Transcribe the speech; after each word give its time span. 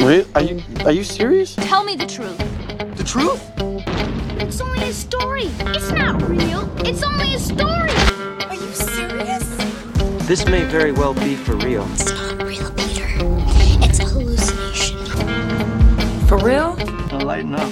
Re- 0.00 0.24
Are 0.34 0.42
you 0.42 0.62
are 0.84 0.92
you 0.92 1.02
serious? 1.04 1.54
Tell 1.56 1.82
me 1.84 1.96
the 1.96 2.06
truth. 2.06 2.38
The 2.96 3.04
truth? 3.04 3.42
It's 4.40 4.60
only 4.60 4.88
a 4.88 4.92
story. 4.92 5.46
It's 5.74 5.90
not 5.90 6.22
real. 6.28 6.70
It's 6.86 7.02
only 7.02 7.34
a 7.34 7.38
story. 7.38 7.90
Are 8.48 8.54
you 8.54 8.72
serious? 8.72 9.44
This 10.26 10.46
may 10.46 10.64
very 10.64 10.92
well 10.92 11.14
be 11.14 11.34
for 11.34 11.56
real. 11.56 11.86
It's 11.92 12.12
not 12.12 12.42
real, 12.42 12.70
Peter. 12.72 13.06
It's 13.84 13.98
a 13.98 14.04
hallucination. 14.04 14.98
For 16.26 16.38
real? 16.38 16.76
Now 17.10 17.20
lighten 17.20 17.54
up. 17.54 17.70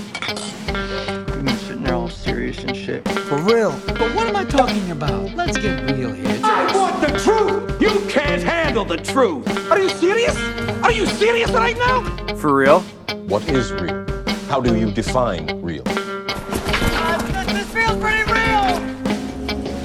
You've 1.29 1.45
been 1.45 1.56
sitting 1.58 1.82
there 1.84 1.95
all 1.95 2.08
serious 2.11 2.58
and 2.64 2.77
shit. 2.77 3.06
For 3.27 3.38
real. 3.38 3.72
But 3.86 4.14
what 4.14 4.29
am 4.29 4.36
I 4.36 4.45
talking 4.45 4.92
about? 4.92 5.34
Let's 5.34 5.59
get 5.59 5.90
real 5.90 6.12
here. 6.12 6.40
I 6.45 6.72
want 6.72 7.00
the 7.00 7.09
truth! 7.18 7.82
You 7.82 8.09
can't 8.09 8.41
handle 8.41 8.84
the 8.84 8.98
truth! 8.98 9.48
Are 9.68 9.80
you 9.80 9.88
serious? 9.88 10.36
Are 10.84 10.92
you 10.92 11.06
serious 11.06 11.50
right 11.50 11.77
now? 11.77 12.04
For 12.36 12.54
real? 12.54 12.82
What 13.27 13.48
is 13.48 13.73
real? 13.73 14.06
How 14.47 14.60
do 14.60 14.78
you 14.78 14.92
define 14.92 15.60
real? 15.60 15.83
this 15.83 17.69
feels 17.73 17.97
pretty 17.97 18.23
real! 18.30 18.78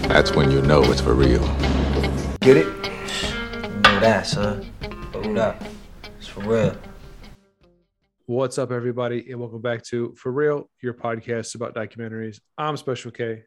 That's 0.07 0.34
when 0.34 0.51
you 0.51 0.62
know 0.62 0.84
it's 0.84 1.01
for 1.01 1.15
real. 1.15 1.41
Get 2.41 2.57
it? 2.57 2.67
know 3.81 3.99
that, 4.01 4.27
son. 4.27 4.71
Hold 5.13 5.39
up. 5.39 5.63
It's 6.20 6.27
for 6.27 6.41
real. 6.41 6.77
What's 8.31 8.58
up, 8.58 8.71
everybody, 8.71 9.30
and 9.30 9.41
welcome 9.41 9.59
back 9.59 9.84
to 9.88 10.16
For 10.16 10.31
Real, 10.31 10.70
your 10.81 10.94
podcast 10.94 11.53
about 11.55 11.76
documentaries. 11.76 12.40
I'm 12.57 12.77
Special 12.77 13.12
K, 13.12 13.44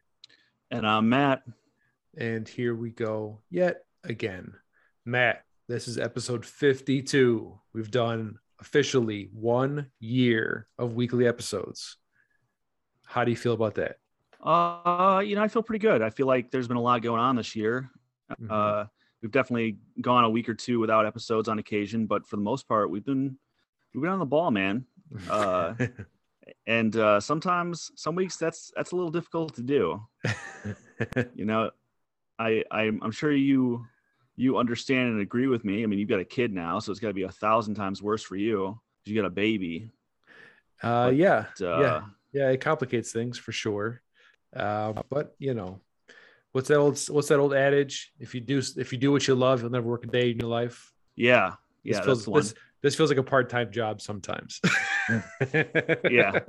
And 0.69 0.85
I'm 0.85 1.09
Matt. 1.09 1.41
and 2.15 2.47
here 2.47 2.75
we 2.75 2.91
go 2.91 3.41
yet 3.49 3.77
again. 4.03 4.53
Matt, 5.03 5.43
this 5.67 5.87
is 5.87 5.97
episode 5.97 6.45
52. 6.45 7.59
We've 7.73 7.89
done 7.89 8.37
officially 8.59 9.31
one 9.33 9.87
year 9.99 10.67
of 10.77 10.93
weekly 10.93 11.25
episodes. 11.25 11.97
How 13.07 13.23
do 13.23 13.31
you 13.31 13.37
feel 13.37 13.53
about 13.53 13.73
that? 13.75 13.95
Uh, 14.39 15.23
you 15.25 15.35
know, 15.35 15.41
I 15.41 15.47
feel 15.47 15.63
pretty 15.63 15.81
good. 15.81 16.03
I 16.03 16.11
feel 16.11 16.27
like 16.27 16.51
there's 16.51 16.67
been 16.67 16.77
a 16.77 16.81
lot 16.81 17.01
going 17.01 17.19
on 17.21 17.35
this 17.37 17.55
year. 17.55 17.89
Mhm. 18.39 18.51
Uh, 18.51 18.85
we've 19.23 19.31
definitely 19.31 19.79
gone 19.99 20.25
a 20.25 20.29
week 20.29 20.47
or 20.47 20.53
two 20.53 20.79
without 20.79 21.07
episodes 21.07 21.49
on 21.49 21.57
occasion, 21.57 22.05
but 22.05 22.27
for 22.27 22.35
the 22.35 22.43
most 22.43 22.67
part, 22.67 22.91
we've 22.91 23.03
been 23.03 23.39
we've 23.95 24.03
been 24.03 24.11
on 24.11 24.19
the 24.19 24.25
ball, 24.25 24.51
man. 24.51 24.85
Uh, 25.29 25.73
and 26.67 26.95
uh, 26.95 27.19
sometimes, 27.19 27.91
some 27.95 28.15
weeks, 28.15 28.37
that's 28.37 28.71
that's 28.75 28.91
a 28.91 28.95
little 28.95 29.11
difficult 29.11 29.55
to 29.55 29.61
do. 29.63 30.01
You 31.35 31.45
know, 31.45 31.71
I 32.39 32.63
I'm, 32.71 32.99
I'm 33.03 33.11
sure 33.11 33.31
you 33.31 33.85
you 34.35 34.57
understand 34.57 35.09
and 35.11 35.21
agree 35.21 35.47
with 35.47 35.63
me. 35.63 35.83
I 35.83 35.85
mean, 35.85 35.99
you've 35.99 36.09
got 36.09 36.19
a 36.19 36.25
kid 36.25 36.53
now, 36.53 36.79
so 36.79 36.91
it's 36.91 36.99
got 36.99 37.07
to 37.09 37.13
be 37.13 37.23
a 37.23 37.31
thousand 37.31 37.75
times 37.75 38.01
worse 38.01 38.23
for 38.23 38.35
you. 38.35 38.79
You 39.05 39.15
got 39.15 39.25
a 39.27 39.29
baby. 39.29 39.91
uh, 40.81 41.07
But, 41.07 41.15
yeah, 41.15 41.45
Uh, 41.61 41.79
yeah, 41.81 42.01
yeah. 42.33 42.49
It 42.49 42.61
complicates 42.61 43.11
things 43.11 43.37
for 43.37 43.51
sure. 43.51 44.01
Uh, 44.55 44.93
but 45.09 45.35
you 45.39 45.53
know, 45.53 45.79
what's 46.51 46.67
that 46.69 46.77
old 46.77 46.99
what's 47.09 47.27
that 47.29 47.39
old 47.39 47.53
adage? 47.53 48.11
If 48.19 48.33
you 48.35 48.41
do 48.41 48.61
if 48.77 48.91
you 48.91 48.97
do 48.97 49.11
what 49.11 49.27
you 49.27 49.35
love, 49.35 49.61
you'll 49.61 49.71
never 49.71 49.87
work 49.87 50.03
a 50.05 50.07
day 50.07 50.31
in 50.31 50.39
your 50.39 50.49
life. 50.49 50.91
yeah, 51.15 51.55
This 51.83 51.97
yeah. 51.97 52.01
feels, 52.01 52.19
that's 52.19 52.25
the 52.25 52.31
one. 52.31 52.41
This, 52.41 52.53
this 52.85 52.95
feels 52.95 53.09
like 53.09 53.17
a 53.17 53.23
part-time 53.23 53.71
job 53.71 53.99
sometimes. 54.01 54.61
Yeah. 56.09 56.39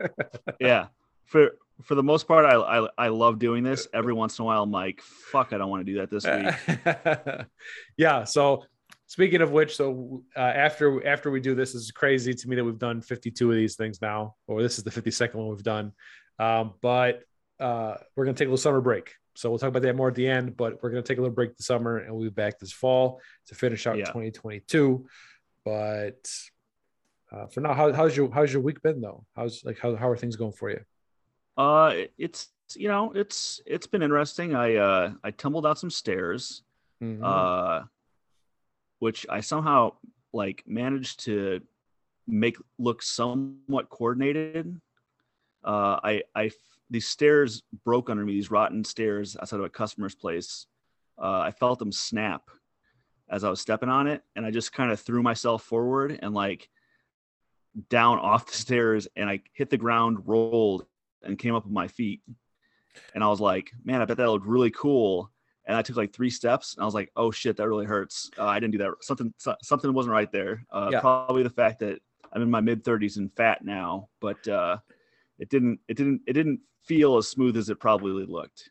yeah 0.61 0.87
for 1.27 1.51
for 1.83 1.95
the 1.95 2.03
most 2.03 2.27
part 2.27 2.47
I, 2.47 2.55
I 2.55 2.89
i 2.97 3.09
love 3.09 3.39
doing 3.39 3.63
this 3.63 3.87
every 3.93 4.15
once 4.15 4.39
in 4.39 4.45
a 4.45 4.47
while 4.47 4.63
i'm 4.63 4.71
like 4.71 5.03
fuck 5.03 5.53
i 5.53 5.59
don't 5.59 5.69
want 5.69 5.85
to 5.85 5.93
do 5.93 5.99
that 5.99 6.11
this 6.11 6.25
week 6.25 7.47
yeah. 7.97 8.25
So 8.25 8.65
speaking 9.07 9.41
of 9.41 9.51
which, 9.53 9.77
so 9.77 10.23
uh, 10.37 10.41
after 10.41 11.07
after 11.07 11.31
we 11.31 11.41
do 11.41 11.55
this, 11.55 11.73
this 11.73 11.83
is 11.83 11.91
crazy 11.91 12.35
to 12.35 12.49
me 12.49 12.57
that 12.57 12.65
we've 12.65 12.79
done 12.79 13.01
52 13.01 13.51
of 13.51 13.57
these 13.57 13.77
things 13.77 14.01
now, 14.03 14.35
or 14.47 14.63
this 14.63 14.79
is 14.79 14.85
the 14.85 14.91
52nd 14.91 15.35
one 15.35 15.49
we've 15.49 15.63
done. 15.63 15.93
Um, 16.39 16.75
but 16.81 17.23
uh, 17.61 17.95
we're 18.15 18.25
gonna 18.25 18.37
take 18.37 18.47
a 18.47 18.51
little 18.51 18.57
summer 18.59 18.81
break. 18.81 19.13
So 19.35 19.51
we'll 19.51 19.59
talk 19.59 19.69
about 19.69 19.83
that 19.83 19.97
more 19.97 20.09
at 20.09 20.15
the 20.15 20.29
end. 20.29 20.57
But 20.57 20.83
we're 20.83 20.91
gonna 20.91 21.03
take 21.03 21.19
a 21.19 21.21
little 21.21 21.35
break 21.35 21.57
this 21.57 21.67
summer, 21.67 21.99
and 21.99 22.15
we'll 22.15 22.25
be 22.25 22.31
back 22.31 22.59
this 22.59 22.73
fall 22.73 23.21
to 23.49 23.55
finish 23.55 23.87
out 23.87 23.99
Yeah. 23.99 24.07
2022. 24.07 25.07
But 25.67 26.31
uh, 27.33 27.47
for 27.49 27.61
now, 27.61 27.75
how, 27.75 27.93
how's 27.93 28.17
your 28.17 28.31
how's 28.33 28.53
your 28.53 28.63
week 28.63 28.81
been 28.83 29.01
though? 29.01 29.27
How's 29.35 29.65
like 29.65 29.79
how 29.81 29.97
how 29.97 30.09
are 30.09 30.17
things 30.17 30.37
going 30.37 30.53
for 30.53 30.71
you? 30.71 30.81
uh 31.59 31.91
it- 31.95 32.13
it's 32.19 32.49
you 32.77 32.87
know 32.89 33.13
it's 33.13 33.61
it's 33.65 33.87
been 33.87 34.03
interesting 34.03 34.55
i 34.55 34.75
uh 34.77 35.13
i 35.25 35.31
tumbled 35.31 35.65
out 35.67 35.79
some 35.79 35.89
stairs 35.91 36.63
Mhm. 37.03 37.23
uh 37.23 37.85
which 38.99 39.25
i 39.31 39.41
somehow 39.41 39.93
like 40.33 40.63
managed 40.67 41.21
to 41.25 41.61
make 42.27 42.57
look 42.79 43.03
somewhat 43.03 43.89
coordinated 43.89 44.79
uh 45.65 45.97
i 46.11 46.23
i 46.35 46.51
these 46.91 47.09
stairs 47.09 47.63
broke 47.85 48.11
under 48.11 48.25
me 48.25 48.33
these 48.33 48.51
rotten 48.51 48.85
stairs 48.85 49.37
outside 49.41 49.61
of 49.61 49.65
a 49.67 49.71
customer's 49.71 50.15
place 50.15 50.67
uh 51.23 51.41
i 51.49 51.51
felt 51.51 51.79
them 51.79 51.93
snap 51.93 52.43
as 53.29 53.45
i 53.45 53.51
was 53.51 53.61
stepping 53.61 53.89
on 53.89 54.07
it 54.07 54.23
and 54.35 54.45
i 54.47 54.51
just 54.51 54.73
kind 54.73 54.91
of 54.91 55.01
threw 55.01 55.23
myself 55.23 55.63
forward 55.63 56.19
and 56.23 56.35
like 56.35 56.69
down 57.89 58.19
off 58.19 58.47
the 58.47 58.57
stairs 58.57 59.09
and 59.17 59.29
i 59.29 59.41
hit 59.53 59.71
the 59.71 59.77
ground 59.77 60.19
rolled 60.27 60.87
and 61.23 61.39
came 61.39 61.55
up 61.55 61.65
with 61.65 61.73
my 61.73 61.89
feet 61.89 62.21
and 63.15 63.23
i 63.23 63.29
was 63.29 63.41
like 63.41 63.71
man 63.85 64.01
i 64.01 64.05
bet 64.05 64.17
that 64.17 64.29
looked 64.31 64.47
really 64.47 64.71
cool 64.71 65.31
and 65.69 65.77
I 65.77 65.83
took 65.83 65.97
like 65.97 66.13
three 66.13 66.31
steps, 66.31 66.77
and 66.77 66.83
I 66.83 66.85
was 66.85 66.95
like, 66.95 67.11
"Oh 67.17 67.33
shit, 67.33 67.57
that 67.57 67.69
really 67.69 67.87
hurts." 67.87 68.31
Uh, 68.39 68.45
I 68.45 68.61
didn't 68.61 68.71
do 68.71 68.79
that. 68.79 68.93
Something 69.01 69.35
so- 69.37 69.57
something 69.65 69.93
wasn't 69.93 70.13
right 70.13 70.31
there. 70.31 70.65
Uh, 70.71 70.91
Yeah. 70.93 71.01
Probably 71.01 71.43
the 71.43 71.51
fact 71.51 71.81
that 71.81 71.99
I'm 72.33 72.41
in 72.43 72.49
my 72.49 72.61
mid 72.61 72.85
30s 72.85 73.17
and 73.17 73.33
fat 73.35 73.65
now, 73.65 74.09
but 74.21 74.47
uh, 74.47 74.77
it 75.41 75.49
didn't 75.49 75.81
it 75.89 75.97
didn't 75.97 76.21
it 76.29 76.35
didn't 76.35 76.61
feel 76.85 77.17
as 77.17 77.27
smooth 77.27 77.57
as 77.57 77.69
it 77.69 77.81
probably 77.81 78.25
looked. 78.25 78.71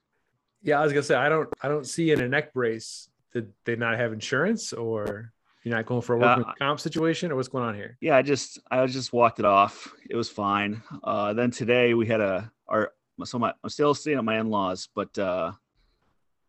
Yeah, 0.62 0.80
I 0.80 0.84
was 0.86 0.94
gonna 0.94 1.04
say 1.04 1.16
I 1.16 1.28
don't 1.28 1.50
I 1.62 1.68
don't 1.68 1.86
see 1.86 2.12
in 2.12 2.22
a 2.22 2.30
neck 2.30 2.54
brace 2.54 3.10
did 3.36 3.52
they 3.66 3.76
not 3.76 3.98
have 3.98 4.14
insurance 4.14 4.72
or 4.72 5.34
you're 5.64 5.76
not 5.76 5.86
going 5.86 6.02
for 6.02 6.16
a 6.16 6.18
workman 6.20 6.46
Uh, 6.48 6.54
comp 6.58 6.80
situation 6.80 7.32
or 7.32 7.36
what's 7.36 7.50
going 7.50 7.66
on 7.66 7.76
here? 7.76 7.98
Yeah, 8.00 8.16
I 8.16 8.22
just 8.22 8.60
I 8.72 8.86
just 8.88 9.12
walked 9.12 9.40
it 9.40 9.46
off. 9.46 9.94
It 10.10 10.16
was 10.16 10.30
fine. 10.30 10.82
Uh, 11.04 11.34
then 11.34 11.52
today 11.52 11.94
we 11.94 12.08
had 12.08 12.22
a 12.22 12.50
our 12.70 12.94
so 13.26 13.38
my 13.38 13.54
I'm 13.62 13.70
still 13.70 13.94
staying 13.94 14.18
at 14.18 14.24
my 14.24 14.40
in-laws, 14.40 14.88
but 14.96 15.18
uh, 15.20 15.52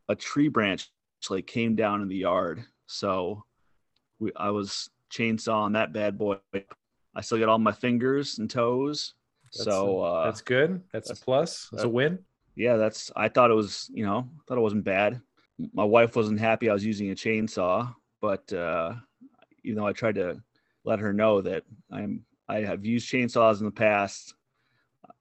a 0.08 0.14
tree 0.14 0.48
branch 0.48 0.88
like 1.28 1.48
came 1.48 1.74
down 1.74 2.02
in 2.02 2.08
the 2.08 2.14
yard. 2.16 2.64
So 2.86 3.42
we 4.20 4.30
I 4.36 4.50
was 4.50 4.88
chainsawing 5.10 5.72
that 5.72 5.92
bad 5.92 6.16
boy. 6.16 6.36
I 7.16 7.20
still 7.20 7.38
got 7.38 7.48
all 7.48 7.58
my 7.58 7.72
fingers 7.72 8.38
and 8.38 8.48
toes. 8.48 9.14
That's 9.52 9.64
so 9.64 10.04
a- 10.04 10.20
uh, 10.20 10.24
that's 10.26 10.40
good. 10.42 10.82
That's, 10.92 11.08
that's- 11.08 11.20
a 11.20 11.24
plus. 11.24 11.68
That's 11.72 11.82
a 11.84 11.88
win. 11.88 12.20
yeah, 12.54 12.76
that's 12.76 13.10
I 13.16 13.28
thought 13.28 13.50
it 13.50 13.54
was, 13.54 13.90
you 13.92 14.06
know, 14.06 14.28
thought 14.46 14.58
it 14.58 14.60
wasn't 14.60 14.84
bad. 14.84 15.20
My 15.72 15.84
wife 15.84 16.16
wasn't 16.16 16.40
happy 16.40 16.68
I 16.68 16.74
was 16.74 16.84
using 16.84 17.10
a 17.10 17.14
chainsaw, 17.14 17.94
but 18.20 18.52
uh 18.52 18.94
you 19.62 19.74
know, 19.74 19.86
I 19.86 19.92
tried 19.92 20.16
to 20.16 20.40
let 20.84 21.00
her 21.00 21.12
know 21.12 21.40
that 21.40 21.64
I'm 21.90 22.24
I 22.48 22.58
have 22.60 22.84
used 22.84 23.10
chainsaws 23.10 23.58
in 23.58 23.64
the 23.64 23.72
past. 23.72 24.34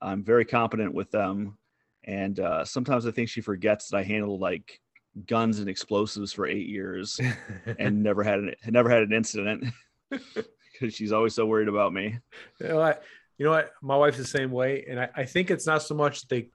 I'm 0.02 0.24
very 0.24 0.46
competent 0.46 0.94
with 0.94 1.12
them. 1.12 1.58
And 2.04 2.40
uh 2.40 2.66
sometimes 2.66 3.08
I 3.08 3.12
think 3.12 3.30
she 3.30 3.42
forgets 3.42 3.90
that 3.90 3.98
I 3.98 4.04
handled 4.04 4.42
like 4.42 4.80
guns 5.28 5.60
and 5.60 5.70
explosives 5.70 6.34
for 6.34 6.46
eight 6.46 6.68
years 6.68 7.20
and 7.80 8.04
never 8.04 8.24
had 8.24 8.40
an 8.40 8.56
never 8.68 8.90
had 8.90 9.04
an 9.04 9.14
incident 9.14 9.66
because 10.10 10.94
she's 10.94 11.14
always 11.14 11.34
so 11.34 11.46
worried 11.46 11.70
about 11.70 11.94
me. 11.94 12.20
you 12.60 12.68
know 12.68 12.78
what? 12.78 13.04
You 13.38 13.46
know 13.46 13.52
what? 13.52 13.72
My 13.82 13.98
wife's 13.98 14.18
the 14.18 14.26
same 14.26 14.52
way, 14.52 14.86
and 14.90 15.00
I, 15.00 15.10
I 15.16 15.26
think 15.26 15.52
it's 15.52 15.68
not 15.68 15.82
so 15.82 15.94
much 15.96 16.22
that 16.22 16.30
they 16.30 16.50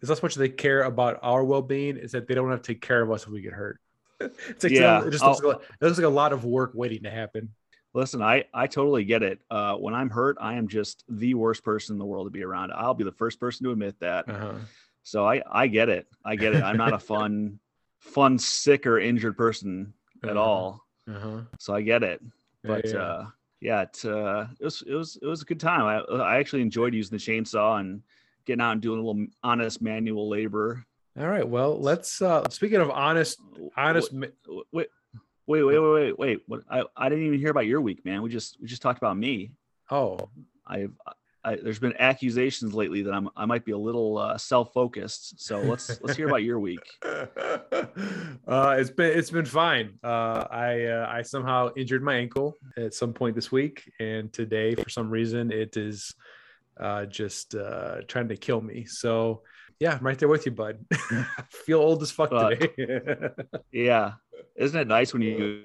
it's 0.00 0.08
not 0.08 0.18
so 0.18 0.22
much 0.22 0.34
they 0.34 0.48
care 0.48 0.82
about 0.82 1.18
our 1.22 1.44
well 1.44 1.62
being. 1.62 1.96
is 1.96 2.12
that 2.12 2.26
they 2.26 2.34
don't 2.34 2.50
have 2.50 2.62
to 2.62 2.72
take 2.74 2.82
care 2.82 3.02
of 3.02 3.10
us 3.10 3.22
if 3.24 3.28
we 3.30 3.40
get 3.40 3.52
hurt. 3.52 3.80
It's 4.20 4.64
like, 4.64 4.72
Yeah. 4.72 5.04
it 5.04 5.10
just 5.10 5.24
looks, 5.24 5.42
like, 5.42 5.56
it 5.80 5.84
looks 5.84 5.98
like 5.98 6.06
a 6.06 6.08
lot 6.08 6.32
of 6.32 6.44
work 6.44 6.72
waiting 6.74 7.02
to 7.04 7.10
happen. 7.10 7.50
Listen, 7.94 8.20
I 8.22 8.44
I 8.52 8.66
totally 8.66 9.04
get 9.04 9.22
it. 9.22 9.40
Uh, 9.50 9.74
when 9.76 9.94
I'm 9.94 10.10
hurt, 10.10 10.36
I 10.40 10.54
am 10.54 10.68
just 10.68 11.04
the 11.08 11.32
worst 11.34 11.64
person 11.64 11.94
in 11.94 11.98
the 11.98 12.04
world 12.04 12.26
to 12.26 12.30
be 12.30 12.42
around. 12.44 12.72
I'll 12.72 12.92
be 12.94 13.04
the 13.04 13.12
first 13.12 13.40
person 13.40 13.64
to 13.64 13.72
admit 13.72 13.98
that. 14.00 14.28
Uh-huh. 14.28 14.54
So 15.02 15.26
I 15.26 15.42
I 15.50 15.66
get 15.66 15.88
it. 15.88 16.06
I 16.24 16.36
get 16.36 16.52
it. 16.54 16.62
I'm 16.62 16.76
not 16.76 16.92
a 16.92 16.98
fun, 17.14 17.58
fun, 18.00 18.38
sick 18.38 18.86
or 18.86 18.98
injured 18.98 19.36
person 19.36 19.94
at 20.22 20.30
Uh-huh. 20.30 20.40
all. 20.40 20.84
Uh-huh. 21.08 21.40
So 21.58 21.74
I 21.74 21.80
get 21.82 22.02
it. 22.02 22.20
Yeah, 22.22 22.68
But 22.70 22.88
yeah. 22.88 22.98
uh, 22.98 23.26
yeah, 23.60 23.82
it, 23.82 24.04
uh, 24.04 24.46
it 24.60 24.64
was 24.64 24.82
it 24.86 24.94
was 24.94 25.18
it 25.22 25.26
was 25.26 25.40
a 25.42 25.46
good 25.46 25.60
time. 25.60 25.84
I 25.86 25.96
I 26.16 26.36
actually 26.38 26.62
enjoyed 26.62 26.92
using 26.92 27.16
the 27.16 27.22
chainsaw 27.24 27.80
and 27.80 28.02
getting 28.46 28.60
out 28.60 28.72
and 28.72 28.80
doing 28.80 29.00
a 29.00 29.02
little 29.02 29.26
honest 29.42 29.82
manual 29.82 30.28
labor. 30.28 30.84
All 31.18 31.26
right. 31.26 31.46
Well, 31.46 31.78
let's 31.78 32.20
uh 32.22 32.48
speaking 32.50 32.80
of 32.80 32.90
honest 32.90 33.38
honest 33.76 34.12
Wait, 34.12 34.28
wait, 34.72 34.88
wait, 35.46 35.62
wait, 35.64 35.78
wait, 35.78 36.18
wait. 36.18 36.42
What? 36.46 36.62
I, 36.70 36.84
I 36.96 37.08
didn't 37.08 37.26
even 37.26 37.38
hear 37.38 37.50
about 37.50 37.66
your 37.66 37.80
week, 37.80 38.04
man. 38.04 38.22
We 38.22 38.30
just 38.30 38.60
we 38.60 38.66
just 38.66 38.82
talked 38.82 38.98
about 38.98 39.16
me. 39.16 39.52
oh 39.90 40.18
I've 40.66 40.92
I, 41.46 41.54
there's 41.54 41.78
been 41.78 41.94
accusations 42.00 42.74
lately 42.74 43.02
that 43.02 43.14
I'm 43.14 43.28
I 43.36 43.46
might 43.46 43.64
be 43.64 43.70
a 43.70 43.78
little 43.78 44.18
uh, 44.18 44.36
self-focused. 44.36 45.40
So 45.40 45.60
let's 45.60 46.00
let's 46.02 46.16
hear 46.16 46.26
about 46.26 46.42
your 46.42 46.58
week. 46.58 46.80
uh, 47.04 47.86
it's 48.76 48.90
been 48.90 49.16
it's 49.16 49.30
been 49.30 49.44
fine. 49.44 49.96
Uh, 50.02 50.44
I 50.50 50.86
uh, 50.86 51.06
I 51.08 51.22
somehow 51.22 51.70
injured 51.76 52.02
my 52.02 52.16
ankle 52.16 52.56
at 52.76 52.94
some 52.94 53.12
point 53.12 53.36
this 53.36 53.52
week, 53.52 53.90
and 54.00 54.32
today 54.32 54.74
for 54.74 54.90
some 54.90 55.08
reason 55.08 55.52
it 55.52 55.76
is 55.76 56.12
uh, 56.78 57.06
just 57.06 57.54
uh, 57.54 58.02
trying 58.08 58.28
to 58.28 58.36
kill 58.36 58.60
me. 58.60 58.84
So 58.84 59.42
yeah, 59.78 59.96
I'm 59.98 60.06
right 60.06 60.18
there 60.18 60.28
with 60.28 60.46
you, 60.46 60.52
bud. 60.52 60.84
I 60.92 61.26
feel 61.50 61.80
old 61.80 62.02
as 62.02 62.10
fuck 62.10 62.32
Uh, 62.32 62.50
today. 62.50 63.28
Yeah, 63.72 64.12
isn't 64.56 64.78
it 64.80 64.88
nice 64.88 65.12
when 65.12 65.22
you 65.22 65.64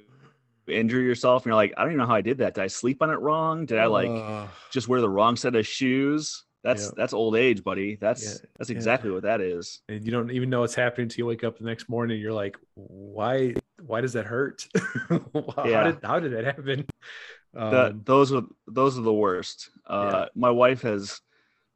injure 0.67 1.01
yourself 1.01 1.43
and 1.43 1.47
you're 1.49 1.55
like, 1.55 1.73
I 1.77 1.81
don't 1.83 1.91
even 1.91 1.99
know 1.99 2.07
how 2.07 2.15
I 2.15 2.21
did 2.21 2.37
that. 2.39 2.55
Did 2.55 2.63
I 2.63 2.67
sleep 2.67 3.01
on 3.01 3.09
it 3.09 3.19
wrong? 3.19 3.65
Did 3.65 3.79
I 3.79 3.85
like 3.87 4.09
Uh, 4.09 4.47
just 4.71 4.87
wear 4.87 5.01
the 5.01 5.09
wrong 5.09 5.35
set 5.35 5.55
of 5.55 5.65
shoes? 5.65 6.43
That's 6.63 6.85
Yeah. 6.85 6.91
that's 6.95 7.13
old 7.13 7.35
age, 7.35 7.63
buddy. 7.63 7.95
That's 7.95 8.23
Yeah, 8.23 8.47
that's 8.57 8.69
yeah. 8.69 8.75
exactly 8.75 9.09
what 9.11 9.23
that 9.23 9.41
is. 9.41 9.81
and 9.89 10.05
you 10.05 10.11
don't 10.11 10.29
even 10.31 10.49
know 10.49 10.59
what's 10.61 10.75
happening 10.75 11.05
until 11.05 11.23
you 11.23 11.25
wake 11.25 11.43
up 11.43 11.57
the 11.57 11.65
next 11.65 11.89
morning. 11.89 12.19
You're 12.21 12.33
like, 12.33 12.55
why? 12.75 13.55
Why 13.81 14.01
does 14.01 14.13
that 14.13 14.25
hurt? 14.25 14.67
how 15.09 15.65
Yeah. 15.65 15.83
did 15.91 16.03
how 16.03 16.19
did 16.19 16.33
that 16.33 16.45
happen? 16.45 16.85
That 17.53 17.91
Um, 17.91 18.01
those 18.05 18.31
are 18.31 18.43
those 18.67 18.97
are 18.97 19.01
the 19.01 19.13
worst. 19.13 19.69
Uh, 19.85 20.09
Yeah. 20.11 20.25
My 20.35 20.49
wife 20.49 20.81
has 20.83 21.21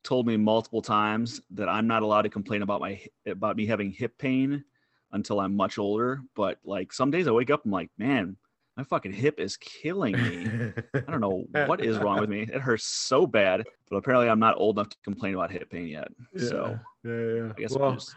told 0.04 0.28
me 0.28 0.38
multiple 0.38 0.82
times 0.82 1.42
that 1.52 1.68
I'm 1.68 1.88
not 1.88 2.04
allowed 2.04 2.24
to 2.24 2.30
complain 2.30 2.62
about 2.62 2.80
my 2.82 3.02
about 3.26 3.58
me 3.58 3.66
having 3.66 3.92
hip 3.92 4.18
pain 4.18 4.64
until 5.12 5.40
I'm 5.40 5.56
much 5.56 5.78
older. 5.78 6.22
But 6.36 6.60
like 6.64 6.94
some 6.94 7.12
days 7.12 7.28
I 7.28 7.32
wake 7.32 7.50
up, 7.50 7.66
I'm 7.66 7.72
like, 7.72 7.90
man, 7.98 8.38
my 8.78 8.84
fucking 8.84 9.14
hip 9.14 9.40
is 9.40 9.58
killing 9.58 10.14
me. 10.14 10.74
I 10.94 11.12
don't 11.12 11.22
know 11.22 11.46
what 11.68 11.84
is 11.84 11.98
wrong 11.98 12.20
with 12.20 12.30
me. 12.30 12.42
It 12.42 12.62
hurts 12.62 12.86
so 12.86 13.26
bad. 13.26 13.66
But 13.90 13.98
apparently 13.98 14.30
I'm 14.30 14.40
not 14.40 14.56
old 14.58 14.78
enough 14.78 14.90
to 14.90 14.98
complain 15.04 15.34
about 15.34 15.52
hip 15.52 15.70
pain 15.70 15.88
yet. 15.88 16.10
So 16.38 16.80
yeah, 17.04 17.12
yeah, 17.12 17.34
yeah. 17.34 17.50
I 17.50 17.60
guess 17.60 17.72
well, 17.76 17.90
I'm 17.90 17.96
just 17.96 18.16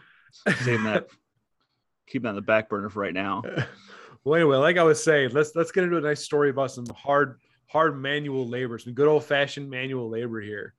saving 0.64 0.84
that, 0.84 1.08
keeping 2.06 2.24
that 2.24 2.30
on 2.30 2.34
the 2.34 2.42
back 2.42 2.68
burner 2.68 2.88
for 2.90 3.00
right 3.00 3.14
now. 3.14 3.42
well, 4.24 4.34
anyway, 4.34 4.56
like 4.56 4.76
I 4.76 4.82
was 4.82 5.02
saying, 5.02 5.30
let's 5.32 5.54
let's 5.54 5.70
get 5.72 5.84
into 5.84 5.96
a 5.96 6.00
nice 6.00 6.22
story 6.22 6.50
about 6.50 6.70
some 6.72 6.86
hard 6.94 7.38
hard 7.68 8.00
manual 8.00 8.48
labor, 8.48 8.78
some 8.78 8.94
good 8.94 9.08
old 9.08 9.24
fashioned 9.24 9.70
manual 9.70 10.08
labor 10.08 10.40
here. 10.40 10.74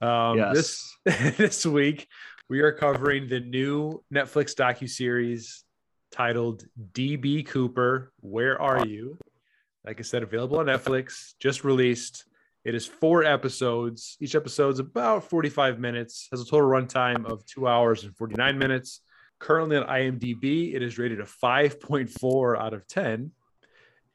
Um, 0.00 0.36
This 0.54 0.96
this 1.04 1.64
week 1.64 2.08
we 2.48 2.60
are 2.60 2.72
covering 2.72 3.28
the 3.28 3.40
new 3.40 4.02
Netflix 4.12 4.54
docu 4.54 4.88
series 4.88 5.64
titled 6.10 6.64
DB 6.92 7.46
Cooper. 7.46 8.12
Where 8.20 8.60
are 8.60 8.86
you? 8.86 9.18
Like 9.84 9.98
I 9.98 10.02
said, 10.02 10.22
available 10.22 10.58
on 10.58 10.66
Netflix, 10.66 11.34
just 11.40 11.64
released. 11.64 12.24
It 12.64 12.74
is 12.74 12.86
four 12.86 13.24
episodes. 13.24 14.16
Each 14.20 14.34
episode's 14.36 14.78
about 14.78 15.28
45 15.28 15.80
minutes, 15.80 16.28
has 16.30 16.40
a 16.40 16.44
total 16.44 16.68
runtime 16.68 17.26
of 17.26 17.44
two 17.46 17.66
hours 17.66 18.04
and 18.04 18.16
49 18.16 18.56
minutes. 18.58 19.00
Currently 19.40 19.78
on 19.78 19.88
IMDb, 19.88 20.74
it 20.74 20.82
is 20.82 20.98
rated 20.98 21.20
a 21.20 21.24
5.4 21.24 22.60
out 22.60 22.74
of 22.74 22.86
10. 22.86 23.32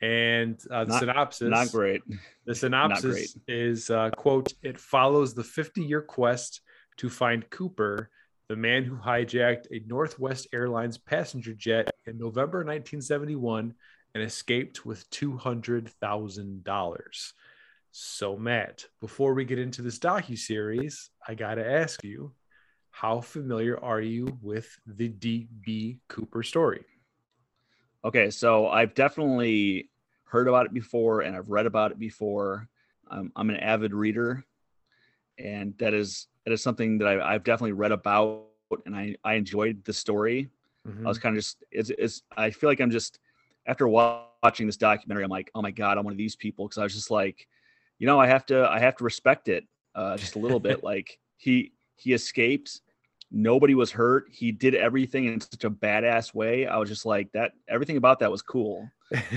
And 0.02 0.60
uh, 0.70 0.86
the 0.86 0.92
Not- 0.92 1.00
synopsis 1.00 1.50
Not 1.50 1.72
great. 1.72 2.02
the 2.46 2.56
synopsis 2.64 3.38
is 3.48 3.90
uh, 3.90 4.12
quote, 4.12 4.54
it 4.62 4.80
follows 4.80 5.34
the 5.34 5.44
50 5.44 5.84
year 5.84 6.02
quest 6.02 6.62
to 6.98 7.10
find 7.10 7.50
Cooper, 7.50 8.10
the 8.50 8.56
man 8.56 8.84
who 8.84 8.96
hijacked 8.96 9.66
a 9.72 9.82
Northwest 9.88 10.48
Airlines 10.54 10.98
passenger 10.98 11.54
jet 11.54 11.90
in 12.06 12.18
November 12.18 12.60
1971 12.60 13.74
and 14.14 14.24
escaped 14.24 14.86
with 14.86 15.10
$200,000. 15.10 17.32
So, 17.92 18.38
Matt, 18.38 18.86
before 19.02 19.34
we 19.34 19.46
get 19.46 19.60
into 19.60 19.82
this 19.82 20.00
docu-series, 20.00 21.10
I 21.28 21.36
got 21.36 21.56
to 21.56 21.70
ask 21.70 22.04
you, 22.04 22.34
how 22.92 23.22
familiar 23.22 23.84
are 23.84 24.02
you 24.02 24.38
with 24.42 24.70
the 24.86 25.10
DB 25.10 26.00
Cooper 26.08 26.44
story? 26.44 26.86
Okay, 28.08 28.30
so 28.30 28.70
I've 28.70 28.94
definitely 28.94 29.90
heard 30.24 30.48
about 30.48 30.66
it 30.66 30.74
before 30.74 31.22
and 31.22 31.36
I've 31.36 31.50
read 31.50 31.66
about 31.66 31.92
it 31.92 32.00
before. 32.00 32.70
Um, 33.10 33.34
I'm 33.36 33.50
an 33.50 33.58
avid 33.58 33.94
reader, 33.94 34.46
and 35.38 35.78
that 35.78 35.94
is 35.94 36.28
that 36.46 36.54
is 36.54 36.64
something 36.64 36.98
that 37.00 37.08
I, 37.10 37.34
I've 37.34 37.44
definitely 37.44 37.74
read 37.74 37.92
about, 37.92 38.46
and 38.86 38.96
I 38.96 39.18
I 39.26 39.34
enjoyed 39.34 39.84
the 39.84 39.92
story. 39.92 40.48
Mhm. 40.88 41.04
I 41.04 41.08
was 41.10 41.20
kind 41.20 41.36
of 41.36 41.44
just 41.44 41.66
it's, 41.70 41.90
it's 41.90 42.22
I 42.38 42.50
feel 42.50 42.70
like 42.70 42.80
I'm 42.80 42.92
just 42.92 43.20
after 43.66 43.90
watching 43.90 44.68
this 44.68 44.78
documentary, 44.78 45.26
I'm 45.26 45.30
like, 45.30 45.52
oh 45.54 45.62
my 45.62 45.72
god, 45.72 45.98
I'm 45.98 46.06
one 46.06 46.14
of 46.14 46.18
these 46.18 46.38
people 46.38 46.66
because 46.66 46.78
I 46.78 46.84
was 46.84 46.94
just 46.94 47.12
like, 47.12 47.46
you 48.00 48.08
know, 48.08 48.22
I 48.22 48.28
have 48.28 48.46
to 48.46 48.70
I 48.70 48.80
have 48.80 48.96
to 48.98 49.04
respect 49.04 49.50
it 49.50 49.68
uh, 49.96 50.16
just 50.18 50.36
a 50.36 50.40
little 50.40 50.62
bit. 50.62 50.82
Like 50.92 51.20
he 51.36 51.74
he 51.98 52.14
escaped, 52.14 52.80
nobody 53.32 53.76
was 53.76 53.92
hurt. 53.92 54.26
He 54.32 54.52
did 54.52 54.76
everything 54.76 55.26
in 55.26 55.42
such 55.42 55.64
a 55.64 55.70
badass 55.70 56.34
way. 56.34 56.66
I 56.68 56.78
was 56.78 56.90
just 56.90 57.06
like 57.06 57.32
that. 57.34 57.52
Everything 57.68 57.98
about 57.98 58.20
that 58.20 58.32
was 58.32 58.42
cool. 58.42 58.88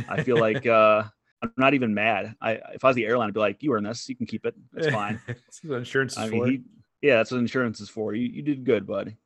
I 0.08 0.22
feel 0.22 0.36
like 0.46 0.66
uh, 0.66 1.04
I'm 1.42 1.52
not 1.56 1.74
even 1.74 1.94
mad. 1.94 2.34
I 2.40 2.52
if 2.74 2.84
I 2.84 2.88
was 2.88 2.96
the 2.96 3.06
airline, 3.06 3.28
I'd 3.28 3.34
be 3.34 3.40
like, 3.40 3.62
you 3.62 3.72
earn 3.72 3.84
this, 3.84 4.08
you 4.08 4.16
can 4.16 4.26
keep 4.26 4.46
it. 4.46 4.54
It's 4.76 4.88
fine. 4.94 5.20
That's 5.26 5.60
what 5.64 5.78
insurance 5.78 6.12
is 6.12 6.18
I 6.18 6.28
for. 6.28 6.46
mean, 6.46 6.64
he, 7.00 7.08
yeah, 7.08 7.16
that's 7.16 7.30
what 7.30 7.38
insurance 7.38 7.80
is 7.80 7.88
for. 7.88 8.14
You 8.14 8.26
you 8.28 8.42
did 8.42 8.64
good, 8.64 8.86
buddy. 8.86 9.16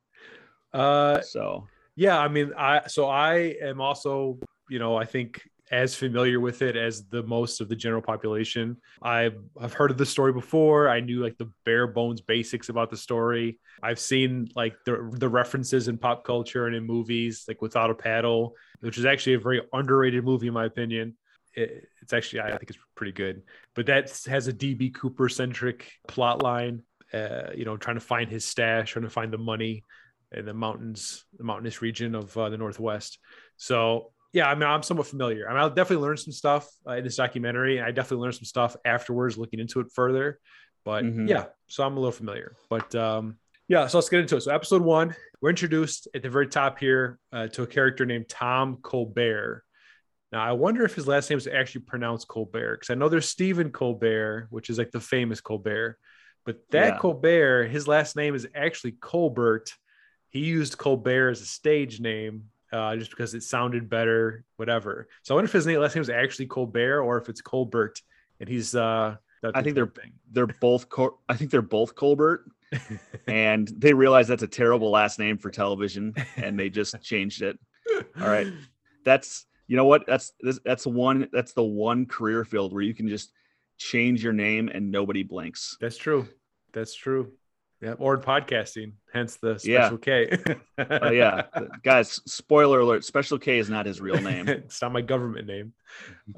uh, 0.73 1.21
So 1.21 1.67
Yeah, 1.95 2.17
I 2.19 2.27
mean, 2.27 2.53
I 2.57 2.87
so 2.87 3.07
I 3.07 3.55
am 3.61 3.81
also, 3.81 4.39
you 4.69 4.79
know, 4.79 4.95
I 4.95 5.05
think 5.05 5.41
as 5.71 5.95
familiar 5.95 6.39
with 6.39 6.61
it 6.61 6.75
as 6.75 7.07
the 7.07 7.23
most 7.23 7.59
of 7.59 7.69
the 7.69 7.75
general 7.75 8.01
population. 8.01 8.77
I've 9.01 9.37
I've 9.59 9.73
heard 9.73 9.91
of 9.91 9.97
the 9.97 10.05
story 10.05 10.31
before. 10.31 10.89
I 10.89 10.99
knew 10.99 11.23
like 11.23 11.37
the 11.37 11.51
bare 11.65 11.87
bones 11.87 12.21
basics 12.21 12.69
about 12.69 12.89
the 12.89 12.97
story. 12.97 13.59
I've 13.81 13.99
seen 13.99 14.49
like 14.55 14.75
the 14.85 15.09
the 15.13 15.29
references 15.29 15.87
in 15.87 15.97
pop 15.97 16.23
culture 16.23 16.67
and 16.67 16.75
in 16.75 16.85
movies, 16.85 17.45
like 17.47 17.61
Without 17.61 17.89
a 17.89 17.95
Paddle, 17.95 18.53
which 18.81 18.97
is 18.97 19.05
actually 19.05 19.33
a 19.33 19.39
very 19.39 19.61
underrated 19.73 20.23
movie 20.23 20.47
in 20.47 20.53
my 20.53 20.65
opinion. 20.65 21.17
It, 21.55 21.87
it's 22.01 22.13
actually 22.13 22.41
I 22.41 22.49
think 22.57 22.69
it's 22.69 22.79
pretty 22.95 23.13
good, 23.13 23.41
but 23.73 23.87
that 23.87 24.21
has 24.27 24.47
a 24.47 24.53
DB 24.53 24.93
Cooper 24.93 25.29
centric 25.29 25.91
plot 26.07 26.43
line. 26.43 26.83
Uh, 27.13 27.51
you 27.55 27.65
know, 27.65 27.77
trying 27.77 27.95
to 27.95 28.01
find 28.01 28.29
his 28.29 28.43
stash, 28.45 28.91
trying 28.91 29.03
to 29.03 29.09
find 29.09 29.31
the 29.31 29.37
money 29.37 29.83
in 30.31 30.45
the 30.45 30.53
mountains, 30.53 31.23
the 31.37 31.43
mountainous 31.43 31.81
region 31.81 32.13
of 32.13 32.35
uh, 32.35 32.49
the 32.49 32.57
Northwest. 32.57 33.19
So 33.57 34.11
yeah, 34.35 34.49
I 34.49 34.53
mean, 34.53 34.63
I'm 34.67 34.83
somewhat 34.83 35.07
familiar. 35.07 35.47
I 35.47 35.53
mean, 35.53 35.61
I'll 35.61 35.69
definitely 35.69 36.05
learn 36.05 36.17
some 36.17 36.33
stuff 36.33 36.67
uh, 36.87 36.91
in 36.97 37.05
this 37.05 37.15
documentary. 37.15 37.81
I 37.81 37.91
definitely 37.91 38.23
learned 38.23 38.35
some 38.35 38.43
stuff 38.43 38.75
afterwards, 38.83 39.37
looking 39.37 39.59
into 39.61 39.79
it 39.79 39.87
further. 39.93 40.39
But 40.83 41.05
Mhm. 41.05 41.29
yeah, 41.29 41.45
so 41.67 41.83
I'm 41.85 41.95
a 41.95 41.99
little 41.99 42.11
familiar. 42.11 42.55
But 42.69 42.93
um, 42.95 43.37
yeah, 43.69 43.87
so 43.87 43.97
let's 43.97 44.09
get 44.09 44.19
into 44.19 44.35
it. 44.35 44.41
So 44.41 44.53
episode 44.53 44.81
one, 44.81 45.15
we're 45.41 45.49
introduced 45.51 46.09
at 46.13 46.21
the 46.21 46.29
very 46.29 46.47
top 46.47 46.77
here 46.77 47.17
uh, 47.31 47.47
to 47.47 47.63
a 47.63 47.67
character 47.67 48.05
named 48.05 48.27
Tom 48.29 48.77
Colbert. 48.83 49.63
Now, 50.33 50.43
I 50.43 50.51
wonder 50.51 50.83
if 50.83 50.93
his 50.95 51.07
last 51.07 51.29
name 51.29 51.37
is 51.37 51.47
actually 51.47 51.81
pronounced 51.81 52.27
Colbert 52.27 52.75
because 52.75 52.89
I 52.89 52.95
know 52.95 53.07
there's 53.07 53.29
Stephen 53.29 53.71
Colbert, 53.71 54.47
which 54.49 54.69
is 54.69 54.77
like 54.77 54.91
the 54.91 54.99
famous 54.99 55.39
Colbert, 55.39 55.97
but 56.45 56.57
that 56.71 56.95
Yeah. 56.95 56.97
Colbert, 56.99 57.67
his 57.69 57.87
last 57.87 58.17
name 58.17 58.35
is 58.35 58.45
actually 58.53 58.97
Colbert. 58.99 59.71
He 60.29 60.41
used 60.41 60.77
Colbert 60.77 61.29
as 61.29 61.41
a 61.41 61.45
stage 61.45 62.01
name 62.01 62.49
uh, 62.71 62.95
just 62.95 63.11
because 63.11 63.33
it 63.33 63.43
sounded 63.43 63.89
better, 63.89 64.43
whatever. 64.57 65.07
So 65.23 65.33
I 65.33 65.35
wonder 65.35 65.45
if 65.45 65.53
his 65.53 65.65
name, 65.65 65.79
last 65.79 65.95
name 65.95 66.01
is 66.01 66.09
actually 66.09 66.47
Colbert 66.47 67.01
or 67.01 67.17
if 67.17 67.29
it's 67.29 67.41
Colbert, 67.41 68.01
and 68.39 68.49
he's. 68.49 68.75
Uh, 68.75 69.15
I 69.53 69.61
think 69.61 69.75
they're 69.75 69.87
thing. 69.87 70.13
they're 70.31 70.47
both. 70.47 70.89
Col- 70.89 71.21
I 71.29 71.35
think 71.35 71.51
they're 71.51 71.61
both 71.61 71.93
Colbert, 71.95 72.49
and 73.27 73.67
they 73.77 73.93
realize 73.93 74.27
that's 74.27 74.43
a 74.43 74.47
terrible 74.47 74.89
last 74.89 75.19
name 75.19 75.37
for 75.37 75.51
television, 75.51 76.15
and 76.35 76.59
they 76.59 76.69
just 76.69 76.99
changed 77.03 77.41
it. 77.41 77.59
All 78.19 78.27
right, 78.27 78.47
that's 79.03 79.45
you 79.67 79.77
know 79.77 79.85
what 79.85 80.05
that's 80.07 80.33
that's 80.63 80.87
one 80.87 81.29
that's 81.31 81.53
the 81.53 81.63
one 81.63 82.05
career 82.05 82.43
field 82.43 82.73
where 82.73 82.81
you 82.81 82.93
can 82.93 83.07
just 83.07 83.31
change 83.77 84.23
your 84.23 84.33
name 84.33 84.69
and 84.73 84.91
nobody 84.91 85.23
blinks. 85.23 85.77
That's 85.79 85.97
true. 85.97 86.27
That's 86.73 86.95
true. 86.95 87.31
Yeah, 87.81 87.93
or 87.99 88.15
in 88.15 88.21
podcasting, 88.21 88.93
hence 89.13 89.35
the 89.35 89.59
Yeah. 89.63 89.81
special 89.87 89.97
K. 89.97 90.37
Oh 91.01 91.11
yeah, 91.11 91.43
guys. 91.83 92.21
Spoiler 92.25 92.79
alert: 92.79 93.03
Special 93.05 93.37
K 93.37 93.59
is 93.59 93.69
not 93.69 93.85
his 93.85 93.99
real 94.01 94.21
name. 94.21 94.47
it's 94.49 94.81
not 94.81 94.91
my 94.93 95.01
government 95.01 95.47
name. 95.47 95.73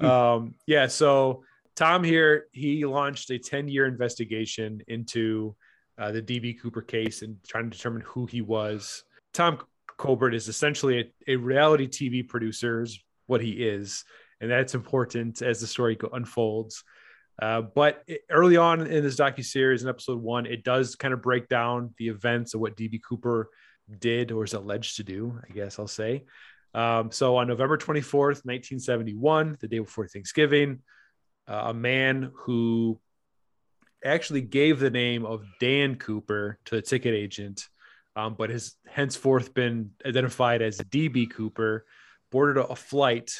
Um, 0.00 0.54
yeah, 0.66 0.86
so 0.86 1.42
Tom 1.76 2.02
here, 2.04 2.46
he 2.52 2.84
launched 2.84 3.30
a 3.30 3.38
10 3.38 3.68
year 3.68 3.86
investigation 3.86 4.80
into 4.88 5.54
uh, 5.96 6.12
the 6.12 6.22
DB 6.22 6.60
Cooper 6.60 6.82
case 6.82 7.22
and 7.22 7.36
trying 7.46 7.70
to 7.70 7.76
determine 7.76 8.02
who 8.02 8.26
he 8.26 8.40
was. 8.40 9.04
Tom 9.32 9.58
Colbert 9.96 10.34
is 10.34 10.48
essentially 10.48 11.00
a, 11.26 11.32
a 11.32 11.36
reality 11.36 11.86
TV 11.88 12.26
producer, 12.28 12.82
is 12.82 12.98
what 13.26 13.40
he 13.40 13.52
is, 13.52 14.04
and 14.40 14.50
that's 14.50 14.74
important 14.74 15.42
as 15.42 15.60
the 15.60 15.66
story 15.66 15.96
unfolds. 16.12 16.84
Uh, 17.40 17.62
but 17.62 18.02
early 18.30 18.56
on 18.56 18.86
in 18.86 19.02
this 19.04 19.16
docu 19.16 19.44
series, 19.44 19.82
in 19.82 19.88
episode 19.88 20.20
one, 20.20 20.46
it 20.46 20.64
does 20.64 20.96
kind 20.96 21.14
of 21.14 21.22
break 21.22 21.48
down 21.48 21.94
the 21.98 22.08
events 22.08 22.54
of 22.54 22.60
what 22.60 22.76
DB 22.76 23.00
Cooper 23.02 23.48
did 24.00 24.32
or 24.32 24.44
is 24.44 24.54
alleged 24.54 24.96
to 24.96 25.04
do. 25.04 25.38
I 25.48 25.52
guess 25.52 25.78
I'll 25.78 25.86
say. 25.86 26.24
Um, 26.74 27.10
so 27.10 27.36
on 27.36 27.48
November 27.48 27.78
24th, 27.78 28.44
1971, 28.44 29.56
the 29.60 29.68
day 29.68 29.78
before 29.78 30.06
Thanksgiving, 30.06 30.80
uh, 31.46 31.64
a 31.66 31.74
man 31.74 32.30
who 32.34 33.00
actually 34.04 34.42
gave 34.42 34.78
the 34.78 34.90
name 34.90 35.24
of 35.24 35.44
Dan 35.60 35.96
Cooper 35.96 36.58
to 36.66 36.76
the 36.76 36.82
ticket 36.82 37.14
agent, 37.14 37.68
um, 38.16 38.34
but 38.36 38.50
has 38.50 38.74
henceforth 38.86 39.54
been 39.54 39.92
identified 40.04 40.60
as 40.60 40.78
DB 40.78 41.30
Cooper, 41.30 41.86
boarded 42.30 42.62
a 42.62 42.76
flight 42.76 43.32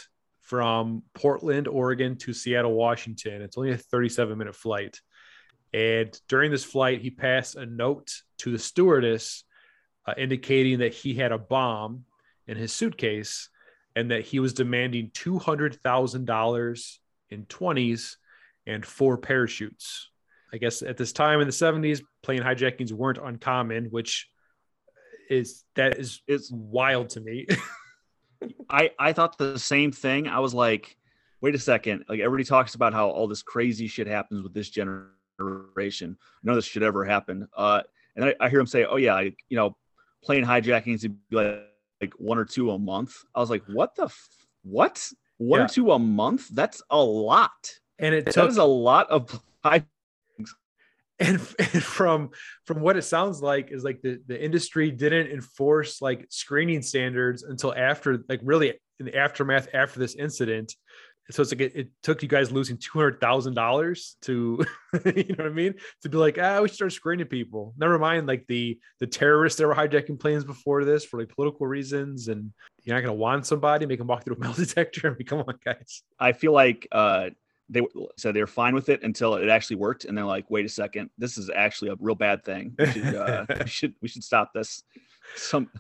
from 0.49 1.03
Portland, 1.13 1.69
Oregon 1.69 2.17
to 2.17 2.33
Seattle, 2.33 2.73
Washington. 2.73 3.43
It's 3.43 3.59
only 3.59 3.73
a 3.73 3.77
37 3.77 4.39
minute 4.39 4.57
flight. 4.57 4.99
And 5.75 6.19
during 6.27 6.51
this 6.51 6.65
flight, 6.65 7.03
he 7.03 7.11
passed 7.11 7.55
a 7.55 7.67
note 7.67 8.11
to 8.39 8.51
the 8.51 8.59
stewardess 8.59 9.45
uh, 10.07 10.15
indicating 10.17 10.79
that 10.79 10.95
he 10.95 11.13
had 11.13 11.33
a 11.33 11.39
bomb 11.39 12.05
in 12.47 12.57
his 12.57 12.73
suitcase 12.73 13.51
and 13.95 14.11
that 14.11 14.23
he 14.23 14.41
was 14.41 14.55
demanding 14.55 15.11
$200,000 15.11 16.99
in 17.29 17.45
20s 17.45 18.17
and 18.67 18.87
four 18.87 19.19
parachutes. 19.19 20.09
I 20.51 20.57
guess 20.57 20.81
at 20.81 20.97
this 20.97 21.13
time 21.13 21.43
in 21.43 21.47
the 21.47 21.53
70s, 21.53 22.01
plane 22.23 22.41
hijackings 22.41 22.91
weren't 22.91 23.19
uncommon, 23.23 23.89
which 23.91 24.31
is 25.29 25.65
that 25.75 25.99
is 25.99 26.23
It's 26.27 26.51
wild 26.51 27.11
to 27.11 27.21
me. 27.21 27.47
I 28.71 28.91
I 28.99 29.13
thought 29.13 29.39
the 29.39 29.59
same 29.59 29.93
thing. 29.93 30.29
I 30.29 30.39
was 30.41 30.55
like, 30.55 30.97
wait 31.41 31.55
a 31.55 31.59
second. 31.59 32.05
Like 32.09 32.21
everybody 32.21 32.45
talks 32.45 32.75
about 32.75 32.93
how 32.93 33.09
all 33.09 33.27
this 33.29 33.43
crazy 33.43 33.87
shit 33.87 34.07
happens 34.07 34.43
with 34.43 34.55
this 34.55 34.71
generation. 34.71 36.17
None 36.43 36.53
of 36.53 36.57
this 36.57 36.65
should 36.65 36.83
ever 36.83 37.05
happen. 37.05 37.49
Uh, 37.57 37.83
and 38.17 38.25
I, 38.27 38.35
I 38.41 38.49
hear 38.49 38.61
him 38.61 38.67
say, 38.67 38.85
oh 38.85 38.97
yeah, 38.97 39.15
like, 39.15 39.39
you 39.49 39.57
know, 39.57 39.77
plane 40.25 40.45
hijackings 40.45 41.03
would 41.03 41.17
be 41.31 41.37
like, 41.37 41.61
like 42.01 42.13
one 42.19 42.39
or 42.39 42.45
two 42.45 42.71
a 42.73 42.79
month. 42.79 43.15
I 43.35 43.41
was 43.41 43.51
like, 43.51 43.63
what 43.67 43.95
the 43.95 44.05
f- 44.05 44.29
what? 44.63 45.07
One 45.39 45.61
Yeah. 45.61 45.65
or 45.67 45.69
two 45.69 45.93
a 45.93 45.99
month? 45.99 46.49
That's 46.49 46.83
a 46.91 46.99
lot. 47.03 47.73
and 48.01 48.15
it 48.15 48.25
That 48.27 48.35
took 48.35 48.49
is 48.51 48.57
a 48.57 48.65
lot 48.65 49.09
of 49.11 49.41
and, 51.21 51.41
and 51.59 51.83
from 51.83 52.31
from 52.65 52.81
what 52.81 52.97
it 52.97 53.03
sounds 53.03 53.43
like 53.43 53.73
is 53.73 53.85
like 53.85 54.01
the 54.03 54.21
the 54.27 54.43
industry 54.43 54.91
didn't 54.91 55.31
enforce 55.31 56.01
like 56.01 56.27
screening 56.31 56.83
standards 56.83 57.43
until 57.43 57.75
after 57.75 58.25
like 58.29 58.41
really 58.43 58.75
in 59.01 59.07
the 59.07 59.17
aftermath 59.17 59.69
after 59.75 59.99
this 59.99 60.15
incident. 60.15 60.75
So 61.31 61.43
it's 61.43 61.53
like 61.53 61.61
it, 61.61 61.73
it 61.75 61.89
took 62.03 62.23
you 62.23 62.29
guys 62.29 62.51
losing 62.51 62.79
two 62.79 62.99
hundred 62.99 63.21
thousand 63.21 63.55
dollars 63.55 64.17
to 64.23 64.65
you 65.05 65.25
know 65.37 65.45
what 65.45 65.47
I 65.47 65.51
mean? 65.51 65.75
To 66.03 66.09
be 66.09 66.17
like 66.17 66.39
ah 66.41 66.61
we 66.63 66.69
should 66.69 66.77
start 66.77 66.93
screening 66.93 67.27
people. 67.27 67.75
Never 67.77 67.99
mind 67.99 68.27
like 68.27 68.47
the 68.47 68.79
the 69.01 69.07
terrorists 69.07 69.59
that 69.59 69.67
were 69.67 69.75
hijacking 69.75 70.21
planes 70.21 70.45
before 70.45 70.85
this 70.85 71.05
for 71.05 71.21
like 71.21 71.35
political 71.35 71.67
reasons 71.67 72.29
and 72.29 72.53
you're 72.85 72.97
not 72.97 73.03
gonna 73.03 73.15
want 73.15 73.45
somebody 73.45 73.85
make 73.87 73.99
them 73.99 74.07
walk 74.07 74.25
through 74.25 74.37
a 74.37 74.39
metal 74.39 74.55
detector 74.65 75.09
I 75.09 75.11
mean 75.11 75.27
come 75.27 75.41
on 75.41 75.59
guys. 75.65 76.03
I 76.19 76.33
feel 76.33 76.53
like 76.53 76.87
uh, 76.93 77.31
they 77.69 77.83
said 78.17 78.35
they 78.35 78.41
were 78.41 78.47
fine 78.47 78.75
with 78.75 78.89
it 78.89 79.03
until 79.03 79.35
it 79.35 79.49
actually 79.49 79.77
worked, 79.77 80.05
and 80.05 80.17
they're 80.17 80.25
like, 80.25 80.51
"Wait 80.51 80.65
a 80.65 80.69
second, 80.69 81.11
this 81.19 81.37
is 81.39 81.51
actually 81.55 81.91
a 81.91 81.97
real 82.01 82.15
bad 82.15 82.45
thing. 82.45 82.75
We 82.79 82.87
should, 82.87 83.15
uh, 83.15 83.47
we 83.61 83.67
should, 83.67 83.95
we 84.03 84.09
should 84.09 84.25
stop 84.25 84.53
this." 84.55 84.83
Some, 85.37 85.71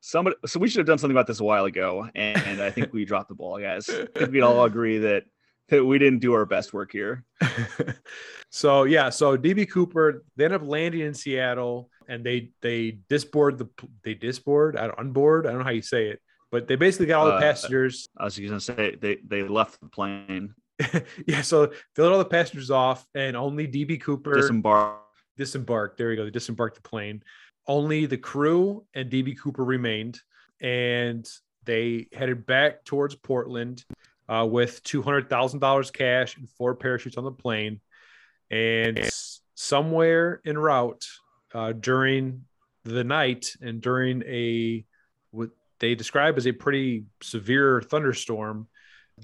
somebody, 0.00 0.36
so 0.46 0.58
we 0.58 0.68
should 0.68 0.78
have 0.78 0.86
done 0.86 0.98
something 0.98 1.16
about 1.16 1.28
this 1.28 1.38
a 1.40 1.44
while 1.44 1.66
ago, 1.66 2.08
and, 2.14 2.36
and 2.44 2.60
I 2.60 2.70
think 2.70 2.92
we 2.92 3.04
dropped 3.04 3.28
the 3.28 3.36
ball, 3.36 3.58
guys. 3.60 3.88
I 3.88 4.06
think 4.18 4.32
we'd 4.32 4.42
all 4.42 4.64
agree 4.64 4.98
that 4.98 5.24
that 5.68 5.84
we 5.84 5.98
didn't 5.98 6.20
do 6.20 6.32
our 6.32 6.46
best 6.46 6.72
work 6.72 6.92
here. 6.92 7.24
so 8.50 8.84
yeah, 8.84 9.10
so 9.10 9.36
DB 9.36 9.70
Cooper 9.70 10.24
they 10.36 10.46
end 10.46 10.54
up 10.54 10.66
landing 10.66 11.02
in 11.02 11.14
Seattle 11.14 11.90
and 12.08 12.24
they 12.24 12.50
they 12.62 12.98
disboard 13.08 13.58
the 13.58 13.68
they 14.02 14.14
disboard 14.14 14.76
I 14.76 14.86
don't 14.86 14.98
unboard 14.98 15.46
I 15.46 15.50
don't 15.50 15.58
know 15.58 15.64
how 15.64 15.70
you 15.70 15.82
say 15.82 16.08
it, 16.08 16.20
but 16.50 16.66
they 16.66 16.76
basically 16.76 17.06
got 17.06 17.20
all 17.20 17.26
the 17.26 17.34
Uh, 17.34 17.40
passengers. 17.40 18.08
I 18.16 18.24
was 18.24 18.38
going 18.38 18.50
to 18.52 18.60
say 18.60 18.96
they 19.00 19.18
they 19.26 19.42
left 19.42 19.80
the 19.80 19.88
plane, 19.88 20.54
yeah, 21.26 21.42
so 21.42 21.66
they 21.66 22.02
let 22.02 22.12
all 22.12 22.18
the 22.18 22.24
passengers 22.24 22.70
off 22.70 23.06
and 23.14 23.36
only 23.36 23.66
DB 23.66 24.00
Cooper 24.00 24.34
disembarked. 24.34 25.02
disembarked. 25.36 25.98
There 25.98 26.08
we 26.08 26.16
go. 26.16 26.24
They 26.24 26.30
disembarked 26.30 26.76
the 26.76 26.88
plane. 26.88 27.22
Only 27.66 28.06
the 28.06 28.16
crew 28.16 28.84
and 28.94 29.10
DB 29.10 29.38
Cooper 29.38 29.64
remained, 29.64 30.20
and 30.60 31.28
they 31.64 32.08
headed 32.12 32.46
back 32.46 32.84
towards 32.84 33.14
Portland 33.14 33.84
uh, 34.28 34.46
with 34.48 34.82
two 34.82 35.02
hundred 35.02 35.28
thousand 35.28 35.60
dollars 35.60 35.90
cash 35.90 36.36
and 36.36 36.48
four 36.50 36.74
parachutes 36.74 37.16
on 37.16 37.24
the 37.24 37.32
plane. 37.32 37.80
And 38.50 39.10
somewhere 39.54 40.40
en 40.46 40.56
route 40.56 41.04
uh, 41.52 41.72
during 41.72 42.44
the 42.84 43.04
night 43.04 43.54
and 43.60 43.80
during 43.80 44.22
a 44.22 44.84
what 45.30 45.50
they 45.80 45.94
describe 45.94 46.38
as 46.38 46.46
a 46.46 46.52
pretty 46.52 47.04
severe 47.22 47.82
thunderstorm, 47.82 48.68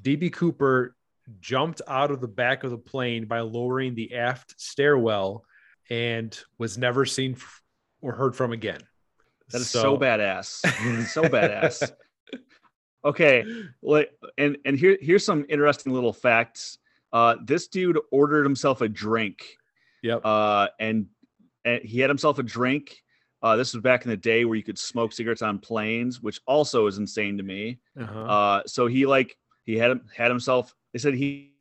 DB 0.02 0.32
Cooper 0.32 0.94
jumped 1.40 1.80
out 1.88 2.10
of 2.10 2.20
the 2.20 2.28
back 2.28 2.64
of 2.64 2.70
the 2.70 2.78
plane 2.78 3.26
by 3.26 3.40
lowering 3.40 3.94
the 3.94 4.14
aft 4.14 4.54
stairwell 4.60 5.44
and 5.90 6.38
was 6.58 6.78
never 6.78 7.04
seen 7.04 7.36
or 8.00 8.12
heard 8.12 8.36
from 8.36 8.52
again. 8.52 8.80
That 9.50 9.60
is 9.60 9.70
so, 9.70 9.96
badass. 9.96 11.06
so 11.08 11.22
badass. 11.24 11.92
Okay, 13.04 13.44
like 13.82 14.10
and 14.38 14.56
and 14.64 14.78
here 14.78 14.96
here's 15.00 15.24
some 15.24 15.44
interesting 15.48 15.92
little 15.92 16.12
facts. 16.12 16.78
Uh, 17.12 17.36
this 17.44 17.68
dude 17.68 17.98
ordered 18.10 18.44
himself 18.44 18.80
a 18.80 18.88
drink. 18.88 19.44
Yep. 20.02 20.24
Uh, 20.24 20.68
and 20.80 21.06
and 21.64 21.82
he 21.82 22.00
had 22.00 22.10
himself 22.10 22.38
a 22.38 22.42
drink. 22.42 22.96
Uh, 23.42 23.56
this 23.56 23.74
was 23.74 23.82
back 23.82 24.04
in 24.04 24.10
the 24.10 24.16
day 24.16 24.46
where 24.46 24.56
you 24.56 24.62
could 24.62 24.78
smoke 24.78 25.12
cigarettes 25.12 25.42
on 25.42 25.58
planes, 25.58 26.22
which 26.22 26.40
also 26.46 26.86
is 26.86 26.96
insane 26.96 27.36
to 27.36 27.42
me. 27.42 27.78
Uh-huh. 28.00 28.20
Uh, 28.20 28.62
so 28.66 28.86
he 28.86 29.04
like 29.04 29.36
he 29.64 29.76
had 29.76 30.00
had 30.16 30.30
himself. 30.30 30.74
They 30.92 30.98
said 30.98 31.14
he 31.14 31.52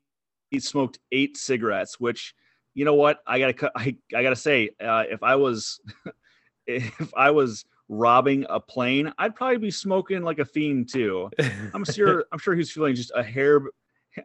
he 0.52 0.60
smoked 0.60 1.00
eight 1.12 1.38
cigarettes, 1.38 2.00
which 2.00 2.36
you 2.74 2.86
know 2.86 2.96
what 2.96 3.20
I 3.26 3.40
gotta 3.40 3.54
cut. 3.54 3.72
I 3.76 3.98
I 4.16 4.24
gotta 4.24 4.36
say, 4.36 4.70
uh, 4.84 5.04
if 5.10 5.24
I 5.24 5.36
was 5.36 5.80
if 6.68 7.14
I 7.16 7.32
was 7.32 7.66
robbing 7.90 8.46
a 8.50 8.60
plane, 8.60 9.14
I'd 9.18 9.36
probably 9.36 9.58
be 9.58 9.72
smoking 9.72 10.24
like 10.24 10.40
a 10.40 10.46
fiend 10.46 10.90
too. 10.90 11.30
I'm 11.74 11.84
sure 11.86 12.26
I'm 12.32 12.40
sure 12.40 12.56
he's 12.56 12.72
feeling 12.72 12.96
just 12.96 13.12
a 13.16 13.24
hair 13.24 13.62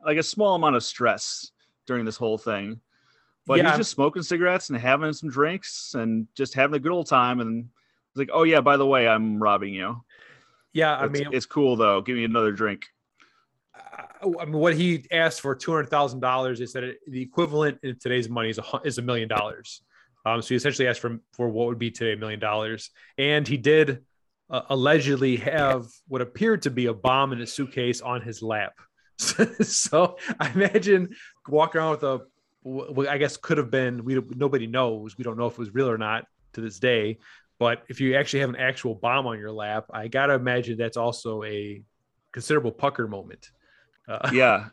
like 0.05 0.19
a 0.19 0.23
small 0.23 0.55
amount 0.55 0.77
of 0.77 0.85
stress 0.85 1.51
during 1.87 2.05
this 2.05 2.17
whole 2.17 2.39
thing. 2.39 2.81
But 3.47 3.59
Yeah. 3.59 3.69
he's 3.69 3.79
just 3.79 3.91
smoking 3.93 4.23
cigarettes 4.23 4.69
and 4.69 4.79
having 4.79 5.13
some 5.15 5.31
drinks 5.31 5.95
and 5.95 6.29
just 6.35 6.53
having 6.53 6.77
a 6.77 6.79
good 6.79 6.93
old 6.93 7.07
time. 7.07 7.41
And 7.41 7.71
it's 8.11 8.19
like, 8.19 8.29
oh 8.33 8.43
yeah, 8.43 8.61
by 8.61 8.77
the 8.77 8.87
way, 8.87 9.09
I'm 9.09 9.43
robbing 9.43 9.73
you. 9.73 10.05
yeah, 10.75 10.95
I 10.97 11.07
It's, 11.07 11.21
mean, 11.21 11.29
it's 11.33 11.47
cool 11.47 11.77
though. 11.77 12.03
Give 12.03 12.17
me 12.17 12.25
another 12.25 12.53
drink. 12.53 12.87
I 14.21 14.45
mean, 14.45 14.53
what 14.53 14.75
he 14.75 15.07
asked 15.13 15.41
for 15.41 15.55
two 15.55 15.73
hundred 15.73 15.91
thousand 15.91 16.21
dollars. 16.21 16.59
They 16.59 16.67
said 16.67 16.85
it, 16.85 16.99
the 17.07 17.23
equivalent 17.23 17.79
in 17.83 17.99
today's 17.99 18.29
money 18.29 18.51
is 18.51 18.59
a 18.59 18.81
is 18.85 18.99
a 18.99 19.03
million 19.03 19.29
dollars. 19.29 19.83
Um, 20.27 20.43
so 20.43 20.49
he 20.49 20.55
essentially 20.57 20.89
asked 20.89 21.01
for 21.01 21.19
for 21.33 21.49
what 21.49 21.69
would 21.69 21.79
be 21.79 21.91
today 21.91 22.13
a 22.13 22.17
million 22.17 22.41
dollars, 22.41 22.91
and 23.17 23.47
he 23.47 23.57
did 23.57 24.05
uh, 24.51 24.63
allegedly 24.71 25.37
have 25.37 25.87
what 26.09 26.21
appeared 26.21 26.63
to 26.63 26.71
be 26.71 26.87
a 26.87 26.95
bomb 26.95 27.33
in 27.33 27.41
a 27.41 27.47
suitcase 27.47 28.01
on 28.01 28.21
his 28.23 28.43
lap. 28.43 28.73
so 29.19 30.17
I 30.39 30.51
imagine 30.51 31.15
walking 31.49 31.81
around 31.81 32.01
with 32.01 33.07
a, 33.07 33.11
I 33.11 33.19
guess 33.19 33.37
could 33.37 33.59
have 33.59 33.71
been. 33.71 34.05
We 34.05 34.21
nobody 34.35 34.67
knows. 34.67 35.17
We 35.17 35.25
don't 35.25 35.39
know 35.39 35.47
if 35.47 35.55
it 35.55 35.59
was 35.59 35.75
real 35.75 35.89
or 35.89 35.99
not 35.99 36.25
to 36.55 36.61
this 36.61 36.79
day. 36.79 37.19
But 37.59 37.83
if 37.89 38.01
you 38.01 38.17
actually 38.17 38.41
have 38.41 38.51
an 38.51 38.57
actual 38.57 38.95
bomb 38.95 39.27
on 39.27 39.39
your 39.39 39.51
lap, 39.51 39.87
I 39.93 40.09
gotta 40.09 40.35
imagine 40.35 40.79
that's 40.79 40.97
also 40.97 41.43
a 41.43 41.83
considerable 42.33 42.71
pucker 42.71 43.09
moment. 43.09 43.51
Uh, 44.09 44.31
yeah 44.33 44.69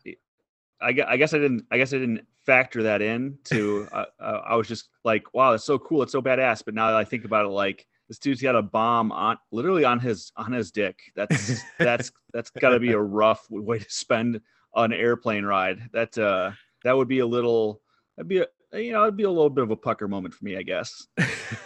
I, 0.82 0.96
I 1.08 1.18
guess 1.18 1.34
i 1.34 1.38
didn't 1.38 1.66
i 1.72 1.78
guess 1.78 1.94
i 1.94 1.98
didn't 1.98 2.26
factor 2.46 2.84
that 2.84 3.02
in 3.02 3.38
to 3.46 3.88
uh, 3.92 4.06
uh, 4.20 4.42
i 4.46 4.56
was 4.56 4.68
just 4.68 4.90
like 5.04 5.34
wow 5.34 5.54
it's 5.54 5.66
so 5.66 5.78
cool 5.80 6.04
it's 6.04 6.12
so 6.12 6.22
badass 6.22 6.64
but 6.64 6.74
now 6.74 6.88
that 6.88 6.98
i 6.98 7.04
think 7.04 7.26
about 7.26 7.46
it 7.46 7.50
like 7.50 7.86
this 8.08 8.20
dude's 8.20 8.42
got 8.42 8.56
a 8.56 8.62
bomb 8.62 9.12
on 9.12 9.38
literally 9.52 9.84
on 9.84 10.00
his 10.00 10.32
on 10.36 10.52
his 10.52 10.72
dick. 10.72 11.00
That's 11.16 11.62
that's 11.80 12.12
that's 12.34 12.50
got 12.50 12.70
to 12.70 12.80
be 12.80 12.92
a 12.92 13.00
rough 13.00 13.46
way 13.50 13.80
to 13.80 13.90
spend 13.90 14.42
an 14.76 14.94
airplane 14.94 15.46
ride. 15.46 15.90
That 15.94 16.18
uh 16.18 16.52
that 16.84 16.96
would 16.96 17.08
be 17.08 17.20
a 17.20 17.26
little 17.26 17.82
that'd 18.16 18.28
be 18.28 18.40
a 18.40 18.48
you 18.76 18.92
know 18.92 19.04
it'd 19.04 19.18
be 19.18 19.24
a 19.24 19.30
little 19.30 19.50
bit 19.50 19.64
of 19.64 19.72
a 19.72 19.76
pucker 19.76 20.08
moment 20.08 20.34
for 20.34 20.46
me 20.46 20.58
i 20.58 20.62
guess 20.62 21.08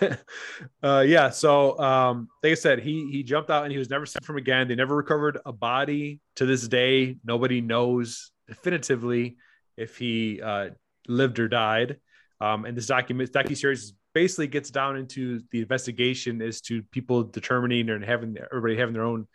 uh, 0.84 1.04
yeah. 1.06 1.30
So, 1.30 1.78
um, 1.80 2.30
like 2.44 2.52
I 2.52 2.56
said, 2.56 2.80
he 2.80 3.10
he 3.12 3.24
jumped 3.24 3.50
out 3.50 3.64
and 3.64 3.72
he 3.72 3.78
was 3.78 3.90
never 3.90 4.06
seen 4.06 4.22
from 4.24 4.38
again. 4.38 4.68
They 4.68 4.76
never 4.76 4.96
recovered 4.96 5.40
a 5.46 5.52
body 5.52 6.20
to 6.36 6.46
this 6.46 6.68
day. 6.68 7.18
Nobody 7.24 7.62
knows 7.62 8.32
definitively 8.48 9.38
if 9.78 9.98
he 9.98 10.42
uh, 10.42 10.70
lived 11.08 11.40
or 11.40 11.48
died. 11.48 11.98
Um, 12.42 12.66
and 12.66 12.78
this 12.78 12.88
document 12.88 13.32
docu 13.32 13.58
series 13.58 13.94
basically 14.14 14.48
gets 14.48 14.72
down 14.72 14.98
into 14.98 15.42
the 15.52 15.62
investigation 15.62 16.42
as 16.42 16.62
to 16.62 16.82
people 16.84 17.24
determining 17.24 17.90
and 17.90 18.04
having 18.04 18.38
everybody 18.52 18.78
having 18.78 18.94
their 18.94 19.04
own 19.04 19.28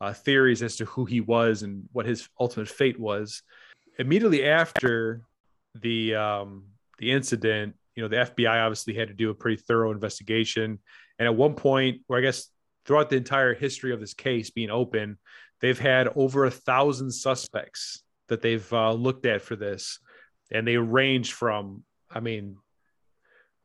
uh, 0.00 0.12
theories 0.12 0.62
as 0.62 0.76
to 0.76 0.84
who 0.84 1.04
he 1.04 1.20
was 1.20 1.62
and 1.62 1.84
what 1.92 2.06
his 2.06 2.28
ultimate 2.40 2.68
fate 2.68 2.98
was. 2.98 3.42
Immediately 3.98 4.44
after 4.44 5.22
the 5.74 6.14
um, 6.14 6.64
the 7.02 7.10
incident, 7.10 7.74
you 7.96 8.02
know, 8.02 8.08
the 8.08 8.30
FBI 8.30 8.64
obviously 8.64 8.94
had 8.94 9.08
to 9.08 9.14
do 9.14 9.30
a 9.30 9.34
pretty 9.34 9.60
thorough 9.60 9.90
investigation. 9.90 10.78
And 11.18 11.26
at 11.26 11.34
one 11.34 11.54
point, 11.54 12.02
where 12.06 12.20
I 12.20 12.22
guess 12.22 12.46
throughout 12.86 13.10
the 13.10 13.16
entire 13.16 13.54
history 13.54 13.92
of 13.92 13.98
this 13.98 14.14
case 14.14 14.50
being 14.50 14.70
open, 14.70 15.18
they've 15.60 15.78
had 15.78 16.08
over 16.14 16.44
a 16.44 16.50
thousand 16.50 17.10
suspects 17.10 18.04
that 18.28 18.40
they've 18.40 18.72
uh, 18.72 18.92
looked 18.92 19.26
at 19.26 19.42
for 19.42 19.56
this, 19.56 19.98
and 20.52 20.66
they 20.66 20.76
range 20.76 21.32
from, 21.32 21.82
I 22.08 22.20
mean, 22.20 22.56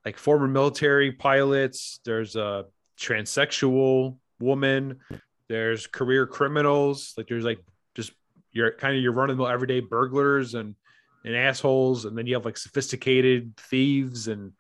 like 0.04 0.18
former 0.18 0.48
military 0.48 1.12
pilots. 1.12 2.00
There's 2.06 2.36
a 2.36 2.66
transsexual 3.00 4.18
woman. 4.40 4.98
There's 5.48 5.86
career 5.86 6.26
criminals. 6.26 7.14
Like 7.16 7.28
there's 7.28 7.46
like 7.46 7.60
just 7.94 8.14
your 8.52 8.72
kind 8.72 8.98
of 8.98 9.04
your 9.04 9.12
run 9.12 9.30
of 9.30 9.38
the 9.38 9.44
everyday 9.44 9.82
burglars 9.82 10.56
and 10.56 10.74
and 11.28 11.36
assholes, 11.36 12.06
and 12.06 12.18
then 12.18 12.26
you 12.26 12.36
have 12.36 12.46
like 12.46 12.58
sophisticated 12.58 13.56
thieves 13.58 14.28
and 14.28 14.54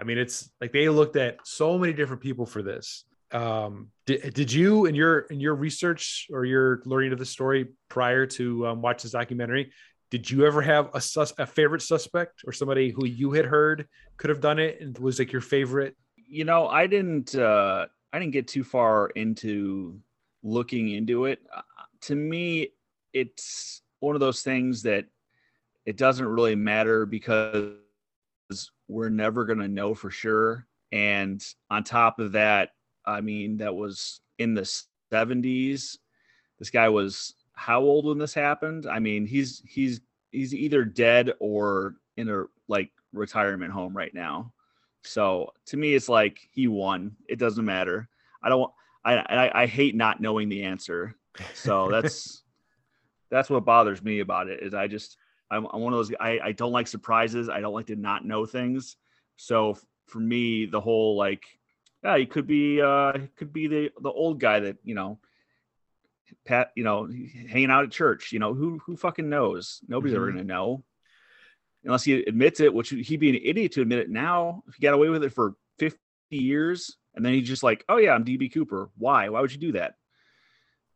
I 0.00 0.04
mean 0.04 0.18
it's 0.18 0.50
like 0.60 0.72
they 0.72 0.88
looked 0.88 1.16
at 1.16 1.38
so 1.44 1.78
many 1.78 1.92
different 1.92 2.22
people 2.22 2.46
for 2.46 2.62
this. 2.62 3.04
Um, 3.32 3.88
did, 4.06 4.34
did 4.34 4.52
you 4.52 4.86
in 4.86 4.94
your 4.94 5.20
in 5.20 5.40
your 5.40 5.54
research 5.54 6.28
or 6.32 6.44
your 6.44 6.82
learning 6.84 7.12
of 7.12 7.18
the 7.18 7.26
story 7.26 7.68
prior 7.88 8.26
to 8.26 8.66
um, 8.68 8.82
watch 8.82 9.02
this 9.02 9.12
documentary? 9.12 9.72
Did 10.10 10.30
you 10.30 10.46
ever 10.46 10.60
have 10.60 10.90
a 10.94 11.00
sus- 11.00 11.34
a 11.38 11.46
favorite 11.46 11.82
suspect 11.82 12.42
or 12.46 12.52
somebody 12.52 12.90
who 12.90 13.06
you 13.06 13.32
had 13.32 13.46
heard 13.46 13.88
could 14.18 14.30
have 14.30 14.40
done 14.40 14.58
it 14.58 14.80
and 14.80 14.96
was 14.98 15.18
like 15.18 15.32
your 15.32 15.40
favorite? 15.40 15.96
You 16.16 16.44
know, 16.44 16.68
I 16.68 16.86
didn't 16.86 17.34
uh 17.34 17.86
I 18.12 18.18
didn't 18.18 18.32
get 18.32 18.48
too 18.48 18.64
far 18.64 19.08
into 19.10 19.98
looking 20.42 20.90
into 20.90 21.24
it. 21.24 21.40
Uh, 21.54 21.62
to 22.02 22.14
me, 22.14 22.68
it's 23.12 23.82
one 24.00 24.14
of 24.14 24.20
those 24.20 24.42
things 24.42 24.82
that 24.82 25.06
it 25.86 25.96
doesn't 25.96 26.26
really 26.26 26.54
matter 26.54 27.06
because 27.06 27.74
we're 28.88 29.08
never 29.08 29.44
going 29.44 29.58
to 29.58 29.68
know 29.68 29.94
for 29.94 30.10
sure. 30.10 30.66
And 30.92 31.42
on 31.70 31.84
top 31.84 32.18
of 32.18 32.32
that, 32.32 32.70
I 33.06 33.20
mean, 33.20 33.56
that 33.58 33.74
was 33.74 34.20
in 34.38 34.54
the 34.54 34.70
70s. 35.12 35.96
This 36.58 36.70
guy 36.70 36.88
was 36.88 37.34
how 37.54 37.80
old 37.80 38.06
when 38.06 38.18
this 38.18 38.34
happened? 38.34 38.86
I 38.86 38.98
mean, 38.98 39.26
he's 39.26 39.62
he's 39.66 40.00
he's 40.30 40.54
either 40.54 40.84
dead 40.84 41.32
or 41.40 41.96
in 42.16 42.28
a 42.28 42.44
like 42.68 42.90
retirement 43.12 43.72
home 43.72 43.96
right 43.96 44.12
now. 44.14 44.52
So 45.04 45.52
to 45.66 45.76
me, 45.76 45.94
it's 45.94 46.08
like 46.08 46.38
he 46.52 46.68
won. 46.68 47.16
It 47.28 47.38
doesn't 47.38 47.64
matter. 47.64 48.08
I 48.42 48.48
don't. 48.48 48.70
I 49.04 49.16
I, 49.16 49.62
I 49.62 49.66
hate 49.66 49.94
not 49.94 50.20
knowing 50.20 50.48
the 50.48 50.64
answer. 50.64 51.16
So 51.54 51.88
that's 51.90 52.42
that's 53.30 53.50
what 53.50 53.64
bothers 53.64 54.02
me 54.02 54.20
about 54.20 54.48
it. 54.48 54.62
Is 54.62 54.74
I 54.74 54.86
just 54.86 55.16
I'm, 55.52 55.66
I'm 55.72 55.80
one 55.80 55.92
of 55.92 55.98
those. 55.98 56.12
I 56.18 56.38
I 56.42 56.52
don't 56.52 56.72
like 56.72 56.86
surprises. 56.88 57.48
I 57.48 57.60
don't 57.60 57.74
like 57.74 57.86
to 57.86 57.96
not 57.96 58.24
know 58.24 58.46
things. 58.46 58.96
So 59.36 59.76
for 60.06 60.18
me, 60.20 60.66
the 60.66 60.80
whole 60.80 61.16
like, 61.16 61.44
yeah, 62.02 62.16
he 62.18 62.26
could 62.26 62.46
be 62.46 62.80
uh 62.80 63.18
he 63.18 63.26
could 63.36 63.52
be 63.52 63.66
the 63.66 63.90
the 64.00 64.10
old 64.10 64.40
guy 64.40 64.60
that 64.60 64.76
you 64.84 64.94
know. 64.94 65.18
Pat, 66.46 66.72
you 66.74 66.82
know, 66.82 67.06
hanging 67.48 67.70
out 67.70 67.84
at 67.84 67.90
church. 67.90 68.32
You 68.32 68.38
know, 68.38 68.54
who 68.54 68.78
who 68.86 68.96
fucking 68.96 69.28
knows? 69.28 69.80
Nobody's 69.86 70.14
ever 70.14 70.28
Mhm. 70.28 70.34
gonna 70.36 70.44
know 70.44 70.82
unless 71.84 72.04
he 72.04 72.22
admits 72.22 72.60
it, 72.60 72.72
which 72.72 72.90
he'd 72.90 73.20
be 73.20 73.28
an 73.28 73.42
idiot 73.44 73.72
to 73.72 73.82
admit 73.82 73.98
it 73.98 74.08
now. 74.08 74.62
If 74.68 74.76
he 74.76 74.80
got 74.82 74.94
away 74.94 75.08
with 75.08 75.24
it 75.24 75.32
for 75.32 75.56
50 75.78 75.98
years 76.30 76.96
and 77.14 77.24
then 77.24 77.34
he's 77.34 77.46
just 77.48 77.62
like, 77.64 77.84
oh 77.88 77.98
yeah, 77.98 78.12
I'm 78.14 78.24
DB 78.24 78.52
Cooper. 78.52 78.88
Why? 78.96 79.28
Why 79.28 79.40
would 79.40 79.52
you 79.52 79.58
do 79.58 79.72
that? 79.72 79.96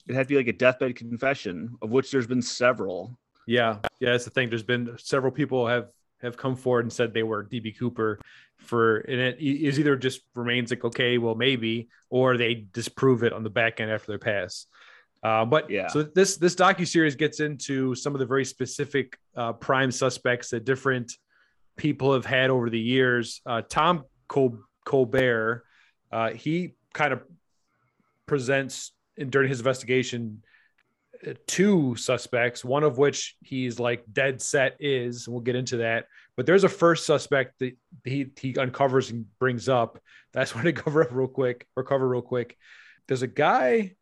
It 0.09 0.15
had 0.15 0.29
to 0.29 0.35
be 0.35 0.37
like 0.37 0.47
a 0.49 0.53
deathbed 0.53 0.95
confession, 0.97 1.77
of 1.83 1.91
which 1.91 2.11
there's 2.11 2.29
been 2.29 2.41
several. 2.43 3.19
Yeah, 3.47 3.79
yeah, 4.01 4.11
that's 4.13 4.25
the 4.25 4.31
thing. 4.31 4.49
There's 4.49 4.63
been 4.63 4.97
several 4.99 5.33
people 5.33 5.67
have 5.67 5.89
have 6.23 6.37
come 6.37 6.57
forward 6.57 6.85
and 6.85 6.93
said 6.93 7.13
they 7.15 7.23
were 7.23 7.45
DB 7.45 7.79
Cooper 7.79 8.19
for, 8.57 8.99
and 8.99 9.21
it 9.21 9.39
is 9.39 9.79
either 9.79 9.97
just 9.97 10.23
remains 10.35 10.71
like 10.71 10.85
okay, 10.85 11.19
well 11.19 11.35
maybe, 11.35 11.89
or 12.11 12.37
they 12.37 12.67
disprove 12.73 13.23
it 13.23 13.33
on 13.33 13.43
the 13.45 13.51
back 13.51 13.81
end 13.81 13.91
after 13.91 14.09
their 14.13 14.19
pass. 14.19 14.67
Uh, 15.23 15.45
but 15.45 15.71
Yeah. 15.71 15.89
so 15.89 16.03
this 16.03 16.37
this 16.37 16.55
docu 16.55 16.87
series 16.87 17.15
gets 17.17 17.41
into 17.41 17.95
some 17.95 18.15
of 18.15 18.19
the 18.19 18.27
very 18.27 18.45
specific 18.45 19.19
uh, 19.37 19.53
prime 19.53 19.91
suspects 19.91 20.51
that 20.51 20.65
different 20.65 21.13
people 21.77 22.13
have 22.13 22.27
had 22.27 22.51
over 22.51 22.69
the 22.71 22.81
years. 22.81 23.41
Uh, 23.47 23.63
Tom 23.69 24.05
Col- 24.29 24.59
Colbert, 24.85 25.65
uh, 26.11 26.31
he 26.31 26.75
kind 26.95 27.13
of 27.13 27.23
presents 28.27 28.93
in, 29.17 29.31
during 29.31 29.49
his 29.49 29.61
investigation 29.61 30.43
two 31.47 31.97
suspects, 31.97 32.65
one 32.65 32.83
of 32.83 32.99
which 32.99 33.37
he's 33.43 33.79
like 33.79 34.05
dead 34.13 34.41
set 34.41 34.77
is, 34.81 35.27
and 35.27 35.35
we'll 35.35 35.43
get 35.43 35.57
into 35.57 35.79
that. 35.79 36.07
But 36.37 36.47
there's 36.47 36.65
a 36.65 36.69
first 36.69 37.07
suspect 37.07 37.59
that 37.61 37.77
he 38.05 38.31
he 38.39 38.57
uncovers 38.57 39.11
and 39.11 39.27
brings 39.39 39.69
up. 39.69 39.99
That's 40.33 40.55
when 40.55 40.65
to 40.65 40.73
cover 40.73 41.03
up 41.03 41.13
real 41.13 41.29
quick 41.29 41.67
or 41.77 41.85
cover 41.85 42.09
real 42.09 42.23
quick. 42.23 42.57
There's 43.09 43.23
a 43.23 43.29
guy, 43.29 43.95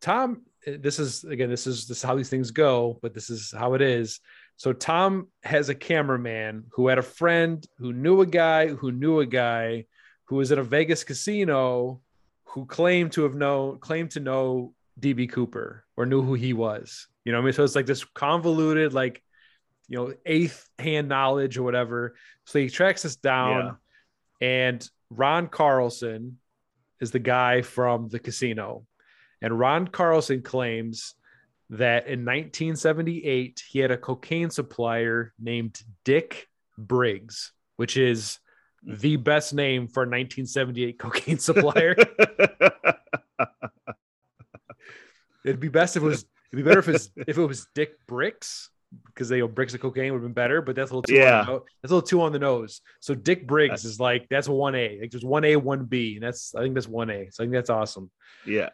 Tom. 0.00 0.42
This 0.66 0.98
is 0.98 1.24
again, 1.24 1.50
this 1.50 1.66
is 1.66 1.86
this 1.86 1.98
is 1.98 2.02
how 2.02 2.16
these 2.16 2.30
things 2.30 2.50
go, 2.50 2.98
but 3.00 3.14
this 3.14 3.30
is 3.30 3.54
how 3.56 3.74
it 3.74 3.82
is. 3.82 4.20
So 4.56 4.72
Tom 4.72 5.28
has 5.44 5.68
a 5.68 5.74
cameraman 5.74 6.64
who 6.72 6.88
had 6.88 6.98
a 6.98 7.02
friend 7.02 7.64
who 7.78 7.92
knew 7.92 8.20
a 8.22 8.26
guy 8.26 8.68
who 8.68 8.90
knew 8.90 9.20
a 9.20 9.26
guy 9.26 9.84
who 10.24 10.36
was 10.36 10.50
at 10.50 10.58
a 10.58 10.64
Vegas 10.64 11.04
casino 11.04 12.00
who 12.44 12.66
claimed 12.66 13.12
to 13.12 13.22
have 13.22 13.34
known 13.34 13.78
claimed 13.78 14.10
to 14.12 14.20
know 14.20 14.74
DB 14.98 15.30
Cooper 15.30 15.84
or 15.96 16.06
knew 16.06 16.22
who 16.22 16.34
he 16.34 16.52
was. 16.52 17.06
You 17.24 17.32
know, 17.32 17.38
what 17.38 17.42
I 17.42 17.44
mean, 17.46 17.52
so 17.54 17.64
it's 17.64 17.74
like 17.74 17.86
this 17.86 18.04
convoluted, 18.04 18.94
like, 18.94 19.22
you 19.88 19.98
know, 19.98 20.14
eighth 20.26 20.68
hand 20.78 21.08
knowledge 21.08 21.56
or 21.58 21.62
whatever. 21.62 22.14
So 22.44 22.58
he 22.58 22.68
tracks 22.68 23.04
us 23.04 23.16
down, 23.16 23.76
and 24.40 24.88
Ron 25.10 25.48
Carlson 25.48 26.38
is 27.00 27.10
the 27.10 27.18
guy 27.18 27.62
from 27.62 28.08
the 28.08 28.18
casino. 28.18 28.86
And 29.40 29.58
Ron 29.58 29.88
Carlson 29.88 30.42
claims 30.42 31.14
that 31.70 32.06
in 32.06 32.24
1978, 32.24 33.62
he 33.68 33.78
had 33.78 33.90
a 33.90 33.96
cocaine 33.96 34.50
supplier 34.50 35.32
named 35.38 35.80
Dick 36.04 36.48
Briggs, 36.76 37.52
which 37.76 37.96
is 37.96 38.38
the 38.82 39.16
best 39.16 39.54
name 39.54 39.86
for 39.86 40.02
a 40.02 40.06
1978 40.06 40.98
cocaine 40.98 41.38
supplier. 41.38 41.96
It'd 45.48 45.60
be 45.60 45.68
best 45.68 45.96
if 45.96 46.02
it 46.02 46.06
was. 46.06 46.24
It'd 46.52 46.64
be 46.64 46.68
better 46.68 46.80
if 46.80 46.88
it's 46.88 47.10
if 47.16 47.38
it 47.38 47.44
was 47.44 47.66
Dick 47.74 47.94
Bricks 48.06 48.70
because 49.06 49.28
they 49.28 49.38
know 49.38 49.48
bricks 49.48 49.74
of 49.74 49.80
cocaine 49.80 50.12
would 50.12 50.18
have 50.18 50.22
been 50.22 50.32
better. 50.32 50.62
But 50.62 50.76
that's 50.76 50.90
a 50.90 50.94
little 50.94 51.02
too 51.02 51.14
Yeah. 51.14 51.40
on 51.40 51.60
that's 51.82 51.92
a 51.92 51.94
little 51.94 52.02
too 52.02 52.22
on 52.22 52.32
the 52.32 52.38
nose. 52.38 52.80
So 53.00 53.14
Dick 53.14 53.46
Briggs 53.46 53.84
is 53.84 54.00
like 54.00 54.28
that's 54.28 54.48
one 54.48 54.74
A. 54.74 54.98
Like 55.00 55.10
there's 55.10 55.24
one 55.24 55.44
A, 55.44 55.56
one 55.56 55.84
B, 55.84 56.14
and 56.14 56.22
that's 56.22 56.54
I 56.54 56.62
think 56.62 56.74
that's 56.74 56.88
one 56.88 57.10
A. 57.10 57.28
So 57.30 57.42
I 57.42 57.46
think 57.46 57.52
that's 57.52 57.70
awesome. 57.70 58.10
Yeah. 58.46 58.70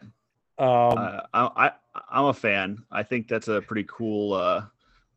Um, 0.57 0.97
uh, 0.97 1.19
I, 1.33 1.49
I 1.67 1.71
I'm 2.09 2.25
a 2.25 2.33
fan. 2.33 2.77
I 2.91 3.03
think 3.03 3.27
that's 3.27 3.47
a 3.47 3.61
pretty 3.61 3.85
cool 3.89 4.33
uh 4.33 4.65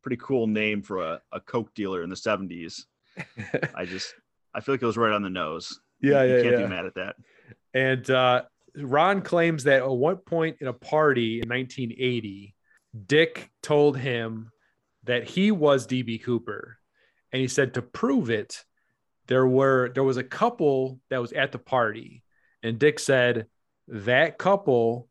pretty 0.03 0.17
cool 0.23 0.47
name 0.47 0.83
for 0.83 1.03
a, 1.03 1.21
a 1.33 1.41
coke 1.41 1.75
dealer 1.75 2.03
in 2.03 2.11
the 2.11 2.17
70s. 2.17 2.85
I 3.75 3.85
just 3.85 4.15
I 4.55 4.61
feel 4.61 4.75
like 4.75 4.83
it 4.83 4.87
was 4.87 4.97
right 4.97 5.13
on 5.13 5.23
the 5.23 5.31
nose. 5.31 5.81
Yeah, 6.01 6.23
you 6.23 6.37
yeah, 6.37 6.43
can't 6.43 6.59
yeah. 6.59 6.63
be 6.65 6.69
mad 6.69 6.87
at 6.87 6.95
that. 6.95 7.17
And 7.75 8.09
uh, 8.11 8.43
Ron 8.79 9.23
claims 9.23 9.65
that 9.65 9.83
at 9.83 9.89
one 9.89 10.17
point 10.17 10.59
in 10.61 10.67
a 10.67 10.73
party 10.73 11.41
in 11.41 11.49
1980, 11.49 12.55
Dick 13.07 13.51
told 13.63 13.97
him 13.97 14.51
that 15.05 15.25
he 15.25 15.51
was 15.51 15.87
DB 15.87 16.23
Cooper, 16.23 16.79
and 17.33 17.41
he 17.41 17.49
said 17.49 17.75
to 17.75 17.83
prove 17.83 18.31
it, 18.31 18.65
there 19.27 19.47
were 19.47 19.91
there 19.95 20.05
was 20.05 20.17
a 20.17 20.25
couple 20.25 21.01
that 21.11 21.21
was 21.21 21.33
at 21.33 21.53
the 21.53 21.59
party, 21.59 22.23
and 22.63 22.79
Dick 22.79 22.99
said 22.99 23.47
that 23.89 24.39
couple 24.39 25.09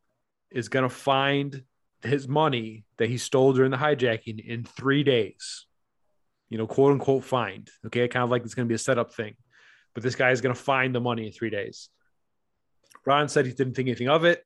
is 0.51 0.69
going 0.69 0.83
to 0.83 0.93
find 0.93 1.63
his 2.03 2.27
money 2.27 2.85
that 2.97 3.09
he 3.09 3.17
stole 3.17 3.53
during 3.53 3.71
the 3.71 3.77
hijacking 3.77 4.43
in 4.43 4.63
three 4.63 5.03
days. 5.03 5.65
You 6.49 6.57
know, 6.57 6.67
quote 6.67 6.93
unquote, 6.93 7.23
find. 7.23 7.69
Okay, 7.85 8.07
kind 8.07 8.23
of 8.23 8.29
like 8.29 8.43
it's 8.43 8.55
going 8.55 8.67
to 8.67 8.71
be 8.71 8.75
a 8.75 8.79
setup 8.79 9.13
thing, 9.13 9.35
but 9.93 10.03
this 10.03 10.15
guy 10.15 10.31
is 10.31 10.41
going 10.41 10.55
to 10.55 10.61
find 10.61 10.95
the 10.95 11.01
money 11.01 11.27
in 11.27 11.31
three 11.31 11.49
days. 11.49 11.89
Ron 13.07 13.29
said 13.29 13.45
he 13.45 13.53
didn't 13.53 13.73
think 13.73 13.87
anything 13.87 14.09
of 14.09 14.25
it. 14.25 14.45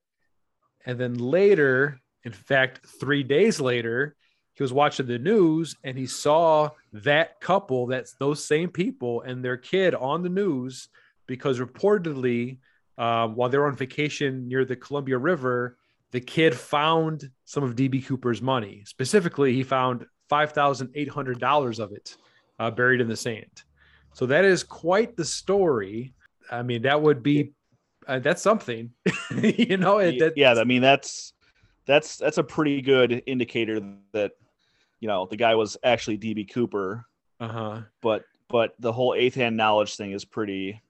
And 0.86 1.00
then 1.00 1.16
later, 1.16 2.00
in 2.24 2.32
fact, 2.32 2.82
three 3.00 3.24
days 3.24 3.60
later, 3.60 4.16
he 4.54 4.64
was 4.64 4.72
watching 4.72 5.08
the 5.08 5.18
news 5.18 5.76
and 5.84 5.98
he 5.98 6.06
saw 6.06 6.70
that 6.94 7.42
couple, 7.42 7.88
that's 7.88 8.14
those 8.14 8.46
same 8.46 8.70
people 8.70 9.22
and 9.22 9.44
their 9.44 9.58
kid 9.58 9.96
on 9.96 10.22
the 10.22 10.30
news 10.30 10.90
because 11.26 11.60
reportedly, 11.60 12.60
um, 13.00 13.36
while 13.36 13.50
they 13.50 13.58
were 13.58 13.68
on 13.68 13.76
vacation 13.76 14.48
near 14.48 14.64
the 14.64 14.76
Columbia 14.76 15.18
River, 15.18 15.78
the 16.12 16.22
kid 16.22 16.54
found 16.54 17.32
some 17.46 17.64
of 17.64 17.76
DB 17.76 18.06
Cooper's 18.06 18.44
money. 18.44 18.84
Specifically, 18.86 19.54
he 19.54 19.64
found 19.64 20.06
$5,800 20.30 21.80
of 21.80 21.94
it 21.94 22.16
uh, 22.60 22.70
buried 22.70 23.02
in 23.02 23.08
the 23.08 23.16
sand. 23.16 23.64
So 24.14 24.28
that 24.28 24.46
is 24.46 24.64
quite 24.64 25.18
the 25.18 25.26
story. 25.26 26.14
I 26.52 26.62
mean, 26.62 26.84
that 26.84 27.02
would 27.02 27.24
be 27.24 27.54
uh, 28.08 28.20
that's 28.20 28.42
something, 28.42 28.92
you 29.42 29.78
know. 29.78 30.00
It, 30.00 30.20
that, 30.20 30.34
yeah, 30.36 30.54
I 30.54 30.64
mean 30.64 30.82
that's 30.82 31.34
that's 31.86 32.18
that's 32.18 32.38
a 32.38 32.44
pretty 32.44 32.82
good 32.82 33.24
indicator 33.26 33.82
that 34.14 34.32
you 35.00 35.08
know 35.08 35.28
the 35.30 35.38
guy 35.38 35.56
was 35.56 35.78
actually 35.84 36.18
DB 36.18 36.52
Cooper. 36.52 37.06
Uh 37.40 37.48
huh. 37.48 37.82
But 38.02 38.26
but 38.50 38.76
the 38.80 38.92
whole 38.92 39.14
eighth 39.16 39.36
hand 39.36 39.58
knowledge 39.58 39.96
thing 39.96 40.12
is 40.12 40.26
pretty 40.26 40.82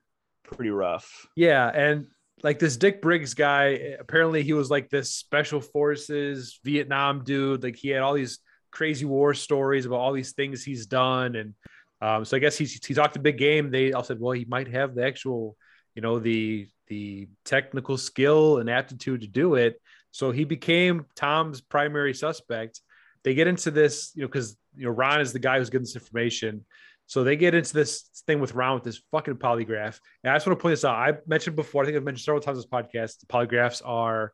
pretty 0.44 0.72
rough. 0.72 1.28
Yeah, 1.36 1.68
and 1.68 2.08
like 2.44 2.60
this 2.60 2.78
Dick 2.78 3.02
Briggs 3.02 3.34
guy, 3.34 3.96
apparently 4.00 4.44
he 4.44 4.54
was 4.54 4.70
like 4.70 4.90
this 4.90 5.12
special 5.12 5.62
forces 5.62 6.60
Vietnam 6.64 7.24
dude. 7.24 7.64
Like 7.64 7.76
he 7.76 7.90
had 7.90 8.02
all 8.02 8.14
these 8.14 8.40
crazy 8.72 9.06
war 9.06 9.34
stories 9.34 9.86
about 9.86 10.00
all 10.00 10.14
these 10.14 10.32
things 10.34 10.64
he's 10.64 10.86
done, 10.88 11.36
and 11.36 11.54
Um, 12.02 12.26
so 12.26 12.36
I 12.36 12.40
guess 12.40 12.58
he's 12.58 12.84
he 12.84 12.94
talked 12.96 13.16
a 13.16 13.20
big 13.20 13.38
game. 13.38 13.70
They 13.70 13.94
all 13.94 14.04
said, 14.04 14.20
well, 14.20 14.32
he 14.32 14.46
might 14.46 14.68
have 14.70 14.96
the 14.96 15.06
actual, 15.06 15.56
you 15.94 16.02
know, 16.02 16.18
the 16.20 16.68
the 16.92 17.30
technical 17.46 17.98
skill 17.98 18.58
and 18.58 18.70
aptitude 18.70 19.22
to 19.22 19.28
do 19.28 19.56
it. 19.56 19.82
So 20.12 20.32
he 20.32 20.44
became 20.44 21.06
Tom's 21.16 21.62
primary 21.62 22.14
suspect. 22.14 22.82
They 23.24 23.34
get 23.34 23.48
into 23.48 23.72
this, 23.72 24.12
you 24.14 24.24
know, 24.24 24.28
because 24.28 24.58
you 24.76 24.86
know 24.86 24.92
Ron 24.92 25.22
is 25.22 25.32
the 25.32 25.40
guy 25.40 25.58
who's 25.58 25.70
getting 25.70 25.86
this 25.86 25.96
information. 25.96 26.66
So 27.06 27.24
they 27.24 27.38
get 27.38 27.56
into 27.56 27.74
this 27.74 28.10
thing 28.28 28.42
with 28.42 28.54
Ron 28.56 28.76
with 28.76 28.84
this 28.84 29.02
fucking 29.10 29.36
polygraph. 29.36 30.00
And 30.22 30.32
I 30.32 30.36
just 30.36 30.46
want 30.46 30.60
to 30.60 30.62
point 30.62 30.74
this 30.74 30.84
out. 30.84 30.96
I 30.96 31.14
mentioned 31.28 31.56
before, 31.56 31.82
I 31.82 31.86
think 31.86 31.96
I've 31.96 32.04
mentioned 32.04 32.26
several 32.26 32.42
times 32.42 32.58
this 32.58 32.66
podcast, 32.66 33.22
the 33.22 33.26
polygraphs 33.28 33.82
are 33.86 34.34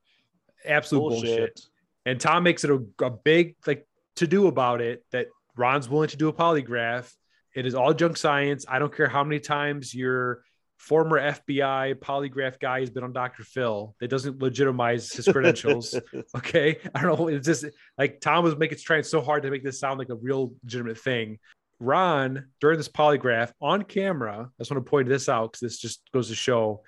absolute 0.65 1.01
bullshit. 1.01 1.25
Bullshit. 1.27 1.61
And 2.07 2.19
Tom 2.19 2.41
makes 2.41 2.63
it 2.63 2.71
a, 2.71 2.83
a 3.03 3.11
big 3.11 3.55
like 3.67 3.85
to 4.15 4.25
do 4.25 4.47
about 4.47 4.81
it 4.81 5.03
that 5.11 5.27
Ron's 5.55 5.87
willing 5.87 6.09
to 6.09 6.17
do 6.17 6.27
a 6.27 6.33
polygraph. 6.33 7.13
It 7.53 7.67
is 7.67 7.75
all 7.75 7.93
junk 7.93 8.17
science. 8.17 8.65
I 8.67 8.79
don't 8.79 8.95
care 8.95 9.07
how 9.07 9.23
many 9.23 9.39
times 9.39 9.93
your 9.93 10.41
former 10.77 11.19
FBI 11.19 11.95
polygraph 11.95 12.59
guy 12.59 12.79
has 12.79 12.89
been 12.89 13.03
on 13.03 13.13
Dr. 13.13 13.43
Phil. 13.43 13.95
That 13.99 14.09
doesn't 14.09 14.41
legitimize 14.41 15.11
his 15.11 15.27
credentials. 15.27 15.99
okay. 16.35 16.77
I 16.93 17.01
don't 17.01 17.19
know. 17.19 17.27
It's 17.27 17.45
just 17.47 17.65
like 17.97 18.21
Tom 18.21 18.43
was 18.43 18.57
making 18.57 18.77
trying 18.79 19.03
so 19.03 19.21
hard 19.21 19.43
to 19.43 19.51
make 19.51 19.63
this 19.63 19.79
sound 19.79 19.99
like 19.99 20.09
a 20.09 20.15
real 20.15 20.53
legitimate 20.63 20.99
thing. 20.99 21.39
Ron, 21.79 22.47
during 22.59 22.77
this 22.77 22.89
polygraph 22.89 23.51
on 23.61 23.83
camera, 23.83 24.49
I 24.49 24.61
just 24.61 24.71
want 24.71 24.83
to 24.83 24.89
point 24.89 25.07
this 25.07 25.29
out 25.29 25.51
because 25.51 25.61
this 25.61 25.77
just 25.79 26.09
goes 26.11 26.29
to 26.29 26.35
show 26.35 26.83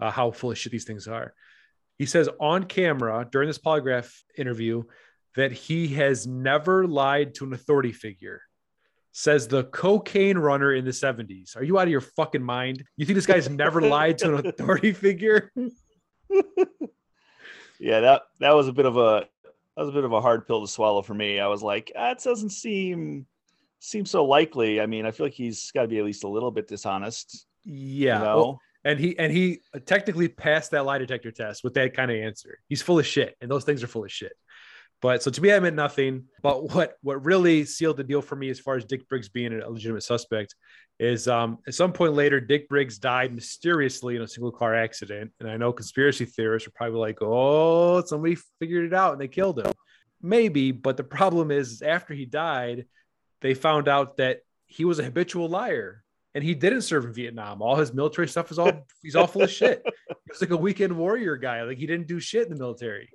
uh, 0.00 0.10
how 0.10 0.30
full 0.30 0.50
of 0.50 0.58
shit 0.58 0.72
these 0.72 0.84
things 0.84 1.06
are. 1.06 1.34
He 1.98 2.06
says 2.06 2.28
on 2.40 2.64
camera 2.64 3.26
during 3.30 3.48
this 3.48 3.58
polygraph 3.58 4.12
interview 4.36 4.82
that 5.36 5.52
he 5.52 5.88
has 5.88 6.26
never 6.26 6.86
lied 6.86 7.34
to 7.34 7.44
an 7.44 7.52
authority 7.52 7.92
figure. 7.92 8.42
Says 9.16 9.46
the 9.46 9.62
cocaine 9.62 10.36
runner 10.36 10.74
in 10.74 10.84
the 10.84 10.90
70s. 10.90 11.56
Are 11.56 11.62
you 11.62 11.78
out 11.78 11.84
of 11.84 11.90
your 11.90 12.00
fucking 12.00 12.42
mind? 12.42 12.82
You 12.96 13.06
think 13.06 13.14
this 13.14 13.26
guy's 13.26 13.48
never 13.48 13.80
lied 13.80 14.18
to 14.18 14.34
an 14.34 14.46
authority 14.48 14.92
figure? 14.92 15.52
yeah, 17.78 18.00
that 18.00 18.22
that 18.40 18.56
was 18.56 18.66
a 18.66 18.72
bit 18.72 18.86
of 18.86 18.96
a 18.96 19.28
that 19.76 19.82
was 19.82 19.88
a 19.88 19.92
bit 19.92 20.02
of 20.02 20.12
a 20.12 20.20
hard 20.20 20.48
pill 20.48 20.62
to 20.62 20.66
swallow 20.66 21.00
for 21.00 21.14
me. 21.14 21.38
I 21.38 21.46
was 21.46 21.62
like, 21.62 21.92
ah, 21.94 22.08
that 22.08 22.24
doesn't 22.24 22.50
seem 22.50 23.26
seem 23.78 24.04
so 24.04 24.24
likely. 24.24 24.80
I 24.80 24.86
mean, 24.86 25.06
I 25.06 25.12
feel 25.12 25.26
like 25.26 25.34
he's 25.34 25.70
got 25.70 25.82
to 25.82 25.88
be 25.88 25.98
at 25.98 26.04
least 26.04 26.24
a 26.24 26.28
little 26.28 26.50
bit 26.50 26.66
dishonest. 26.66 27.46
Yeah. 27.62 28.18
You 28.18 28.24
know? 28.24 28.36
Well, 28.36 28.60
and 28.84 28.98
he 28.98 29.16
and 29.18 29.32
he 29.32 29.60
technically 29.86 30.26
passed 30.28 30.72
that 30.72 30.84
lie 30.84 30.98
detector 30.98 31.30
test 31.30 31.62
with 31.62 31.74
that 31.74 31.94
kind 31.94 32.10
of 32.10 32.16
answer. 32.16 32.58
He's 32.68 32.82
full 32.82 32.98
of 32.98 33.06
shit, 33.06 33.36
and 33.40 33.50
those 33.50 33.64
things 33.64 33.82
are 33.84 33.86
full 33.86 34.04
of 34.04 34.10
shit. 34.12 34.32
But 35.04 35.22
so 35.22 35.30
to 35.30 35.42
me, 35.42 35.52
I 35.52 35.60
meant 35.60 35.76
nothing. 35.76 36.24
But 36.40 36.72
what 36.72 36.94
what 37.02 37.22
really 37.26 37.66
sealed 37.66 37.98
the 37.98 38.04
deal 38.04 38.22
for 38.22 38.36
me 38.36 38.48
as 38.48 38.58
far 38.58 38.76
as 38.76 38.86
Dick 38.86 39.06
Briggs 39.06 39.28
being 39.28 39.52
a 39.60 39.68
legitimate 39.68 40.02
suspect 40.02 40.54
is 40.98 41.28
um, 41.28 41.58
at 41.68 41.74
some 41.74 41.92
point 41.92 42.14
later, 42.14 42.40
Dick 42.40 42.70
Briggs 42.70 42.96
died 42.96 43.34
mysteriously 43.34 44.16
in 44.16 44.22
a 44.22 44.26
single 44.26 44.50
car 44.50 44.74
accident. 44.74 45.30
And 45.40 45.50
I 45.50 45.58
know 45.58 45.74
conspiracy 45.74 46.24
theorists 46.24 46.66
are 46.66 46.72
probably 46.74 47.00
like, 47.00 47.18
oh, 47.20 48.02
somebody 48.06 48.38
figured 48.58 48.86
it 48.86 48.94
out 48.94 49.12
and 49.12 49.20
they 49.20 49.28
killed 49.28 49.58
him. 49.58 49.74
Maybe, 50.22 50.72
but 50.72 50.96
the 50.96 51.04
problem 51.04 51.50
is 51.50 51.82
after 51.82 52.14
he 52.14 52.24
died, 52.24 52.86
they 53.42 53.52
found 53.52 53.88
out 53.88 54.16
that 54.16 54.38
he 54.64 54.86
was 54.86 55.00
a 55.00 55.04
habitual 55.04 55.50
liar 55.50 56.02
and 56.34 56.42
he 56.42 56.54
didn't 56.54 56.80
serve 56.80 57.04
in 57.04 57.12
Vietnam. 57.12 57.60
All 57.60 57.76
his 57.76 57.92
military 57.92 58.26
stuff 58.26 58.50
is 58.50 58.58
all 58.58 58.86
he's 59.02 59.16
all 59.16 59.26
full 59.26 59.42
of 59.42 59.50
shit. 59.50 59.82
He 60.08 60.30
was 60.30 60.40
like 60.40 60.50
a 60.50 60.56
weekend 60.56 60.96
warrior 60.96 61.36
guy. 61.36 61.62
Like 61.62 61.76
he 61.76 61.86
didn't 61.86 62.06
do 62.06 62.18
shit 62.18 62.44
in 62.44 62.54
the 62.54 62.58
military. 62.58 63.10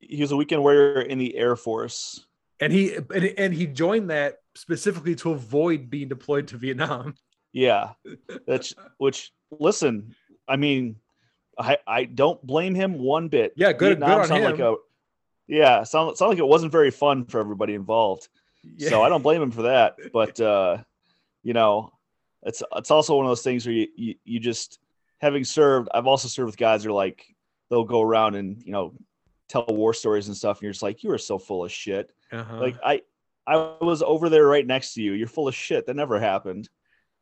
He 0.00 0.20
was 0.20 0.32
a 0.32 0.36
weekend 0.36 0.62
warrior 0.62 1.00
in 1.00 1.18
the 1.18 1.36
Air 1.36 1.56
Force. 1.56 2.26
And 2.60 2.72
he 2.72 2.94
and, 2.94 3.24
and 3.38 3.54
he 3.54 3.66
joined 3.66 4.10
that 4.10 4.38
specifically 4.54 5.14
to 5.16 5.32
avoid 5.32 5.88
being 5.90 6.08
deployed 6.08 6.48
to 6.48 6.58
Vietnam. 6.58 7.14
Yeah. 7.52 7.92
That's 8.46 8.74
which 8.98 9.32
listen, 9.50 10.14
I 10.46 10.56
mean, 10.56 10.96
I 11.58 11.78
I 11.86 12.04
don't 12.04 12.44
blame 12.46 12.74
him 12.74 12.98
one 12.98 13.28
bit. 13.28 13.52
Yeah, 13.56 13.72
good, 13.72 13.98
Vietnam 13.98 14.08
good 14.10 14.20
on 14.20 14.26
sound 14.28 14.44
him. 14.44 14.50
like 14.50 14.60
a 14.60 14.76
yeah, 15.50 15.82
sound, 15.82 16.16
sound 16.16 16.30
like 16.30 16.38
it 16.38 16.46
wasn't 16.46 16.70
very 16.70 16.92
fun 16.92 17.24
for 17.24 17.40
everybody 17.40 17.74
involved. 17.74 18.28
Yeah. 18.62 18.90
So 18.90 19.02
I 19.02 19.08
don't 19.08 19.22
blame 19.22 19.42
him 19.42 19.50
for 19.50 19.62
that. 19.62 19.96
But 20.12 20.40
uh, 20.40 20.78
you 21.42 21.54
know, 21.54 21.92
it's 22.42 22.62
it's 22.76 22.90
also 22.90 23.16
one 23.16 23.26
of 23.26 23.30
those 23.30 23.42
things 23.42 23.66
where 23.66 23.74
you, 23.74 23.88
you 23.96 24.14
you 24.24 24.40
just 24.40 24.78
having 25.18 25.44
served. 25.44 25.88
I've 25.92 26.06
also 26.06 26.28
served 26.28 26.46
with 26.46 26.56
guys 26.56 26.84
who 26.84 26.90
are 26.90 26.94
like 26.94 27.24
they'll 27.68 27.84
go 27.84 28.00
around 28.00 28.36
and 28.36 28.62
you 28.64 28.72
know 28.72 28.94
tell 29.50 29.66
war 29.68 29.92
stories 29.92 30.28
and 30.28 30.36
stuff, 30.36 30.58
and 30.58 30.62
you're 30.62 30.72
just 30.72 30.82
like 30.82 31.02
you 31.02 31.10
are 31.10 31.18
so 31.18 31.38
full 31.38 31.64
of 31.64 31.72
shit. 31.72 32.12
Uh-huh. 32.32 32.60
Like 32.60 32.76
I 32.84 33.02
I 33.46 33.56
was 33.80 34.02
over 34.02 34.28
there 34.28 34.46
right 34.46 34.66
next 34.66 34.94
to 34.94 35.02
you. 35.02 35.12
You're 35.12 35.26
full 35.28 35.48
of 35.48 35.54
shit. 35.54 35.86
That 35.86 35.96
never 35.96 36.20
happened. 36.20 36.68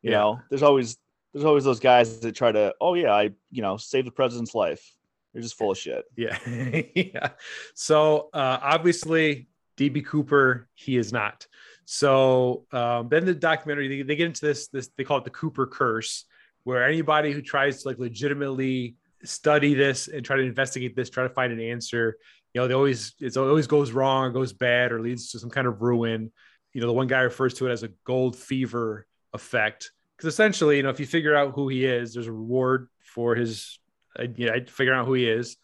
You 0.02 0.10
Yeah. 0.12 0.18
know, 0.18 0.40
there's 0.50 0.62
always 0.62 0.98
there's 1.32 1.44
always 1.44 1.64
those 1.64 1.80
guys 1.80 2.20
that 2.20 2.34
try 2.34 2.52
to 2.52 2.74
oh 2.80 2.94
yeah 2.94 3.12
I 3.12 3.30
you 3.50 3.62
know 3.62 3.76
save 3.78 4.04
the 4.04 4.10
president's 4.10 4.54
life. 4.54 4.94
They're 5.32 5.42
just 5.42 5.56
full 5.56 5.70
of 5.70 5.78
shit. 5.78 6.04
Yeah. 6.16 6.38
yeah. 6.94 7.30
So 7.74 8.28
uh, 8.32 8.58
obviously, 8.62 9.48
DB 9.76 10.04
Cooper, 10.04 10.68
he 10.74 10.96
is 10.96 11.12
not. 11.12 11.46
So 11.84 12.66
um, 12.72 13.08
then 13.08 13.24
the 13.24 13.34
documentary, 13.34 13.88
they, 13.88 14.02
they 14.02 14.16
get 14.16 14.26
into 14.26 14.44
this, 14.44 14.68
this, 14.68 14.90
they 14.96 15.04
call 15.04 15.18
it 15.18 15.24
the 15.24 15.30
Cooper 15.30 15.66
curse, 15.66 16.24
where 16.64 16.84
anybody 16.84 17.32
who 17.32 17.40
tries 17.40 17.82
to 17.82 17.88
like 17.88 17.98
legitimately 17.98 18.96
study 19.24 19.74
this 19.74 20.08
and 20.08 20.24
try 20.24 20.36
to 20.36 20.42
investigate 20.42 20.96
this, 20.96 21.10
try 21.10 21.24
to 21.24 21.28
find 21.28 21.52
an 21.52 21.60
answer, 21.60 22.16
you 22.54 22.60
know, 22.60 22.68
they 22.68 22.74
always, 22.74 23.14
it's 23.20 23.36
always 23.36 23.66
goes 23.66 23.92
wrong 23.92 24.24
or 24.24 24.30
goes 24.30 24.52
bad 24.52 24.92
or 24.92 25.00
leads 25.00 25.30
to 25.32 25.38
some 25.38 25.50
kind 25.50 25.66
of 25.66 25.82
ruin. 25.82 26.32
You 26.72 26.80
know, 26.80 26.86
the 26.86 26.92
one 26.92 27.06
guy 27.06 27.20
refers 27.20 27.54
to 27.54 27.66
it 27.66 27.72
as 27.72 27.82
a 27.82 27.90
gold 28.04 28.36
fever 28.36 29.06
effect. 29.32 29.92
Because 30.16 30.32
essentially, 30.32 30.78
you 30.78 30.82
know, 30.82 30.90
if 30.90 31.00
you 31.00 31.06
figure 31.06 31.36
out 31.36 31.54
who 31.54 31.68
he 31.68 31.84
is, 31.84 32.14
there's 32.14 32.26
a 32.26 32.32
reward 32.32 32.88
for 33.00 33.34
his, 33.34 33.78
uh, 34.18 34.24
you 34.34 34.46
know, 34.46 34.54
figuring 34.66 34.98
out 34.98 35.06
who 35.06 35.14
he 35.14 35.28
is 35.28 35.56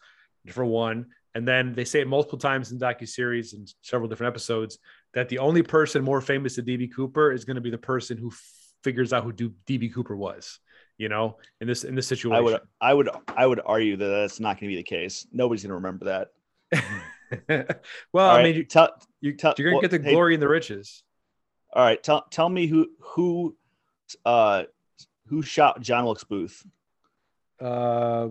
for 0.49 0.63
one. 0.63 1.07
And 1.33 1.45
then 1.45 1.73
they 1.73 1.83
say 1.83 1.99
it 1.99 2.07
multiple 2.07 2.39
times 2.39 2.71
in 2.71 2.79
docu 2.79 3.07
series 3.07 3.53
and 3.53 3.71
several 3.81 4.07
different 4.07 4.31
episodes 4.31 4.77
that 5.13 5.27
the 5.27 5.39
only 5.39 5.63
person 5.63 6.03
more 6.03 6.21
famous 6.21 6.55
than 6.55 6.65
DB 6.65 6.93
Cooper 6.93 7.31
is 7.31 7.43
going 7.43 7.55
to 7.55 7.61
be 7.61 7.69
the 7.69 7.77
person 7.77 8.17
who 8.17 8.29
f- 8.29 8.73
figures 8.83 9.11
out 9.11 9.23
who 9.23 9.33
DB 9.33 9.93
Cooper 9.93 10.15
was. 10.15 10.59
You 10.97 11.09
know, 11.09 11.37
in 11.59 11.67
this 11.67 11.83
in 11.83 11.93
this 11.95 12.07
situation, 12.07 12.35
I 12.37 12.41
would 12.41 12.59
I 12.79 12.93
would 12.93 13.09
I 13.35 13.45
would 13.45 13.59
argue 13.65 13.97
that 13.97 14.07
that's 14.07 14.39
not 14.39 14.59
going 14.59 14.69
to 14.69 14.75
be 14.75 14.77
the 14.77 14.83
case. 14.83 15.27
Nobody's 15.33 15.63
going 15.63 15.69
to 15.71 15.75
remember 15.75 16.05
that. 16.05 16.29
well, 18.13 18.25
All 18.25 18.31
I 18.31 18.37
right, 18.37 18.43
mean, 18.43 18.55
you, 18.55 18.63
tell, 18.63 18.89
you, 19.19 19.33
tell- 19.33 19.55
you're 19.57 19.71
going 19.71 19.81
to 19.81 19.85
well, 19.87 19.89
get 19.89 20.01
the 20.01 20.03
hey- 20.07 20.13
glory 20.13 20.33
and 20.35 20.41
the 20.41 20.47
riches. 20.47 21.03
all 21.73 21.83
right, 21.83 22.01
tell 22.01 22.25
tell 22.31 22.47
me 22.47 22.67
who 22.67 22.87
who 23.01 23.57
uh 24.25 24.63
who 25.27 25.41
shot 25.41 25.81
John 25.81 26.05
Wilkes 26.05 26.23
Booth. 26.23 26.65
Uh, 27.59 28.29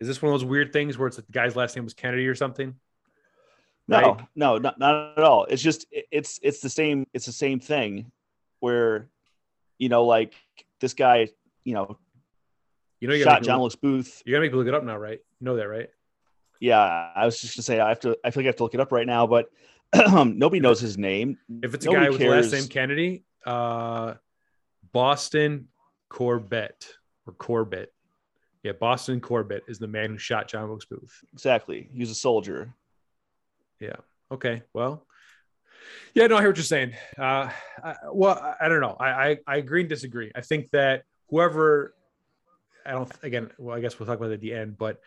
is 0.00 0.08
this 0.08 0.22
one 0.22 0.32
of 0.32 0.40
those 0.40 0.48
weird 0.48 0.72
things 0.72 0.96
where 0.96 1.08
it's 1.08 1.18
like 1.18 1.26
the 1.26 1.32
guy's 1.32 1.54
last 1.56 1.76
name 1.76 1.84
was 1.84 1.94
Kennedy 1.94 2.26
or 2.28 2.34
something? 2.34 2.74
No, 3.88 4.00
Right. 4.00 4.20
no, 4.34 4.58
not, 4.58 4.78
not 4.78 5.18
at 5.18 5.24
all. 5.24 5.44
It's 5.46 5.62
just 5.62 5.86
it- 5.90 6.06
it's 6.10 6.38
it's 6.42 6.60
the 6.60 6.70
same 6.70 7.06
it's 7.12 7.26
the 7.26 7.32
same 7.32 7.60
thing 7.60 8.10
where 8.60 9.08
you 9.78 9.88
know 9.88 10.04
like 10.04 10.34
this 10.80 10.94
guy 10.94 11.28
you 11.64 11.74
know 11.74 11.98
You 13.00 13.08
know, 13.08 13.14
you 13.14 13.24
shot 13.24 13.42
John 13.42 13.60
Wilkes 13.60 13.76
Booth. 13.76 14.22
you 14.24 14.32
gotta 14.32 14.42
make 14.42 14.52
me 14.52 14.58
look 14.58 14.68
it 14.68 14.74
up 14.74 14.84
now, 14.84 14.96
right? 14.96 15.18
You 15.40 15.44
know 15.44 15.56
that, 15.56 15.68
right? 15.68 15.88
Yeah, 16.60 16.78
I 17.14 17.24
was 17.24 17.40
just 17.40 17.56
gonna 17.56 17.64
say 17.64 17.80
I 17.80 17.88
have 17.88 18.00
to 18.00 18.16
I 18.24 18.30
feel 18.30 18.42
like 18.42 18.46
I 18.46 18.48
have 18.48 18.56
to 18.56 18.62
look 18.62 18.74
it 18.74 18.80
up 18.80 18.92
right 18.92 19.06
now, 19.06 19.26
but 19.26 19.50
nobody 19.94 20.60
knows 20.60 20.80
his 20.80 20.96
name. 20.96 21.38
If 21.62 21.74
it's 21.74 21.84
a 21.84 21.88
Nobody 21.88 22.06
guy 22.06 22.10
with 22.10 22.20
the 22.20 22.28
last 22.28 22.52
name 22.52 22.66
Kennedy, 22.68 23.24
uh, 23.44 24.14
Boston 24.92 25.68
Corbett 26.08 26.88
or 27.26 27.32
Corbett. 27.34 27.92
Yeah, 28.62 28.72
Boston 28.72 29.20
Corbett 29.20 29.64
is 29.66 29.78
the 29.80 29.88
man 29.88 30.10
who 30.10 30.18
shot 30.18 30.46
John 30.46 30.68
Wilkes 30.68 30.84
Booth. 30.84 31.24
Exactly. 31.32 31.88
He 31.92 31.98
was 31.98 32.10
a 32.10 32.14
soldier. 32.14 32.72
Yeah. 33.80 33.96
Okay. 34.30 34.62
Well, 34.72 35.04
yeah, 36.14 36.28
no, 36.28 36.36
I 36.36 36.40
hear 36.40 36.50
what 36.50 36.56
you're 36.56 36.64
saying. 36.64 36.94
Uh, 37.18 37.50
I, 37.82 37.96
well, 38.12 38.38
I, 38.38 38.66
I 38.66 38.68
don't 38.68 38.80
know. 38.80 38.96
I, 39.00 39.10
I 39.10 39.38
I 39.46 39.56
agree 39.56 39.80
and 39.80 39.88
disagree. 39.88 40.30
I 40.34 40.42
think 40.42 40.70
that 40.70 41.02
whoever, 41.32 41.94
I 42.86 42.92
don't 42.92 43.10
again. 43.22 43.50
Well, 43.58 43.74
I 43.76 43.80
guess 43.80 43.98
we'll 43.98 44.06
talk 44.06 44.18
about 44.18 44.30
it 44.30 44.34
at 44.34 44.40
the 44.40 44.52
end. 44.52 44.76
But 44.78 45.00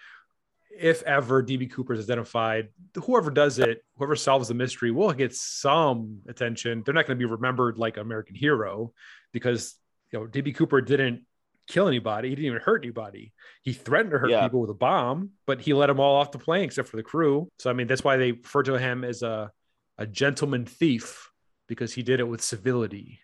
if 0.78 1.04
ever 1.04 1.42
DB 1.42 1.72
Cooper 1.72 1.94
is 1.94 2.04
identified, 2.04 2.70
whoever 3.06 3.32
does 3.32 3.60
it, 3.60 3.86
whoever 3.98 4.16
solves 4.18 4.50
the 4.50 4.54
mystery, 4.56 4.92
will 4.92 5.14
get 5.14 5.34
some 5.34 6.20
attention. 6.28 6.82
They're 6.84 6.94
not 6.94 7.06
going 7.06 7.18
to 7.18 7.26
be 7.26 7.32
remembered 7.32 7.78
like 7.78 7.96
American 7.98 8.36
hero 8.36 8.92
because 9.32 9.76
you 10.12 10.20
know 10.20 10.26
DB 10.26 10.54
Cooper 10.56 10.82
didn't 10.82 11.22
kill 11.68 11.88
anybody. 11.88 12.30
He 12.30 12.36
didn't 12.36 12.48
even 12.48 12.62
hurt 12.62 12.84
anybody. 12.84 13.34
He 13.62 13.74
threatened 13.74 14.12
to 14.12 14.20
hurt 14.20 14.30
Yeah. 14.32 14.44
people 14.44 14.62
with 14.62 14.70
a 14.70 14.76
bomb, 14.76 15.32
but 15.46 15.62
he 15.62 15.74
let 15.74 15.88
them 15.88 16.00
all 16.00 16.16
off 16.18 16.32
the 16.32 16.40
plane 16.40 16.64
except 16.64 16.90
for 16.90 16.98
the 16.98 17.04
crew. 17.04 17.48
So 17.60 17.70
I 17.70 17.74
mean, 17.74 17.88
that's 17.88 18.04
why 18.04 18.18
they 18.18 18.32
refer 18.34 18.64
to 18.64 18.78
him 18.80 19.04
as 19.04 19.22
a 19.22 19.52
a 19.98 20.06
gentleman 20.08 20.66
thief 20.66 21.32
because 21.68 21.94
he 21.94 22.04
did 22.04 22.20
it 22.20 22.28
with 22.28 22.42
civility 22.42 23.20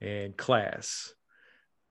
and 0.00 0.36
class. 0.36 1.14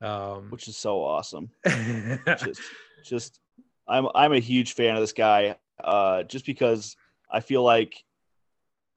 Um, 0.02 0.50
which 0.50 0.68
is 0.68 0.78
so 0.78 1.04
awesome. 1.04 1.50
just 1.66 2.62
just 3.04 3.40
I'm 3.88 4.08
I'm 4.16 4.34
a 4.34 4.40
huge 4.40 4.74
fan 4.74 4.96
of 4.96 5.02
this 5.02 5.14
guy 5.14 5.56
uh 5.84 6.24
just 6.24 6.46
because 6.46 6.96
I 7.30 7.42
feel 7.42 7.64
like 7.64 8.04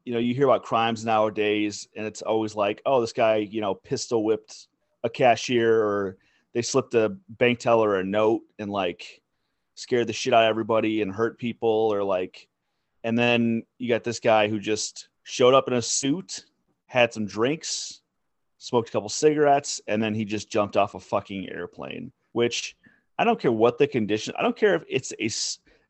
you 0.04 0.12
know, 0.12 0.18
you 0.18 0.34
hear 0.34 0.46
about 0.46 0.64
crimes 0.64 1.04
nowadays, 1.04 1.88
and 1.96 2.06
it's 2.06 2.22
always 2.22 2.54
like, 2.54 2.82
oh, 2.84 3.00
this 3.00 3.12
guy, 3.12 3.36
you 3.36 3.60
know, 3.60 3.74
pistol 3.74 4.24
whipped 4.24 4.68
a 5.04 5.10
cashier, 5.10 5.80
or 5.80 6.16
they 6.54 6.62
slipped 6.62 6.94
a 6.94 7.16
bank 7.28 7.58
teller 7.58 7.96
a 7.96 8.04
note 8.04 8.42
and 8.58 8.70
like 8.70 9.22
scared 9.74 10.06
the 10.06 10.12
shit 10.12 10.34
out 10.34 10.44
of 10.44 10.48
everybody 10.48 11.02
and 11.02 11.12
hurt 11.12 11.38
people, 11.38 11.68
or 11.68 12.02
like, 12.02 12.48
and 13.04 13.18
then 13.18 13.62
you 13.78 13.88
got 13.88 14.04
this 14.04 14.20
guy 14.20 14.48
who 14.48 14.58
just 14.58 15.08
showed 15.22 15.54
up 15.54 15.68
in 15.68 15.74
a 15.74 15.82
suit, 15.82 16.44
had 16.86 17.12
some 17.12 17.26
drinks, 17.26 18.01
smoked 18.62 18.88
a 18.88 18.92
couple 18.92 19.08
cigarettes, 19.08 19.80
and 19.88 20.00
then 20.00 20.14
he 20.14 20.24
just 20.24 20.48
jumped 20.48 20.76
off 20.76 20.94
a 20.94 21.00
fucking 21.00 21.50
airplane. 21.50 22.12
Which 22.32 22.76
I 23.18 23.24
don't 23.24 23.38
care 23.38 23.52
what 23.52 23.76
the 23.76 23.86
condition. 23.86 24.34
I 24.38 24.42
don't 24.42 24.56
care 24.56 24.74
if 24.74 24.84
it's 24.88 25.12
a 25.12 25.26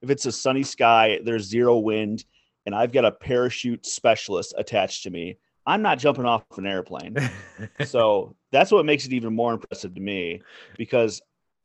if 0.02 0.10
it's 0.10 0.26
a 0.26 0.32
sunny 0.32 0.62
sky, 0.62 1.20
there's 1.22 1.44
zero 1.44 1.78
wind, 1.78 2.24
and 2.66 2.74
I've 2.74 2.92
got 2.92 3.04
a 3.04 3.12
parachute 3.12 3.86
specialist 3.86 4.54
attached 4.56 5.04
to 5.04 5.10
me. 5.10 5.36
I'm 5.64 5.82
not 5.82 5.98
jumping 5.98 6.24
off 6.24 6.42
an 6.56 6.66
airplane. 6.66 7.16
so 7.84 8.34
that's 8.50 8.72
what 8.72 8.84
makes 8.84 9.06
it 9.06 9.12
even 9.12 9.34
more 9.34 9.52
impressive 9.52 9.94
to 9.94 10.00
me 10.00 10.42
because 10.76 11.22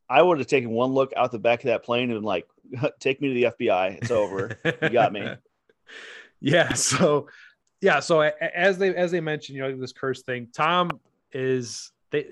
I 0.08 0.22
would 0.22 0.38
have 0.38 0.46
taken 0.46 0.70
one 0.70 0.92
look 0.92 1.12
out 1.16 1.32
the 1.32 1.40
back 1.40 1.60
of 1.60 1.68
that 1.68 1.82
plane 1.82 2.12
and 2.12 2.24
like, 2.24 2.46
take 3.00 3.20
me 3.20 3.28
to 3.28 3.34
the 3.34 3.66
FBI. 3.66 3.98
It's 4.00 4.12
over. 4.12 4.56
You 4.82 4.90
got 4.90 5.12
me. 5.12 5.26
yeah 6.40 6.72
so 6.74 7.26
yeah 7.80 8.00
so 8.00 8.20
as 8.20 8.78
they 8.78 8.94
as 8.94 9.10
they 9.10 9.20
mentioned 9.20 9.56
you 9.56 9.62
know 9.62 9.76
this 9.76 9.92
curse 9.92 10.22
thing 10.22 10.48
tom 10.54 10.90
is 11.32 11.92
they 12.10 12.26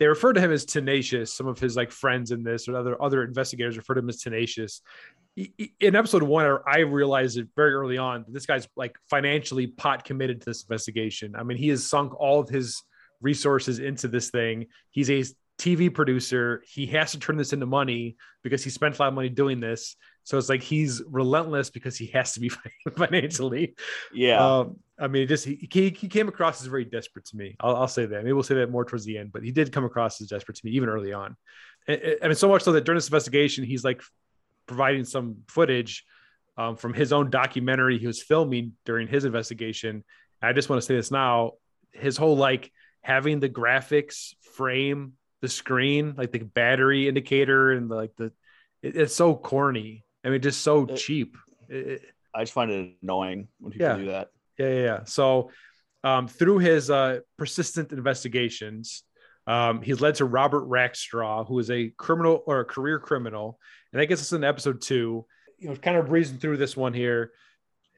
they 0.00 0.06
refer 0.06 0.32
to 0.32 0.40
him 0.40 0.50
as 0.50 0.64
tenacious. 0.64 1.32
Some 1.32 1.46
of 1.46 1.58
his 1.60 1.76
like 1.76 1.92
friends 1.92 2.30
in 2.30 2.42
this 2.42 2.66
or 2.66 2.76
other 2.76 3.00
other 3.00 3.22
investigators 3.22 3.76
refer 3.76 3.94
to 3.94 4.00
him 4.00 4.08
as 4.08 4.22
tenacious. 4.22 4.80
In 5.36 5.94
episode 5.94 6.22
one 6.24 6.58
i 6.66 6.78
realized 6.80 7.38
it 7.38 7.48
very 7.54 7.72
early 7.72 7.98
on 7.98 8.24
that 8.24 8.32
this 8.32 8.46
guy's 8.46 8.66
like 8.76 8.96
financially 9.08 9.68
pot 9.68 10.04
committed 10.04 10.40
to 10.40 10.46
this 10.46 10.62
investigation. 10.62 11.36
I 11.36 11.44
mean 11.44 11.58
he 11.58 11.68
has 11.68 11.86
sunk 11.86 12.18
all 12.18 12.40
of 12.40 12.48
his 12.48 12.82
resources 13.20 13.78
into 13.78 14.08
this 14.08 14.30
thing. 14.30 14.66
He's 14.90 15.10
a 15.10 15.22
tv 15.58 15.92
producer. 15.92 16.64
He 16.66 16.86
has 16.86 17.12
to 17.12 17.18
turn 17.18 17.36
this 17.36 17.52
into 17.52 17.66
money 17.66 18.16
because 18.42 18.64
he 18.64 18.70
spent 18.70 18.98
a 18.98 19.02
lot 19.02 19.08
of 19.08 19.14
money 19.14 19.28
doing 19.28 19.60
this 19.60 19.96
so 20.24 20.38
it's 20.38 20.48
like 20.48 20.62
he's 20.62 21.02
relentless 21.08 21.70
because 21.70 21.96
he 21.96 22.06
has 22.06 22.34
to 22.34 22.40
be 22.40 22.50
financially. 22.96 23.74
Yeah. 24.12 24.58
Um, 24.58 24.76
I 24.98 25.08
mean, 25.08 25.26
just 25.28 25.44
he, 25.44 25.68
he 25.72 25.90
he 25.90 26.08
came 26.08 26.28
across 26.28 26.60
as 26.60 26.66
very 26.66 26.84
desperate 26.84 27.24
to 27.26 27.36
me. 27.36 27.56
I'll, 27.60 27.74
I'll 27.76 27.88
say 27.88 28.06
that. 28.06 28.22
Maybe 28.22 28.32
we'll 28.32 28.42
say 28.42 28.56
that 28.56 28.70
more 28.70 28.84
towards 28.84 29.04
the 29.04 29.18
end, 29.18 29.32
but 29.32 29.42
he 29.42 29.50
did 29.50 29.72
come 29.72 29.84
across 29.84 30.20
as 30.20 30.28
desperate 30.28 30.56
to 30.58 30.66
me 30.66 30.72
even 30.72 30.88
early 30.88 31.12
on. 31.12 31.36
And, 31.88 32.00
and 32.22 32.38
so 32.38 32.48
much 32.48 32.62
so 32.62 32.72
that 32.72 32.84
during 32.84 32.96
this 32.98 33.08
investigation, 33.08 33.64
he's 33.64 33.82
like 33.82 34.02
providing 34.66 35.04
some 35.04 35.38
footage 35.48 36.04
um, 36.58 36.76
from 36.76 36.92
his 36.92 37.12
own 37.12 37.30
documentary 37.30 37.98
he 37.98 38.06
was 38.06 38.22
filming 38.22 38.72
during 38.84 39.08
his 39.08 39.24
investigation. 39.24 40.04
I 40.42 40.52
just 40.52 40.68
want 40.68 40.82
to 40.82 40.86
say 40.86 40.94
this 40.96 41.10
now: 41.10 41.52
his 41.92 42.16
whole 42.16 42.36
like 42.36 42.70
having 43.02 43.40
the 43.40 43.48
graphics 43.48 44.34
frame 44.54 45.14
the 45.40 45.48
screen, 45.48 46.14
like 46.18 46.32
the 46.32 46.40
battery 46.40 47.08
indicator 47.08 47.72
and 47.72 47.90
the, 47.90 47.94
like 47.94 48.14
the, 48.16 48.26
it- 48.82 48.96
it's 48.96 49.14
so 49.14 49.34
corny. 49.34 50.04
I 50.24 50.30
mean, 50.30 50.40
just 50.40 50.62
so 50.62 50.86
It- 50.86 50.96
cheap. 50.96 51.36
It- 51.68 52.02
I 52.34 52.42
just 52.42 52.52
find 52.52 52.70
it 52.70 52.96
annoying 53.02 53.48
when 53.58 53.72
people 53.72 53.86
Yeah. 53.88 53.96
do 53.96 54.06
that. 54.06 54.30
yeah, 54.58 54.68
yeah, 54.68 54.82
yeah. 54.82 55.04
So, 55.04 55.50
um, 56.04 56.28
through 56.28 56.58
his 56.58 56.90
uh, 56.90 57.20
persistent 57.36 57.92
investigations, 57.92 59.02
um, 59.46 59.82
he's 59.82 60.00
led 60.00 60.14
to 60.16 60.24
Robert 60.24 60.64
Rackstraw, 60.68 61.46
who 61.48 61.58
is 61.58 61.70
a 61.70 61.88
criminal 61.96 62.42
or 62.46 62.60
a 62.60 62.64
career 62.64 62.98
criminal, 63.00 63.58
and 63.92 64.00
that 64.00 64.06
gets 64.06 64.20
us 64.20 64.32
in 64.32 64.44
episode 64.44 64.80
two. 64.80 65.26
You 65.58 65.68
know, 65.70 65.76
kind 65.76 65.96
of 65.96 66.06
breezing 66.06 66.38
through 66.38 66.56
this 66.58 66.76
one 66.76 66.94
here. 66.94 67.32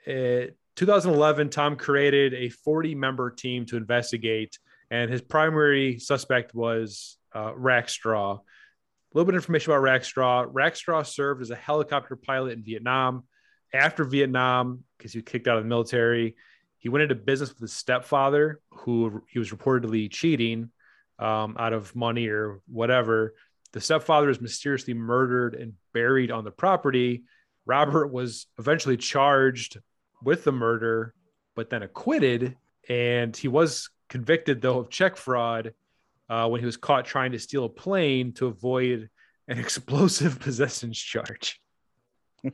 Uh, 0.07 0.51
2011, 0.77 1.51
Tom 1.51 1.77
created 1.77 2.33
a 2.35 2.49
40-member 2.67 3.31
team 3.33 3.67
to 3.67 3.77
investigate, 3.77 4.59
and 4.91 5.11
his 5.11 5.21
primary 5.21 5.99
suspect 5.99 6.55
was 6.55 7.19
uh, 7.35 7.53
Rackstraw. 7.53 8.41
A 9.13 9.19
little 9.19 9.27
bit 9.27 9.35
of 9.35 9.43
information 9.43 9.73
about 9.73 9.83
Rackstraw. 9.83 10.51
Rackstraw 10.51 11.05
served 11.05 11.43
as 11.43 11.51
a 11.51 11.55
helicopter 11.55 12.17
pilot 12.17 12.55
in 12.55 12.65
Vietnam. 12.65 13.25
After 13.75 14.05
Vietnam, 14.05 14.85
because 14.97 15.13
he 15.13 15.19
was 15.19 15.25
kicked 15.27 15.47
out 15.49 15.59
of 15.59 15.65
the 15.65 15.69
military, 15.69 16.35
he 16.79 16.89
went 16.89 17.03
into 17.03 17.15
business 17.15 17.51
with 17.51 17.59
his 17.59 17.75
stepfather, 17.75 18.61
who 18.71 19.23
he 19.29 19.39
was 19.39 19.51
reportedly 19.51 20.11
cheating 20.11 20.71
um, 21.19 21.57
out 21.59 21.75
of 21.75 21.95
money 21.95 22.29
or 22.29 22.61
whatever. 22.67 23.35
The 23.73 23.83
stepfather 23.83 24.31
is 24.31 24.41
mysteriously 24.41 24.95
murdered 24.95 25.55
and 25.57 25.75
buried 25.93 26.31
on 26.31 26.45
the 26.45 26.51
property. 26.51 27.25
Robert 27.67 28.09
was 28.09 28.47
eventually 28.59 28.97
charged 28.97 29.79
with 30.23 30.43
the 30.45 30.53
murder, 30.53 31.13
but 31.55 31.69
then 31.69 31.83
acquitted. 31.83 32.57
And 32.89 33.37
he 33.37 33.49
was 33.49 33.91
convicted, 34.09 34.63
though, 34.63 34.79
of 34.79 34.89
check 34.89 35.19
fraud 35.19 35.75
uh, 36.33 36.49
when 36.49 36.61
he 36.61 36.67
was 36.67 36.79
caught 36.79 37.05
trying 37.05 37.33
to 37.33 37.39
steal 37.39 37.67
a 37.67 37.69
plane 37.69 38.33
to 38.33 38.47
avoid 38.47 39.11
an 39.49 39.59
explosive 39.65 40.41
possessions 40.41 40.99
charge. 40.99 41.61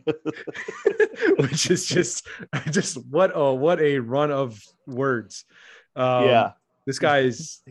Which 1.38 1.70
is 1.70 1.86
just, 1.86 2.26
just 2.70 2.96
what 3.06 3.30
a 3.34 3.54
what 3.54 3.80
a 3.80 4.00
run 4.00 4.32
of 4.32 4.60
words. 4.86 5.44
Um, 5.94 6.24
yeah. 6.24 6.52
this 6.86 6.98
guy's 6.98 7.62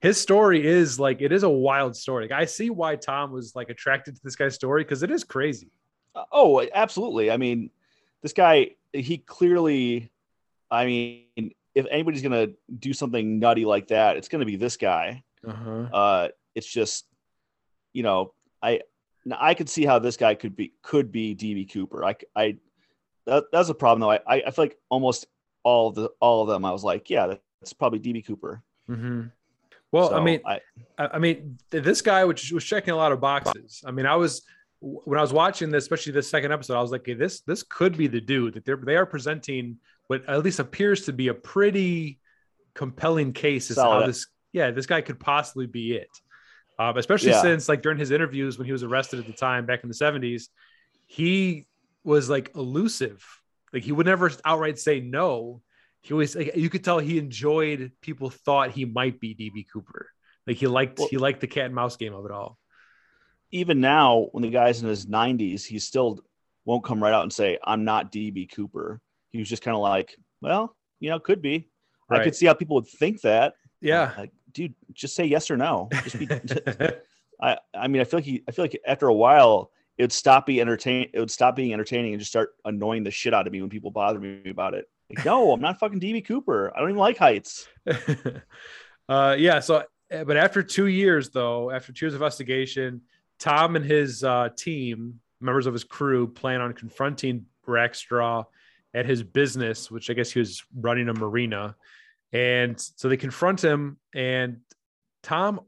his 0.00 0.20
story 0.20 0.64
is 0.64 1.00
like 1.00 1.22
it 1.22 1.32
is 1.32 1.44
a 1.44 1.48
wild 1.48 1.96
story. 1.96 2.24
Like, 2.24 2.38
I 2.38 2.44
see 2.44 2.68
why 2.68 2.96
Tom 2.96 3.32
was 3.32 3.56
like 3.56 3.70
attracted 3.70 4.16
to 4.16 4.20
this 4.22 4.36
guy's 4.36 4.54
story 4.54 4.84
because 4.84 5.02
it 5.02 5.10
is 5.10 5.24
crazy. 5.24 5.70
Uh, 6.14 6.24
Oh, 6.30 6.64
absolutely. 6.74 7.30
I 7.30 7.38
mean, 7.38 7.70
this 8.20 8.34
guy, 8.34 8.72
he 8.92 9.16
clearly, 9.16 10.12
I 10.70 10.84
mean, 10.84 11.54
if 11.74 11.86
anybody's 11.90 12.22
going 12.22 12.48
to 12.48 12.54
do 12.78 12.92
something 12.92 13.38
nutty 13.38 13.64
like 13.64 13.88
that, 13.88 14.18
it's 14.18 14.28
going 14.28 14.40
to 14.40 14.46
be 14.46 14.56
this 14.56 14.76
guy. 14.76 15.24
Uh-huh. 15.46 15.96
Uh, 15.96 16.28
it's 16.54 16.66
just, 16.66 17.06
you 17.92 18.02
know, 18.02 18.32
I, 18.62 18.80
I 19.32 19.54
could 19.54 19.68
see 19.68 19.84
how 19.84 19.98
this 19.98 20.16
guy 20.16 20.34
could 20.34 20.56
be, 20.56 20.72
could 20.82 21.10
be 21.10 21.34
DB 21.34 21.70
Cooper. 21.72 22.04
I, 22.04 22.16
I, 22.36 22.56
that, 23.26 23.44
that's 23.52 23.68
a 23.68 23.74
problem 23.74 24.00
though. 24.00 24.10
I, 24.10 24.20
I 24.26 24.42
I 24.46 24.50
feel 24.50 24.64
like 24.64 24.78
almost 24.90 25.26
all 25.62 25.88
of 25.88 25.94
the, 25.94 26.10
all 26.20 26.42
of 26.42 26.48
them, 26.48 26.64
I 26.64 26.72
was 26.72 26.84
like, 26.84 27.10
yeah, 27.10 27.34
that's 27.60 27.72
probably 27.72 28.00
DB 28.00 28.24
Cooper. 28.26 28.62
hmm 28.86 29.22
Well, 29.92 30.14
I 30.14 30.22
mean, 30.22 30.40
I, 30.46 30.60
I, 30.98 31.18
mean, 31.18 31.58
this 31.70 32.02
guy 32.02 32.24
which 32.24 32.52
was 32.52 32.64
checking 32.64 32.92
a 32.92 32.96
lot 32.96 33.12
of 33.12 33.20
boxes. 33.20 33.82
I 33.86 33.90
mean, 33.90 34.06
I 34.06 34.16
was 34.16 34.42
when 34.80 35.18
I 35.18 35.22
was 35.22 35.32
watching 35.32 35.70
this, 35.70 35.84
especially 35.84 36.12
this 36.12 36.28
second 36.28 36.52
episode, 36.52 36.76
I 36.76 36.82
was 36.82 36.92
like, 36.92 37.04
this 37.04 37.40
this 37.40 37.62
could 37.62 37.96
be 37.96 38.06
the 38.06 38.20
dude 38.20 38.54
that 38.54 38.64
they're 38.64 38.76
they 38.76 38.96
are 38.96 39.06
presenting 39.06 39.78
what 40.08 40.28
at 40.28 40.44
least 40.44 40.58
appears 40.58 41.06
to 41.06 41.12
be 41.12 41.28
a 41.28 41.34
pretty 41.34 42.18
compelling 42.74 43.32
case 43.32 43.70
as 43.70 43.76
to 43.76 43.82
how 43.82 44.06
this 44.06 44.26
yeah 44.54 44.70
this 44.70 44.86
guy 44.86 45.02
could 45.02 45.20
possibly 45.20 45.66
be 45.66 45.92
it. 45.96 46.08
Um, 46.78 46.96
especially 46.96 47.30
Yeah. 47.30 47.42
since 47.42 47.68
like 47.68 47.82
during 47.82 47.98
his 47.98 48.10
interviews 48.10 48.56
when 48.58 48.64
he 48.66 48.72
was 48.72 48.82
arrested 48.82 49.20
at 49.20 49.26
the 49.26 49.32
time 49.34 49.66
back 49.66 49.82
in 49.82 49.88
the 49.90 49.94
70s, 49.94 50.44
he 51.06 51.66
was 52.02 52.28
like 52.30 52.50
elusive. 52.56 53.22
Like 53.72 53.82
he 53.84 53.92
would 53.92 54.06
never 54.06 54.30
outright 54.44 54.78
say 54.78 55.00
no. 55.00 55.60
He 56.00 56.12
always 56.14 56.34
like, 56.34 56.56
you 56.56 56.68
could 56.70 56.82
tell 56.84 56.98
he 56.98 57.18
enjoyed 57.18 57.92
people 58.00 58.30
thought 58.30 58.70
he 58.72 58.84
might 58.86 59.20
be 59.20 59.34
DB 59.34 59.66
Cooper. 59.72 60.08
Like 60.46 60.56
he 60.56 60.66
liked 60.66 60.98
Well- 60.98 61.08
he 61.10 61.18
liked 61.18 61.40
the 61.40 61.46
cat 61.46 61.66
and 61.66 61.74
mouse 61.74 61.96
game 61.96 62.14
of 62.14 62.24
it 62.24 62.30
all. 62.32 62.58
even 63.52 63.80
now 63.80 64.28
when 64.32 64.42
the 64.42 64.50
guy's 64.50 64.82
in 64.82 64.88
his 64.88 65.06
90s 65.06 65.64
he 65.64 65.78
still 65.78 66.18
won't 66.64 66.82
come 66.84 67.00
right 67.02 67.12
out 67.12 67.22
and 67.22 67.32
say 67.32 67.56
i'm 67.62 67.84
not 67.84 68.10
db 68.10 68.50
cooper 68.52 69.00
he 69.30 69.38
was 69.38 69.48
just 69.48 69.62
kind 69.62 69.76
of 69.76 69.80
like 69.82 70.16
well 70.40 70.74
you 70.98 71.08
know 71.10 71.20
could 71.20 71.40
be 71.42 71.68
i 72.10 72.24
could 72.24 72.34
see 72.34 72.46
how 72.46 72.54
people 72.54 72.74
would 72.76 72.88
think 73.02 73.20
that 73.20 73.54
Yeah. 73.80 74.12
like 74.18 74.32
dude 74.54 74.74
just 74.92 75.14
say 75.14 75.24
yes 75.24 75.50
or 75.50 75.56
no. 75.56 75.88
Just 76.04 76.18
be 76.18 76.28
i 77.40 77.58
i 77.74 77.88
mean 77.88 78.00
i 78.00 78.04
feel 78.04 78.18
like 78.18 78.24
he 78.24 78.42
i 78.48 78.52
feel 78.52 78.64
like 78.64 78.80
after 78.86 79.08
a 79.08 79.14
while 79.14 79.72
it 79.98 80.04
would 80.04 80.12
stop 80.12 80.46
be 80.46 80.60
entertain 80.60 81.10
it 81.12 81.18
would 81.18 81.30
stop 81.30 81.56
being 81.56 81.72
entertaining 81.72 82.12
and 82.12 82.20
just 82.20 82.30
start 82.30 82.54
annoying 82.64 83.02
the 83.02 83.10
shit 83.10 83.34
out 83.34 83.46
of 83.46 83.52
me 83.52 83.60
when 83.60 83.68
people 83.68 83.90
bother 83.90 84.20
me 84.20 84.40
about 84.48 84.74
it. 84.74 84.88
Like 85.10 85.24
no 85.24 85.52
i'm 85.52 85.60
not 85.60 85.78
fucking 85.78 86.00
db 86.00 86.24
cooper. 86.24 86.72
I 86.74 86.80
don't 86.80 86.90
even 86.90 86.98
like 86.98 87.18
heights. 87.18 87.68
Uh 89.06 89.36
yeah, 89.38 89.60
so 89.60 89.84
uh, 90.10 90.24
but 90.24 90.38
after 90.38 90.62
2 90.62 90.86
years 90.86 91.28
though, 91.28 91.70
after 91.70 91.92
2 91.92 92.06
years 92.06 92.14
of 92.14 92.22
investigation, 92.22 93.02
Tom 93.38 93.76
and 93.76 93.84
his 93.84 94.24
uh 94.24 94.48
team, 94.56 95.20
members 95.42 95.66
of 95.66 95.74
his 95.74 95.84
crew 95.84 96.26
plan 96.26 96.62
on 96.62 96.72
confronting 96.72 97.44
Rackstraw 97.66 98.46
at 98.94 99.06
his 99.06 99.22
business, 99.22 99.90
which 99.90 100.08
I 100.08 100.14
guess 100.14 100.30
he 100.30 100.38
was 100.38 100.64
running 100.74 101.08
a 101.08 101.12
marina. 101.12 101.76
And 102.34 102.78
so 102.78 103.08
they 103.08 103.16
confront 103.16 103.62
him 103.62 103.96
and 104.12 104.58
Tom 105.22 105.60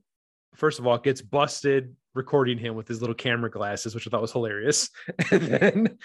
first 0.56 0.78
of 0.78 0.86
all 0.86 0.98
gets 0.98 1.22
busted 1.22 1.94
recording 2.14 2.58
him 2.58 2.74
with 2.74 2.88
his 2.88 3.00
little 3.00 3.14
camera 3.14 3.50
glasses, 3.50 3.94
which 3.94 4.06
I 4.06 4.10
thought 4.10 4.22
was 4.22 4.32
hilarious. 4.32 4.90
And 5.30 5.42
then 5.42 5.98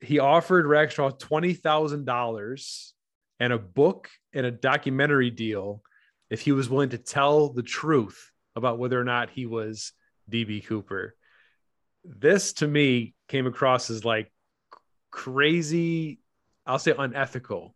he 0.00 0.18
offered 0.18 0.64
Rackstraw 0.64 1.18
$20,000 1.18 2.92
and 3.40 3.52
a 3.52 3.58
book 3.58 4.08
and 4.32 4.46
a 4.46 4.50
documentary 4.50 5.30
deal 5.30 5.82
if 6.30 6.40
he 6.40 6.52
was 6.52 6.68
willing 6.68 6.90
to 6.90 6.98
tell 6.98 7.50
the 7.50 7.62
truth 7.62 8.32
about 8.56 8.78
whether 8.78 9.00
or 9.00 9.04
not 9.04 9.30
he 9.30 9.46
was 9.46 9.92
DB 10.30 10.64
Cooper. 10.64 11.14
This 12.04 12.54
to 12.54 12.66
me 12.66 13.14
came 13.28 13.46
across 13.46 13.90
as 13.90 14.04
like 14.04 14.32
crazy, 15.10 16.20
I'll 16.66 16.78
say 16.78 16.94
unethical. 16.98 17.74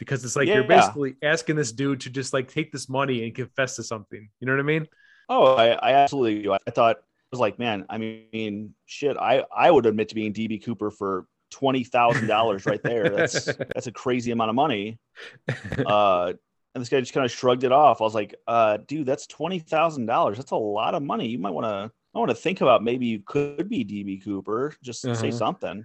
Because 0.00 0.24
it's 0.24 0.34
like 0.34 0.48
you're 0.48 0.62
Yeah. 0.62 0.66
basically 0.80 1.14
asking 1.22 1.54
this 1.54 1.70
dude 1.70 2.00
to 2.00 2.10
just 2.10 2.32
like 2.32 2.48
take 2.48 2.72
this 2.72 2.88
money 2.88 3.22
and 3.24 3.32
confess 3.34 3.76
to 3.76 3.84
something. 3.84 4.28
You 4.40 4.46
know 4.48 4.54
what 4.54 4.60
I 4.60 4.64
mean? 4.64 4.88
Oh, 5.28 5.54
I, 5.54 5.68
I 5.68 5.92
absolutely 5.92 6.42
do. 6.42 6.52
I 6.54 6.58
thought 6.72 6.96
I 6.96 7.00
was 7.30 7.38
like, 7.38 7.60
man, 7.60 7.86
I 7.88 7.98
mean, 7.98 8.74
shit, 8.86 9.16
I, 9.16 9.44
I 9.56 9.70
would 9.70 9.86
admit 9.86 10.08
to 10.08 10.16
being 10.16 10.32
DB 10.32 10.64
Cooper 10.64 10.90
for 10.90 11.26
twenty 11.50 11.84
thousand 11.84 12.26
dollars 12.26 12.66
right 12.66 12.82
there. 12.82 13.08
That's 13.10 13.44
that's 13.74 13.86
a 13.86 13.92
crazy 13.92 14.32
amount 14.32 14.48
of 14.48 14.56
money. 14.56 14.98
Uh, 15.86 16.32
and 16.74 16.80
this 16.80 16.88
guy 16.88 17.00
just 17.00 17.12
kind 17.12 17.24
of 17.24 17.30
shrugged 17.30 17.64
it 17.64 17.72
off. 17.72 18.00
I 18.00 18.04
was 18.04 18.14
like, 18.14 18.34
uh, 18.46 18.78
dude, 18.88 19.06
that's 19.06 19.26
twenty 19.26 19.58
thousand 19.58 20.06
dollars. 20.06 20.36
That's 20.38 20.52
a 20.52 20.56
lot 20.56 20.94
of 20.94 21.02
money. 21.02 21.28
You 21.28 21.38
might 21.38 21.50
want 21.50 21.66
to 21.66 21.92
I 22.14 22.18
want 22.18 22.30
to 22.30 22.34
think 22.34 22.60
about 22.60 22.82
maybe 22.82 23.06
you 23.06 23.20
could 23.24 23.68
be 23.68 23.84
DB 23.84 24.22
Cooper. 24.24 24.74
Just 24.82 25.02
say 25.02 25.10
Uh-huh. 25.10 25.30
something. 25.30 25.84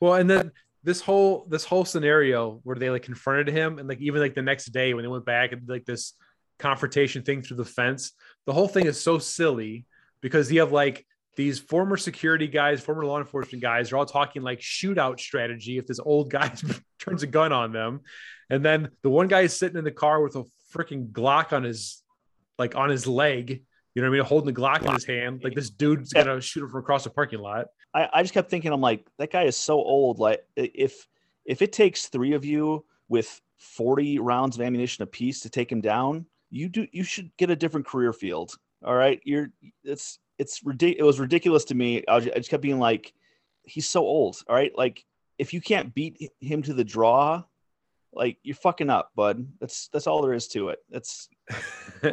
Well, 0.00 0.14
and 0.14 0.28
then 0.28 0.52
this 0.86 1.00
whole 1.00 1.46
this 1.50 1.64
whole 1.64 1.84
scenario 1.84 2.60
where 2.62 2.76
they 2.76 2.90
like 2.90 3.02
confronted 3.02 3.48
him, 3.48 3.80
and 3.80 3.88
like 3.88 4.00
even 4.00 4.20
like 4.20 4.34
the 4.36 4.40
next 4.40 4.66
day 4.66 4.94
when 4.94 5.02
they 5.02 5.08
went 5.08 5.26
back 5.26 5.50
and 5.50 5.68
like 5.68 5.84
this 5.84 6.14
confrontation 6.60 7.22
thing 7.22 7.42
through 7.42 7.56
the 7.56 7.64
fence, 7.64 8.12
the 8.46 8.52
whole 8.52 8.68
thing 8.68 8.86
is 8.86 8.98
so 8.98 9.18
silly 9.18 9.84
because 10.20 10.50
you 10.50 10.60
have 10.60 10.70
like 10.70 11.04
these 11.34 11.58
former 11.58 11.96
security 11.96 12.46
guys, 12.46 12.80
former 12.80 13.04
law 13.04 13.18
enforcement 13.18 13.60
guys, 13.60 13.90
are 13.90 13.96
all 13.96 14.06
talking 14.06 14.42
like 14.42 14.60
shootout 14.60 15.18
strategy 15.18 15.76
if 15.76 15.88
this 15.88 15.98
old 15.98 16.30
guy 16.30 16.54
turns 17.00 17.24
a 17.24 17.26
gun 17.26 17.52
on 17.52 17.72
them, 17.72 18.02
and 18.48 18.64
then 18.64 18.88
the 19.02 19.10
one 19.10 19.26
guy 19.26 19.40
is 19.40 19.58
sitting 19.58 19.76
in 19.76 19.84
the 19.84 19.90
car 19.90 20.22
with 20.22 20.36
a 20.36 20.44
freaking 20.72 21.10
Glock 21.10 21.52
on 21.52 21.64
his 21.64 22.00
like 22.60 22.76
on 22.76 22.90
his 22.90 23.08
leg. 23.08 23.64
You 23.96 24.02
know 24.02 24.08
what 24.08 24.14
I 24.14 24.18
mean? 24.18 24.26
Holding 24.26 24.54
the 24.54 24.60
Glock 24.60 24.86
in 24.86 24.94
his 24.94 25.04
hand, 25.04 25.40
like 25.42 25.54
this 25.54 25.70
dude's 25.70 26.12
gonna 26.12 26.40
shoot 26.40 26.62
him 26.62 26.70
from 26.70 26.78
across 26.78 27.02
the 27.02 27.10
parking 27.10 27.40
lot. 27.40 27.66
I, 27.96 28.08
I 28.12 28.22
just 28.22 28.34
kept 28.34 28.50
thinking, 28.50 28.72
I'm 28.72 28.80
like, 28.82 29.06
that 29.18 29.32
guy 29.32 29.44
is 29.44 29.56
so 29.56 29.76
old. 29.76 30.18
Like, 30.18 30.44
if 30.54 31.08
if 31.46 31.62
it 31.62 31.72
takes 31.72 32.06
three 32.06 32.34
of 32.34 32.44
you 32.44 32.84
with 33.08 33.40
40 33.56 34.18
rounds 34.18 34.56
of 34.56 34.62
ammunition 34.62 35.02
apiece 35.02 35.40
to 35.40 35.50
take 35.50 35.72
him 35.72 35.80
down, 35.80 36.26
you 36.50 36.68
do 36.68 36.86
you 36.92 37.04
should 37.04 37.34
get 37.38 37.50
a 37.50 37.56
different 37.56 37.86
career 37.86 38.12
field. 38.12 38.52
All 38.84 38.94
right, 38.94 39.20
you're 39.24 39.48
it's 39.82 40.18
it's 40.38 40.62
ridiculous. 40.62 41.00
It 41.00 41.06
was 41.06 41.20
ridiculous 41.20 41.64
to 41.64 41.74
me. 41.74 42.04
I, 42.06 42.16
was, 42.16 42.26
I 42.26 42.34
just 42.36 42.50
kept 42.50 42.62
being 42.62 42.78
like, 42.78 43.14
he's 43.62 43.88
so 43.88 44.02
old. 44.02 44.36
All 44.46 44.54
right, 44.54 44.76
like 44.76 45.02
if 45.38 45.54
you 45.54 45.62
can't 45.62 45.94
beat 45.94 46.30
him 46.40 46.62
to 46.64 46.74
the 46.74 46.84
draw, 46.84 47.44
like 48.12 48.36
you're 48.42 48.56
fucking 48.56 48.90
up, 48.90 49.12
bud. 49.16 49.46
That's 49.58 49.88
that's 49.88 50.06
all 50.06 50.20
there 50.20 50.34
is 50.34 50.48
to 50.48 50.68
it. 50.68 50.80
That's 50.90 51.30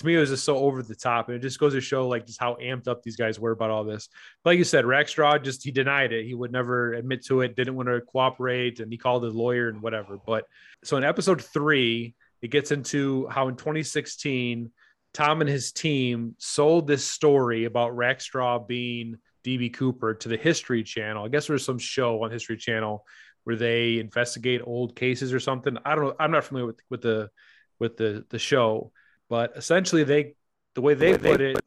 to 0.00 0.06
me, 0.06 0.16
it 0.16 0.18
was 0.18 0.30
just 0.30 0.44
so 0.44 0.56
over 0.56 0.82
the 0.82 0.94
top, 0.94 1.28
and 1.28 1.36
it 1.36 1.40
just 1.40 1.60
goes 1.60 1.74
to 1.74 1.80
show 1.80 2.08
like 2.08 2.26
just 2.26 2.40
how 2.40 2.56
amped 2.56 2.88
up 2.88 3.02
these 3.02 3.16
guys 3.16 3.38
were 3.38 3.50
about 3.50 3.70
all 3.70 3.84
this. 3.84 4.08
But 4.42 4.50
like 4.50 4.58
you 4.58 4.64
said, 4.64 4.86
Rackstraw 4.86 5.42
just 5.42 5.62
he 5.62 5.70
denied 5.70 6.12
it. 6.12 6.26
He 6.26 6.34
would 6.34 6.52
never 6.52 6.94
admit 6.94 7.24
to 7.26 7.42
it. 7.42 7.54
Didn't 7.54 7.76
want 7.76 7.88
to 7.88 8.00
cooperate, 8.00 8.80
and 8.80 8.90
he 8.90 8.98
called 8.98 9.22
his 9.24 9.34
lawyer 9.34 9.68
and 9.68 9.82
whatever. 9.82 10.18
But 10.24 10.44
so 10.84 10.96
in 10.96 11.04
episode 11.04 11.42
three, 11.42 12.14
it 12.40 12.50
gets 12.50 12.70
into 12.70 13.28
how 13.28 13.48
in 13.48 13.56
2016, 13.56 14.70
Tom 15.12 15.40
and 15.42 15.50
his 15.50 15.72
team 15.72 16.34
sold 16.38 16.86
this 16.86 17.04
story 17.04 17.66
about 17.66 17.94
Rackstraw 17.94 18.66
being 18.66 19.16
DB 19.44 19.72
Cooper 19.72 20.14
to 20.14 20.28
the 20.28 20.38
History 20.38 20.82
Channel. 20.82 21.26
I 21.26 21.28
guess 21.28 21.46
there 21.46 21.54
was 21.54 21.64
some 21.64 21.78
show 21.78 22.24
on 22.24 22.30
History 22.30 22.56
Channel 22.56 23.04
where 23.44 23.56
they 23.56 23.98
investigate 23.98 24.62
old 24.64 24.96
cases 24.96 25.34
or 25.34 25.40
something. 25.40 25.76
I 25.84 25.94
don't 25.94 26.04
know. 26.04 26.14
I'm 26.18 26.30
not 26.30 26.44
familiar 26.44 26.66
with 26.66 26.80
with 26.88 27.02
the 27.02 27.30
with 27.78 27.96
the 27.98 28.24
the 28.30 28.38
show, 28.38 28.92
but 29.30 29.52
essentially 29.56 30.04
they 30.04 30.34
the 30.74 30.82
way 30.82 30.92
they 30.92 31.16
put 31.16 31.40
it 31.40 31.58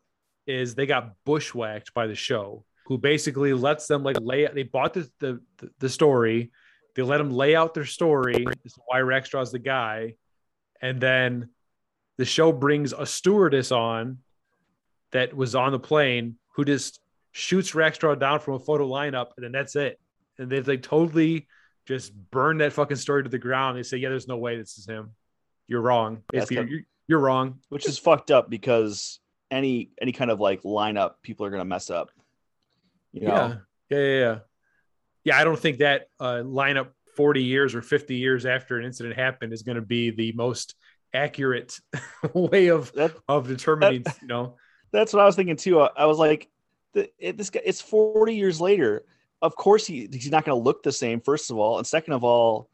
is 0.45 0.75
they 0.75 0.85
got 0.85 1.13
bushwhacked 1.25 1.93
by 1.93 2.05
the 2.05 2.15
show, 2.15 2.65
who 2.85 2.97
basically 2.97 3.53
lets 3.53 3.87
them 3.87 4.03
like 4.03 4.17
lay. 4.21 4.45
They 4.45 4.63
bought 4.63 4.93
the 4.93 5.09
the, 5.19 5.41
the 5.79 5.89
story. 5.89 6.51
They 6.95 7.01
let 7.01 7.17
them 7.17 7.31
lay 7.31 7.55
out 7.55 7.73
their 7.73 7.85
story. 7.85 8.45
This 8.63 8.73
is 8.73 8.79
why 8.85 8.99
Rackstraw's 8.99 9.51
the 9.51 9.59
guy, 9.59 10.15
and 10.81 11.01
then 11.01 11.49
the 12.17 12.25
show 12.25 12.51
brings 12.51 12.93
a 12.93 13.05
stewardess 13.05 13.71
on 13.71 14.19
that 15.11 15.35
was 15.35 15.55
on 15.55 15.71
the 15.71 15.79
plane 15.79 16.35
who 16.55 16.65
just 16.65 16.99
shoots 17.31 17.71
Rackstraw 17.71 18.19
down 18.19 18.39
from 18.41 18.55
a 18.55 18.59
photo 18.59 18.87
lineup, 18.87 19.29
and 19.37 19.43
then 19.43 19.51
that's 19.51 19.75
it. 19.75 19.99
And 20.37 20.51
they've 20.51 20.67
like 20.67 20.83
totally 20.83 21.47
just 21.87 22.13
burned 22.29 22.61
that 22.61 22.73
fucking 22.73 22.97
story 22.97 23.23
to 23.23 23.29
the 23.29 23.39
ground. 23.39 23.77
They 23.77 23.83
say, 23.83 23.97
"Yeah, 23.97 24.09
there's 24.09 24.27
no 24.27 24.37
way 24.37 24.57
this 24.57 24.77
is 24.77 24.85
him. 24.85 25.11
You're 25.67 25.81
wrong. 25.81 26.23
Kind- 26.57 26.69
you're, 26.69 26.81
you're 27.07 27.19
wrong." 27.19 27.59
which 27.69 27.87
is 27.87 27.97
fucked 27.97 28.31
up 28.31 28.49
because 28.49 29.19
any 29.51 29.91
any 30.01 30.11
kind 30.11 30.31
of 30.31 30.39
like 30.39 30.63
lineup, 30.63 31.13
people 31.21 31.45
are 31.45 31.49
gonna 31.49 31.65
mess 31.65 31.89
up. 31.89 32.09
You 33.11 33.27
know, 33.27 33.33
Yeah. 33.35 33.55
yeah, 33.89 33.97
yeah, 33.99 34.19
yeah. 34.19 34.39
Yeah, 35.25 35.37
I 35.37 35.43
don't 35.43 35.59
think 35.59 35.77
that 35.77 36.07
uh, 36.19 36.41
lineup 36.43 36.87
40 37.15 37.43
years 37.43 37.75
or 37.75 37.81
50 37.81 38.15
years 38.15 38.45
after 38.45 38.77
an 38.79 38.85
incident 38.85 39.15
happened 39.15 39.53
is 39.53 39.61
going 39.61 39.75
to 39.75 39.81
be 39.81 40.09
the 40.09 40.31
most 40.33 40.75
accurate 41.13 41.79
way 42.33 42.67
of 42.67 42.91
that 42.93 43.13
of 43.29 43.47
determining. 43.47 44.03
you 44.21 44.27
know, 44.27 44.57
that's 44.91 45.13
what 45.13 45.21
I 45.21 45.25
was 45.25 45.35
thinking 45.35 45.55
too. 45.55 45.79
I, 45.79 45.89
I 45.95 46.05
was 46.07 46.17
like, 46.17 46.49
the, 46.93 47.09
it, 47.19 47.37
this 47.37 47.51
guy, 47.51 47.61
it's 47.63 47.81
40 47.81 48.35
years 48.35 48.59
later. 48.59 49.05
Of 49.41 49.55
course, 49.55 49.85
he, 49.85 50.09
he's 50.11 50.31
not 50.31 50.43
going 50.43 50.57
to 50.57 50.63
look 50.63 50.83
the 50.83 50.91
same. 50.91 51.21
First 51.21 51.51
of 51.51 51.57
all, 51.57 51.77
and 51.77 51.85
second 51.87 52.13
of 52.13 52.23
all, 52.23 52.69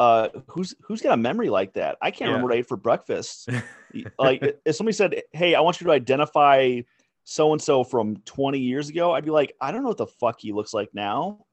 uh, 0.00 0.30
who's 0.48 0.74
who's 0.80 1.02
got 1.02 1.12
a 1.12 1.16
memory 1.18 1.50
like 1.50 1.74
that? 1.74 1.98
I 2.00 2.10
can't 2.10 2.20
Yeah. 2.22 2.26
remember 2.28 2.48
what 2.48 2.54
I 2.56 2.60
ate 2.60 2.68
for 2.68 2.78
breakfast. 2.78 3.50
like, 4.18 4.58
if 4.64 4.74
somebody 4.74 4.94
said, 4.94 5.22
"Hey, 5.30 5.54
I 5.54 5.60
want 5.60 5.78
you 5.78 5.84
to 5.88 5.92
identify 5.92 6.80
so 7.24 7.52
and 7.52 7.60
so 7.60 7.84
from 7.84 8.16
20 8.24 8.58
years 8.58 8.88
ago," 8.88 9.12
I'd 9.12 9.26
be 9.26 9.30
like, 9.30 9.54
"I 9.60 9.70
don't 9.70 9.82
know 9.82 9.88
what 9.88 9.98
the 9.98 10.06
fuck 10.06 10.40
he 10.40 10.52
looks 10.52 10.72
like 10.72 10.88
now." 10.94 11.44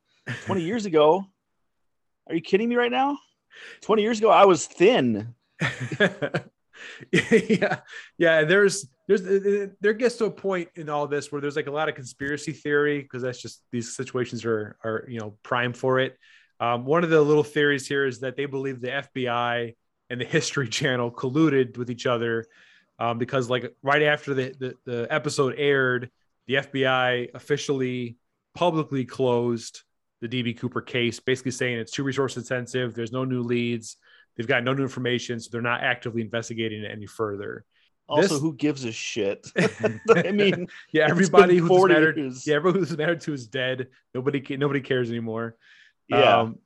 20 0.46 0.62
years 0.62 0.86
ago, 0.86 1.26
are 2.28 2.36
you 2.36 2.40
kidding 2.42 2.70
me 2.70 2.76
right 2.78 2.92
now? 2.92 3.18
20 3.82 4.02
years 4.02 4.20
ago, 4.20 4.30
I 4.30 4.46
was 4.46 4.66
thin. 4.66 5.36
yeah, 7.12 7.80
yeah. 8.18 8.44
There's 8.44 8.88
there's 9.08 9.26
uh, 9.26 9.68
there 9.82 9.94
gets 9.94 10.16
to 10.18 10.26
a 10.26 10.32
point 10.32 10.70
in 10.76 10.90
all 10.90 11.06
this 11.08 11.32
where 11.34 11.42
there's 11.42 11.58
like 11.58 11.68
a 11.68 11.72
lot 11.72 11.90
of 11.90 11.96
conspiracy 11.96 12.54
theory 12.54 13.02
because 13.02 13.24
that's 13.24 13.42
just 13.42 13.62
these 13.74 13.94
situations 13.94 14.46
are 14.46 14.78
are 14.86 15.06
you 15.10 15.20
know 15.20 15.38
prime 15.44 15.74
for 15.74 16.00
it. 16.00 16.18
Um, 16.60 16.86
one 16.86 17.04
of 17.04 17.10
the 17.10 17.22
little 17.22 17.44
theories 17.44 17.88
here 17.88 18.06
is 18.06 18.22
that 18.22 18.36
they 18.36 18.46
believe 18.46 18.82
the 18.82 18.88
FBI 18.88 19.76
and 20.10 20.22
the 20.22 20.26
History 20.26 20.68
Channel 20.80 21.12
colluded 21.12 21.78
with 21.78 21.90
each 21.90 22.06
other 22.06 22.46
um, 23.00 23.18
because 23.18 23.50
like 23.50 23.76
right 23.84 24.04
after 24.04 24.34
the, 24.34 24.56
the 24.60 24.74
the 24.86 25.08
episode 25.10 25.56
aired, 25.58 26.10
the 26.48 26.56
FBI 26.56 27.34
officially 27.36 28.18
publicly 28.56 29.06
closed 29.06 29.84
the 30.22 30.28
DB 30.28 30.58
Cooper 30.58 30.82
case, 30.82 31.20
basically 31.20 31.52
saying 31.52 31.78
it's 31.78 31.92
too 31.92 32.04
resource 32.04 32.38
intensive. 32.38 32.96
There's 32.96 33.12
no 33.12 33.24
new 33.24 33.44
leads. 33.44 33.98
They've 34.36 34.48
got 34.48 34.64
no 34.64 34.74
new 34.74 34.84
information, 34.84 35.40
so 35.40 35.50
they're 35.52 35.62
not 35.62 35.84
actively 35.84 36.22
investigating 36.22 36.84
it 36.84 36.92
any 36.92 37.06
further. 37.06 37.66
Also, 38.08 38.36
This- 38.36 38.42
who 38.42 38.56
gives 38.56 38.84
a 38.86 38.92
shit? 38.92 39.46
I 40.16 40.32
mean, 40.32 40.68
Yeah, 40.92 41.08
everybody 41.10 41.58
who's 41.58 41.88
mattered, 41.88 42.18
yeah, 42.46 42.56
everyone 42.56 42.80
who's 42.80 42.98
mattered 42.98 43.22
to 43.22 43.34
is 43.34 43.48
dead. 43.48 43.88
Nobody, 44.14 44.58
nobody 44.58 44.82
cares 44.82 45.10
anymore. 45.10 45.56
Yeah. 46.08 46.40
Um, 46.40 46.60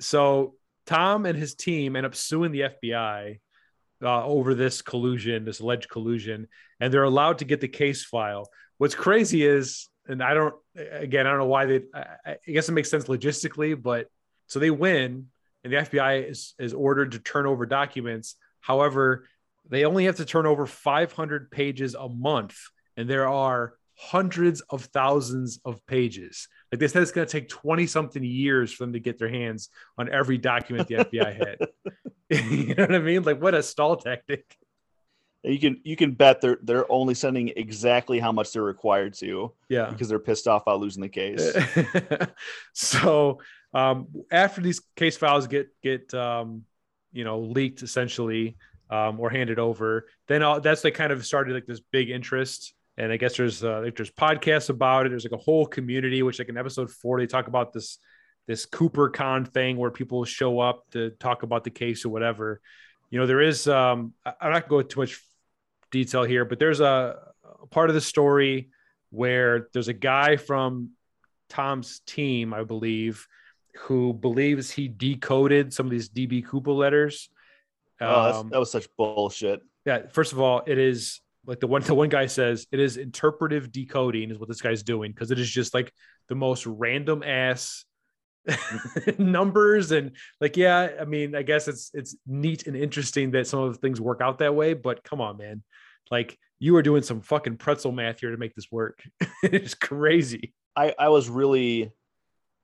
so 0.00 0.54
Tom 0.86 1.26
and 1.26 1.38
his 1.38 1.54
team 1.54 1.96
end 1.96 2.06
up 2.06 2.14
suing 2.14 2.52
the 2.52 2.60
FBI 2.60 3.38
uh, 4.02 4.24
over 4.24 4.54
this 4.54 4.82
collusion, 4.82 5.44
this 5.44 5.60
alleged 5.60 5.88
collusion, 5.88 6.48
and 6.80 6.92
they're 6.92 7.04
allowed 7.04 7.38
to 7.38 7.44
get 7.44 7.60
the 7.60 7.68
case 7.68 8.04
file. 8.04 8.48
What's 8.78 8.94
crazy 8.94 9.44
is, 9.44 9.88
and 10.06 10.22
I 10.22 10.34
don't, 10.34 10.54
again, 10.76 11.26
I 11.26 11.30
don't 11.30 11.40
know 11.40 11.46
why 11.46 11.66
they. 11.66 11.82
I, 11.92 12.06
I 12.26 12.36
guess 12.46 12.68
it 12.68 12.72
makes 12.72 12.90
sense 12.90 13.04
logistically, 13.04 13.80
but 13.80 14.06
so 14.46 14.58
they 14.58 14.70
win, 14.70 15.26
and 15.64 15.72
the 15.72 15.78
FBI 15.78 16.30
is 16.30 16.54
is 16.58 16.72
ordered 16.72 17.12
to 17.12 17.18
turn 17.18 17.46
over 17.46 17.66
documents. 17.66 18.36
However, 18.60 19.26
they 19.68 19.84
only 19.84 20.04
have 20.04 20.16
to 20.16 20.24
turn 20.24 20.46
over 20.46 20.66
500 20.66 21.50
pages 21.50 21.94
a 21.94 22.08
month, 22.08 22.56
and 22.96 23.10
there 23.10 23.28
are 23.28 23.74
hundreds 24.00 24.60
of 24.70 24.84
thousands 24.84 25.58
of 25.64 25.84
pages. 25.86 26.46
Like 26.70 26.78
they 26.78 26.86
said, 26.86 27.02
it's 27.02 27.10
going 27.10 27.26
to 27.26 27.32
take 27.32 27.48
20 27.48 27.86
something 27.88 28.22
years 28.22 28.72
for 28.72 28.84
them 28.84 28.92
to 28.92 29.00
get 29.00 29.18
their 29.18 29.28
hands 29.28 29.70
on 29.98 30.08
every 30.08 30.38
document 30.38 30.86
the 30.86 30.96
FBI 30.96 31.36
had. 32.30 32.48
you 32.50 32.74
know 32.76 32.84
what 32.84 32.94
I 32.94 32.98
mean? 33.00 33.22
Like, 33.24 33.42
what 33.42 33.54
a 33.54 33.62
stall 33.62 33.96
tactic. 33.96 34.56
you 35.42 35.58
can 35.58 35.80
you 35.84 35.96
can 35.96 36.12
bet 36.12 36.40
they're 36.40 36.58
they're 36.62 36.90
only 36.92 37.14
sending 37.14 37.48
exactly 37.56 38.18
how 38.20 38.30
much 38.32 38.52
they're 38.52 38.62
required 38.62 39.14
to 39.14 39.52
Yeah. 39.68 39.90
because 39.90 40.08
they're 40.08 40.18
pissed 40.18 40.46
off 40.46 40.62
about 40.62 40.80
losing 40.80 41.02
the 41.02 41.08
case. 41.08 41.52
so 42.74 43.40
um, 43.74 44.06
after 44.30 44.60
these 44.60 44.80
case 44.96 45.16
files 45.16 45.46
get 45.46 45.68
get 45.82 46.12
um, 46.14 46.64
you 47.12 47.24
know 47.24 47.40
leaked 47.40 47.82
essentially 47.82 48.56
um, 48.90 49.18
or 49.20 49.30
handed 49.30 49.58
over, 49.58 50.06
then 50.28 50.42
all, 50.42 50.60
that's 50.60 50.84
like 50.84 50.94
kind 50.94 51.12
of 51.12 51.24
started 51.26 51.54
like 51.54 51.66
this 51.66 51.80
big 51.80 52.10
interest. 52.10 52.74
And 52.98 53.12
I 53.12 53.16
guess 53.16 53.36
there's 53.36 53.62
uh, 53.62 53.80
like 53.80 53.96
there's 53.96 54.10
podcasts 54.10 54.70
about 54.70 55.06
it. 55.06 55.10
There's 55.10 55.24
like 55.24 55.32
a 55.40 55.42
whole 55.42 55.66
community, 55.66 56.22
which 56.24 56.40
like 56.40 56.48
in 56.48 56.58
episode 56.58 56.90
four 56.90 57.20
they 57.20 57.26
talk 57.26 57.46
about 57.46 57.72
this 57.72 57.98
this 58.48 58.66
Cooper 58.66 59.08
Con 59.08 59.44
thing 59.44 59.76
where 59.76 59.92
people 59.92 60.24
show 60.24 60.58
up 60.58 60.84
to 60.90 61.10
talk 61.10 61.44
about 61.44 61.62
the 61.62 61.70
case 61.70 62.04
or 62.04 62.08
whatever. 62.08 62.60
You 63.10 63.20
know, 63.20 63.26
there 63.26 63.40
is 63.40 63.68
um, 63.68 64.14
I'm 64.26 64.50
not 64.50 64.50
going 64.50 64.62
to 64.62 64.68
go 64.68 64.78
into 64.80 64.94
too 64.94 65.00
much 65.00 65.22
detail 65.92 66.24
here, 66.24 66.44
but 66.44 66.58
there's 66.58 66.80
a, 66.80 67.18
a 67.62 67.66
part 67.68 67.88
of 67.88 67.94
the 67.94 68.00
story 68.00 68.70
where 69.10 69.68
there's 69.72 69.88
a 69.88 69.94
guy 69.94 70.36
from 70.36 70.90
Tom's 71.48 72.00
team, 72.00 72.52
I 72.52 72.64
believe, 72.64 73.26
who 73.76 74.12
believes 74.12 74.70
he 74.70 74.88
decoded 74.88 75.72
some 75.72 75.86
of 75.86 75.90
these 75.90 76.08
DB 76.08 76.44
Cooper 76.44 76.72
letters. 76.72 77.30
oh, 78.00 78.40
Um, 78.40 78.48
that 78.50 78.58
was 78.58 78.72
such 78.72 78.88
bullshit. 78.96 79.60
yeah, 79.86 80.08
first 80.12 80.32
of 80.32 80.40
all, 80.40 80.62
it 80.66 80.78
is 80.78 81.20
like 81.48 81.60
the 81.60 81.66
one 81.66 81.82
the 81.82 81.94
one 81.94 82.10
guy 82.10 82.26
says 82.26 82.66
it 82.70 82.78
is 82.78 82.98
interpretive 82.98 83.72
decoding 83.72 84.30
is 84.30 84.38
what 84.38 84.48
this 84.48 84.60
guy's 84.60 84.82
doing 84.82 85.10
because 85.10 85.30
it 85.30 85.38
is 85.40 85.50
just 85.50 85.72
like 85.72 85.90
the 86.28 86.34
most 86.34 86.66
random 86.66 87.22
ass 87.22 87.86
numbers 89.18 89.90
and 89.90 90.12
like 90.40 90.56
yeah, 90.56 90.90
I 91.00 91.04
mean, 91.04 91.34
I 91.34 91.42
guess 91.42 91.66
it's 91.66 91.90
it's 91.94 92.14
neat 92.26 92.66
and 92.66 92.76
interesting 92.76 93.30
that 93.32 93.46
some 93.46 93.60
of 93.60 93.72
the 93.72 93.78
things 93.78 94.00
work 94.00 94.20
out 94.20 94.38
that 94.38 94.54
way, 94.54 94.74
but 94.74 95.02
come 95.02 95.20
on, 95.20 95.38
man. 95.38 95.62
Like 96.10 96.38
you 96.58 96.76
are 96.76 96.82
doing 96.82 97.02
some 97.02 97.20
fucking 97.20 97.56
pretzel 97.56 97.92
math 97.92 98.20
here 98.20 98.30
to 98.30 98.36
make 98.36 98.54
this 98.54 98.70
work. 98.70 99.02
it's 99.42 99.74
crazy. 99.74 100.54
I 100.76 100.94
I 100.98 101.08
was 101.08 101.28
really 101.28 101.90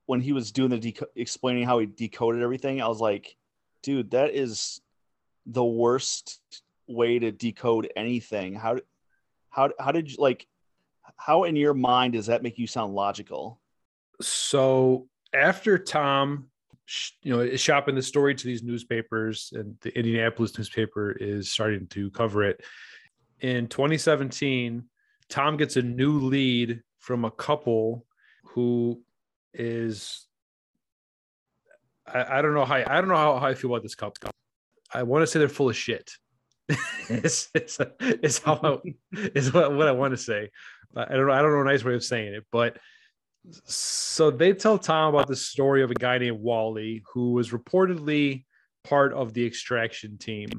when 0.05 0.21
he 0.21 0.31
was 0.31 0.51
doing 0.51 0.69
the 0.69 0.79
deco- 0.79 1.07
explaining 1.15 1.63
how 1.63 1.79
he 1.79 1.87
decoded 1.87 2.43
everything. 2.43 2.81
I 2.81 2.87
was 2.87 2.99
like, 2.99 3.35
dude, 3.81 4.11
that 4.11 4.31
is 4.31 4.79
the 5.47 5.65
worst 5.65 6.39
way 6.87 7.19
to 7.19 7.31
decode 7.31 7.91
anything. 7.95 8.53
How 8.53 8.77
how 9.49 9.71
how 9.79 9.91
did 9.91 10.11
you 10.11 10.17
like? 10.19 10.47
How 11.17 11.43
in 11.43 11.55
your 11.55 11.73
mind 11.73 12.13
does 12.13 12.27
that 12.27 12.43
make 12.43 12.57
you 12.57 12.67
sound 12.67 12.93
logical? 12.93 13.59
so 14.21 15.07
after 15.33 15.77
Tom, 15.77 16.47
you 17.23 17.35
know, 17.35 17.41
is 17.41 17.61
shopping 17.61 17.95
the 17.95 18.01
story 18.01 18.35
to 18.35 18.45
these 18.45 18.63
newspapers, 18.63 19.51
and 19.55 19.75
the 19.81 19.95
Indianapolis 19.97 20.57
newspaper 20.57 21.11
is 21.11 21.51
starting 21.51 21.87
to 21.87 22.11
cover 22.11 22.43
it. 22.43 22.63
In 23.41 23.67
2017, 23.67 24.83
Tom 25.29 25.57
gets 25.57 25.77
a 25.77 25.81
new 25.81 26.19
lead 26.19 26.81
from 26.99 27.25
a 27.25 27.31
couple 27.31 28.05
who 28.45 29.01
is 29.53 30.27
I, 32.07 32.37
I 32.37 32.41
don't 32.41 32.53
know 32.53 32.65
how 32.65 32.75
I 32.75 33.01
don't 33.01 33.07
know 33.07 33.15
how, 33.15 33.37
how 33.39 33.47
I 33.47 33.55
feel 33.55 33.71
about 33.71 33.83
this 33.83 33.95
couple. 33.95 34.31
I 34.93 35.03
want 35.03 35.23
to 35.23 35.27
say 35.27 35.39
they're 35.39 35.49
full 35.49 35.69
of 35.69 35.75
shit. 35.75 36.11
it's, 37.09 37.49
it's, 37.53 37.79
it's 37.99 38.39
how 38.39 38.59
I, 38.63 38.95
is 39.35 39.53
what, 39.53 39.73
what 39.73 39.87
I 39.87 39.91
want 39.91 40.11
to 40.11 40.17
say. 40.17 40.49
I 40.95 41.13
don't 41.13 41.27
know. 41.27 41.33
I 41.33 41.41
don't 41.41 41.51
know 41.51 41.61
a 41.61 41.65
nice 41.65 41.83
way 41.83 41.93
of 41.93 42.03
saying 42.03 42.33
it, 42.33 42.45
but 42.51 42.77
so 43.65 44.31
they 44.31 44.53
tell 44.53 44.77
Tom 44.77 45.13
about 45.13 45.27
the 45.27 45.35
story 45.35 45.83
of 45.83 45.91
a 45.91 45.95
guy 45.95 46.17
named 46.17 46.39
Wally 46.39 47.03
who 47.13 47.33
was 47.33 47.51
reportedly 47.51 48.45
part 48.83 49.13
of 49.13 49.33
the 49.33 49.45
extraction 49.45 50.17
team 50.17 50.49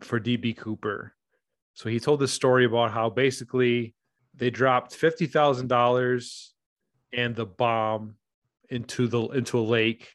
for 0.00 0.20
DB 0.20 0.56
Cooper. 0.56 1.14
So 1.74 1.88
he 1.88 2.00
told 2.00 2.20
this 2.20 2.32
story 2.32 2.64
about 2.64 2.92
how 2.92 3.10
basically 3.10 3.94
they 4.34 4.50
dropped 4.50 4.94
fifty 4.94 5.26
thousand 5.26 5.68
dollars 5.68 6.52
and 7.12 7.34
the 7.34 7.46
bomb 7.46 8.16
into 8.68 9.08
the 9.08 9.28
into 9.28 9.58
a 9.58 9.62
lake, 9.62 10.14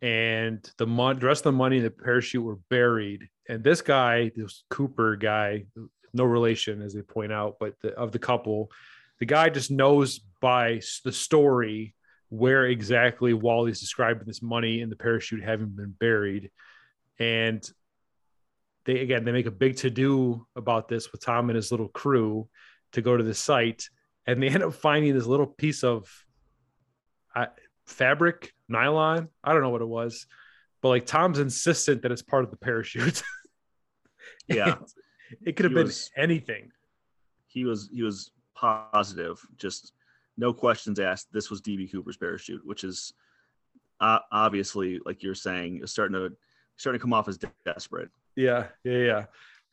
and 0.00 0.68
the 0.78 0.86
mon- 0.86 1.18
the 1.18 1.26
rest 1.26 1.40
of 1.40 1.52
the 1.52 1.58
money 1.58 1.76
and 1.76 1.86
the 1.86 1.90
parachute 1.90 2.42
were 2.42 2.58
buried. 2.70 3.28
And 3.48 3.62
this 3.64 3.82
guy, 3.82 4.30
this 4.36 4.64
Cooper 4.70 5.16
guy, 5.16 5.66
no 6.12 6.24
relation 6.24 6.82
as 6.82 6.94
they 6.94 7.02
point 7.02 7.32
out, 7.32 7.56
but 7.58 7.74
the, 7.80 7.92
of 7.94 8.12
the 8.12 8.18
couple, 8.18 8.70
the 9.18 9.26
guy 9.26 9.48
just 9.48 9.70
knows 9.70 10.20
by 10.40 10.80
the 11.04 11.12
story 11.12 11.94
where 12.28 12.66
exactly 12.66 13.34
Wally's 13.34 13.80
describing 13.80 14.26
this 14.26 14.42
money 14.42 14.80
and 14.80 14.90
the 14.90 14.96
parachute 14.96 15.42
having 15.42 15.68
been 15.68 15.94
buried. 15.98 16.50
And 17.18 17.62
they 18.84 19.00
again 19.00 19.24
they 19.24 19.32
make 19.32 19.46
a 19.46 19.50
big 19.50 19.76
to 19.78 19.90
do 19.90 20.46
about 20.56 20.88
this 20.88 21.12
with 21.12 21.24
Tom 21.24 21.50
and 21.50 21.56
his 21.56 21.70
little 21.70 21.88
crew 21.88 22.48
to 22.92 23.02
go 23.02 23.16
to 23.16 23.22
the 23.22 23.34
site, 23.34 23.88
and 24.26 24.42
they 24.42 24.48
end 24.50 24.62
up 24.62 24.74
finding 24.74 25.14
this 25.14 25.26
little 25.26 25.46
piece 25.46 25.84
of 25.84 26.08
uh, 27.34 27.46
fabric, 27.86 28.52
nylon. 28.68 29.28
I 29.42 29.52
don't 29.52 29.62
know 29.62 29.70
what 29.70 29.82
it 29.82 29.88
was, 29.88 30.26
but 30.82 30.88
like 30.90 31.06
Tom's 31.06 31.38
insistent 31.38 32.02
that 32.02 32.12
it's 32.12 32.22
part 32.22 32.44
of 32.44 32.50
the 32.50 32.56
parachute. 32.56 33.22
Yeah. 34.48 34.74
It 35.46 35.56
could 35.56 35.64
have 35.64 35.72
He 35.72 35.76
been 35.76 35.86
was- 35.86 36.10
anything. 36.16 36.70
He 37.46 37.64
was 37.64 37.88
he 37.92 38.02
was 38.02 38.30
positive, 38.54 39.38
just 39.56 39.92
no 40.36 40.52
questions 40.52 40.98
asked. 40.98 41.32
This 41.32 41.48
was 41.50 41.60
DB 41.62 41.90
Cooper's 41.90 42.16
parachute, 42.16 42.62
which 42.64 42.82
is 42.84 43.12
uh, 44.00 44.18
obviously, 44.30 45.00
like 45.06 45.22
you're 45.22 45.34
saying, 45.34 45.80
is 45.82 45.92
starting 45.92 46.14
to 46.14 46.32
starting 46.76 46.98
to 46.98 47.02
come 47.02 47.12
off 47.12 47.28
as 47.28 47.38
de- 47.38 47.52
desperate. 47.64 48.10
Yeah, 48.36 48.66
yeah, 48.84 48.98
yeah. 48.98 49.24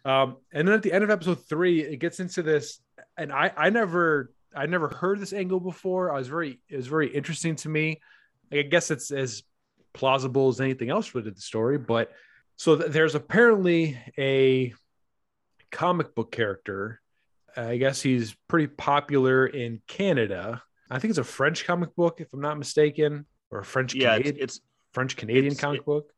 Um, 0.06 0.38
and 0.54 0.68
then 0.68 0.76
at 0.76 0.84
the 0.84 0.94
end 0.94 1.04
of 1.04 1.10
episode 1.10 1.46
three, 1.48 1.82
it 1.82 1.98
gets 1.98 2.20
into 2.20 2.42
this, 2.44 2.80
and 3.18 3.32
I, 3.32 3.52
I 3.58 3.70
never, 3.70 4.32
I 4.56 4.66
never 4.66 4.88
heard 4.90 5.20
this 5.20 5.34
angle 5.34 5.60
before. 5.60 6.12
I 6.14 6.18
was 6.18 6.28
very, 6.28 6.60
it 6.70 6.76
was 6.78 6.88
very 6.88 7.08
interesting 7.10 7.56
to 7.58 7.70
me. 7.70 8.00
Like, 8.52 8.66
I 8.66 8.70
guess 8.70 8.92
it's 8.92 9.12
as 9.12 9.44
plausible 9.94 10.48
as 10.50 10.62
anything 10.62 10.90
else 10.90 11.14
related 11.14 11.32
to 11.32 11.36
the 11.36 11.42
story, 11.42 11.78
but 11.78 12.12
so 12.56 12.76
th- 12.76 12.92
there's 12.92 13.16
apparently 13.16 13.98
a 14.18 14.74
comic 15.72 16.16
book 16.16 16.32
character. 16.32 17.02
I 17.56 17.78
guess 17.78 18.02
he's 18.02 18.36
pretty 18.48 18.68
popular 18.68 19.48
in 19.48 19.82
Canada. 19.88 20.62
I 20.90 21.00
think 21.00 21.10
it's 21.10 21.20
a 21.20 21.24
French 21.24 21.66
comic 21.66 21.96
book, 21.96 22.22
if 22.22 22.32
I'm 22.34 22.42
not 22.42 22.58
mistaken, 22.58 23.26
or 23.52 23.60
a 23.60 23.66
French 23.66 23.94
Yeah, 23.94 24.16
it's 24.16 24.24
Canadian, 24.24 24.44
it's, 24.44 24.62
French 24.94 25.16
Canadian 25.16 25.46
it's- 25.48 25.60
comic 25.60 25.82
it- 25.82 25.86
book. 25.86 26.12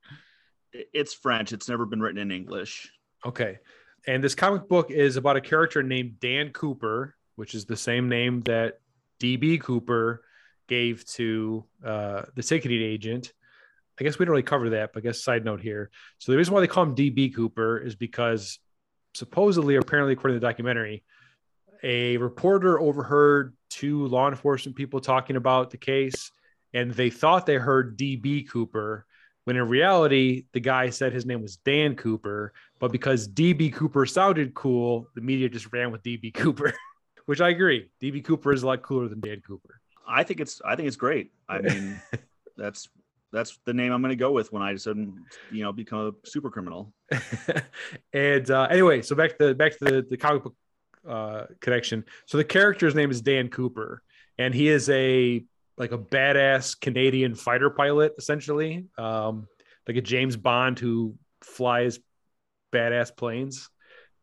it's 0.74 1.14
French. 1.14 1.52
It's 1.54 1.68
never 1.70 1.86
been 1.86 2.02
written 2.02 2.20
in 2.22 2.32
English. 2.32 2.92
Okay. 3.26 3.60
And 4.08 4.24
this 4.24 4.36
comic 4.36 4.68
book 4.68 4.90
is 4.90 5.18
about 5.18 5.36
a 5.38 5.42
character 5.42 5.84
named 5.84 6.20
Dan 6.20 6.50
Cooper, 6.52 7.16
which 7.36 7.54
is 7.56 7.66
the 7.66 7.76
same 7.78 8.10
name 8.10 8.42
that 8.42 8.80
DB 9.20 9.60
Cooper 9.60 10.24
gave 10.68 11.06
to 11.06 11.66
uh, 11.86 12.24
the 12.36 12.42
ticketing 12.42 12.82
agent. 12.82 13.34
I 14.00 14.04
guess 14.04 14.18
we 14.18 14.26
don't 14.26 14.32
really 14.32 14.44
cover 14.44 14.70
that, 14.72 14.94
but 14.94 15.04
I 15.04 15.08
guess 15.08 15.24
side 15.24 15.46
note 15.46 15.62
here. 15.62 15.92
So 16.18 16.32
the 16.32 16.38
reason 16.38 16.54
why 16.54 16.62
they 16.62 16.68
call 16.68 16.84
him 16.84 16.96
DB 16.96 17.34
Cooper 17.34 17.78
is 17.78 17.96
because 17.96 18.60
supposedly, 19.14 19.76
apparently, 19.76 20.14
according 20.14 20.36
to 20.36 20.40
the 20.40 20.48
documentary, 20.48 21.04
a 21.84 22.18
reporter 22.18 22.80
overheard 22.80 23.56
two 23.70 24.08
law 24.08 24.30
enforcement 24.30 24.76
people 24.76 25.00
talking 25.00 25.36
about 25.36 25.72
the 25.72 25.78
case, 25.78 26.32
and 26.74 26.92
they 26.92 27.10
thought 27.10 27.46
they 27.46 27.56
heard 27.56 27.98
DB 27.98 28.48
Cooper, 28.50 29.06
when 29.46 29.56
in 29.56 29.68
reality, 29.68 30.46
the 30.54 30.60
guy 30.60 30.90
said 30.90 31.14
his 31.14 31.26
name 31.26 31.42
was 31.42 31.58
Dan 31.58 31.96
Cooper, 31.96 32.54
but 32.80 32.92
because 32.92 33.28
DB 33.28 33.74
Cooper 33.74 34.06
sounded 34.06 34.54
cool, 34.54 35.08
the 35.16 35.22
media 35.22 35.50
just 35.50 35.72
ran 35.74 35.92
with 35.92 36.04
DB 36.04 36.34
Cooper, 36.34 36.74
which 37.26 37.42
I 37.42 37.50
agree. 37.50 37.90
DB 38.02 38.24
Cooper 38.24 38.54
is 38.54 38.64
a 38.64 38.68
lot 38.68 38.84
cooler 38.84 39.08
than 39.08 39.20
Dan 39.20 39.42
Cooper. 39.46 39.82
I 40.08 40.24
think 40.24 40.40
it's 40.40 40.62
I 40.64 40.76
think 40.76 40.88
it's 40.88 40.98
great. 40.98 41.32
I 41.50 41.60
mean, 41.60 42.02
that's 42.58 42.90
that's 43.32 43.58
the 43.66 43.74
name 43.74 43.92
I'm 43.92 44.02
going 44.02 44.10
to 44.10 44.16
go 44.16 44.32
with 44.32 44.52
when 44.52 44.62
I 44.62 44.76
sudden 44.76 45.26
you 45.52 45.64
know 45.64 45.72
become 45.72 46.16
a 46.24 46.28
super 46.28 46.50
criminal. 46.50 46.94
and 48.14 48.50
uh, 48.50 48.68
anyway, 48.70 49.02
so 49.02 49.16
back 49.16 49.38
to 49.38 49.48
the 49.48 49.56
back 49.56 49.78
to 49.80 49.86
the, 49.86 50.06
the 50.10 50.18
comic 50.18 50.44
book 50.44 50.56
uh, 51.08 51.46
connection. 51.60 52.06
So 52.26 52.38
the 52.38 52.44
character's 52.44 52.96
name 52.96 53.12
is 53.12 53.22
Dan 53.22 53.50
Cooper, 53.50 54.04
and 54.38 54.54
he 54.54 54.68
is 54.68 54.90
a 54.90 55.44
like 55.78 55.92
a 55.92 55.98
badass 55.98 56.80
Canadian 56.80 57.34
fighter 57.36 57.70
pilot, 57.70 58.14
essentially, 58.18 58.86
um, 58.98 59.48
like 59.88 59.98
a 59.98 60.02
James 60.02 60.38
Bond 60.38 60.78
who 60.78 61.16
flies 61.42 62.00
badass 62.72 63.16
planes. 63.16 63.70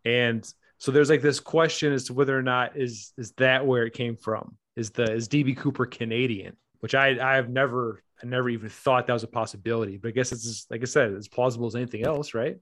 And 0.04 0.48
so 0.78 0.92
there's 0.92 1.10
like 1.10 1.22
this 1.22 1.40
question 1.40 1.92
as 1.92 2.04
to 2.04 2.14
whether 2.14 2.38
or 2.38 2.42
not 2.42 2.76
is 2.76 3.12
is 3.18 3.32
that 3.32 3.66
where 3.66 3.84
it 3.84 3.92
came 3.92 4.16
from? 4.16 4.56
Is 4.76 4.90
the 4.90 5.12
is 5.12 5.28
DB 5.28 5.56
Cooper 5.56 5.86
Canadian? 5.86 6.56
Which 6.80 6.94
I 6.94 7.18
I 7.20 7.36
have 7.36 7.48
never 7.48 8.02
I 8.22 8.26
never 8.26 8.48
even 8.48 8.68
thought 8.68 9.06
that 9.06 9.12
was 9.12 9.22
a 9.22 9.28
possibility. 9.28 9.96
But 9.96 10.08
I 10.08 10.10
guess 10.12 10.32
it's 10.32 10.44
just, 10.44 10.70
like 10.70 10.82
I 10.82 10.86
said, 10.86 11.14
as 11.14 11.28
plausible 11.28 11.66
as 11.66 11.76
anything 11.76 12.04
else, 12.04 12.34
right? 12.34 12.58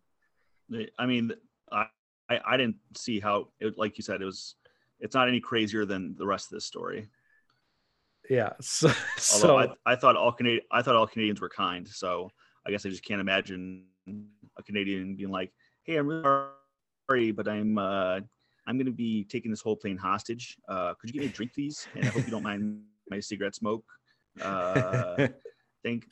I 0.99 1.07
mean, 1.07 1.33
I 1.71 1.87
I, 2.29 2.41
I 2.45 2.57
didn't 2.57 2.77
see 2.97 3.21
how 3.21 3.49
it 3.61 3.79
like 3.79 3.99
you 3.99 4.03
said 4.03 4.21
it 4.21 4.25
was. 4.25 4.57
It's 4.99 5.15
not 5.15 5.29
any 5.29 5.41
crazier 5.41 5.85
than 5.85 6.17
the 6.17 6.27
rest 6.27 6.47
of 6.47 6.57
this 6.57 6.65
story. 6.65 7.09
Yeah. 8.31 8.51
So, 8.61 8.89
so 9.19 9.59
I, 9.59 9.69
I 9.85 9.97
thought 9.97 10.17
all 10.17 10.33
Canadian 10.33 10.63
I 10.71 10.83
thought 10.83 10.97
all 10.97 11.07
Canadians 11.07 11.41
were 11.41 11.49
kind. 11.49 11.87
So 11.87 12.31
I 12.67 12.71
guess 12.71 12.85
I 12.85 12.89
just 12.89 13.05
can't 13.05 13.21
imagine 13.21 13.85
a 14.59 14.63
Canadian 14.63 15.17
being 15.17 15.31
like, 15.31 15.53
"Hey, 15.85 15.97
I'm 15.97 16.07
really 16.09 16.23
sorry, 17.09 17.31
but 17.33 17.49
I'm 17.49 17.79
uh, 17.79 18.21
I'm 18.67 18.77
going 18.77 18.87
to 18.87 18.93
be 18.93 19.25
taking 19.25 19.51
this 19.51 19.61
whole 19.61 19.77
plane 19.77 19.97
hostage. 19.97 20.57
Uh, 20.69 20.95
could 20.95 21.09
you 21.09 21.15
get 21.15 21.21
me 21.21 21.27
a 21.27 21.31
drink, 21.31 21.55
please? 21.55 21.87
And 21.95 22.05
I 22.05 22.09
hope 22.09 22.25
you 22.25 22.31
don't 22.31 22.43
mind 22.43 22.83
my 23.11 23.21
cigarette 23.21 23.55
smoke. 23.55 23.85
Uh, 24.43 25.29
thank. 25.87 26.07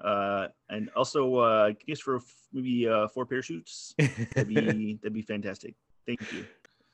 Uh, 0.00 0.48
and 0.70 0.90
also, 0.94 1.20
uh, 1.36 1.68
I 1.70 1.76
guess 1.86 2.00
for 2.00 2.20
maybe 2.52 2.88
uh, 2.88 3.08
four 3.08 3.26
parachutes. 3.26 3.94
That'd 3.98 4.48
be 4.48 4.54
that'd 5.02 5.12
be 5.12 5.22
fantastic. 5.22 5.74
Thank 6.06 6.20
you. 6.32 6.46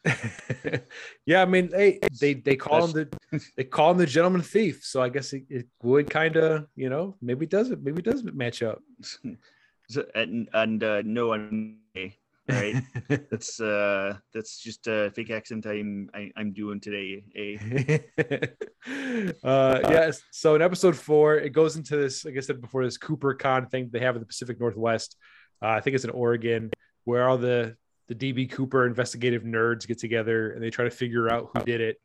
yeah, 1.26 1.40
I 1.42 1.46
mean, 1.46 1.68
they 1.68 1.98
they 2.20 2.34
they 2.34 2.56
call 2.56 2.86
him 2.86 2.92
the 2.92 3.40
they 3.56 3.64
call 3.64 3.92
him 3.92 3.98
the 3.98 4.06
gentleman 4.06 4.42
thief. 4.42 4.84
So 4.84 5.02
I 5.02 5.08
guess 5.08 5.32
it, 5.32 5.44
it 5.48 5.66
would 5.82 6.10
kind 6.10 6.36
of, 6.36 6.66
you 6.76 6.90
know, 6.90 7.16
maybe 7.22 7.46
it 7.46 7.50
doesn't 7.50 7.82
maybe 7.82 8.00
it 8.00 8.04
does 8.04 8.24
match 8.24 8.62
up. 8.62 8.80
So- 9.90 10.08
and 10.14 10.48
and 10.54 10.82
uh, 10.82 11.02
no, 11.04 11.34
I'm 11.34 11.76
right? 12.48 12.82
that's 13.30 13.60
uh 13.60 14.16
that's 14.32 14.58
just 14.58 14.86
a 14.86 15.10
fake 15.14 15.30
accent 15.30 15.66
I'm 15.66 16.10
I, 16.14 16.30
I'm 16.36 16.52
doing 16.52 16.80
today. 16.80 17.24
Eh? 17.34 17.98
uh, 19.42 19.80
yes. 19.88 20.22
So 20.30 20.54
in 20.54 20.62
episode 20.62 20.96
four, 20.96 21.36
it 21.36 21.50
goes 21.52 21.76
into 21.76 21.96
this, 21.96 22.24
like 22.24 22.36
I 22.36 22.40
said 22.40 22.60
before, 22.60 22.84
this 22.84 22.98
Cooper 22.98 23.34
Con 23.34 23.66
thing 23.66 23.88
they 23.92 24.00
have 24.00 24.16
in 24.16 24.20
the 24.20 24.26
Pacific 24.26 24.60
Northwest. 24.60 25.16
Uh, 25.62 25.68
I 25.68 25.80
think 25.80 25.94
it's 25.94 26.04
in 26.04 26.10
Oregon, 26.10 26.70
where 27.04 27.28
all 27.28 27.38
the 27.38 27.76
the 28.08 28.14
DB 28.14 28.50
Cooper 28.50 28.86
investigative 28.86 29.42
nerds 29.44 29.86
get 29.86 29.98
together 29.98 30.52
and 30.52 30.62
they 30.62 30.70
try 30.70 30.84
to 30.84 30.90
figure 30.90 31.30
out 31.32 31.50
who 31.54 31.64
did 31.64 31.80
it. 31.80 32.00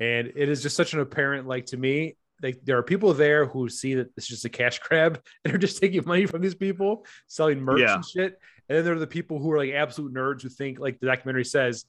And 0.00 0.32
it 0.34 0.48
is 0.48 0.62
just 0.62 0.76
such 0.76 0.94
an 0.94 1.00
apparent, 1.00 1.46
like 1.46 1.66
to 1.66 1.76
me, 1.76 2.16
like 2.42 2.58
there 2.64 2.78
are 2.78 2.82
people 2.82 3.12
there 3.12 3.44
who 3.44 3.68
see 3.68 3.94
that 3.96 4.10
it's 4.16 4.26
just 4.26 4.44
a 4.46 4.48
cash 4.48 4.78
grab 4.88 5.22
and 5.44 5.54
are 5.54 5.58
just 5.58 5.78
taking 5.80 6.02
money 6.06 6.24
from 6.26 6.40
these 6.40 6.54
people, 6.54 7.04
selling 7.26 7.60
merch 7.60 7.80
Yeah. 7.80 7.96
and 7.96 8.04
shit. 8.04 8.38
And 8.68 8.78
then 8.78 8.84
there 8.84 8.94
are 8.94 8.98
the 8.98 9.06
people 9.06 9.38
who 9.38 9.50
are 9.52 9.58
like 9.58 9.72
absolute 9.72 10.14
nerds 10.14 10.42
who 10.42 10.48
think, 10.48 10.78
like 10.78 11.00
the 11.00 11.06
documentary 11.06 11.44
says, 11.44 11.84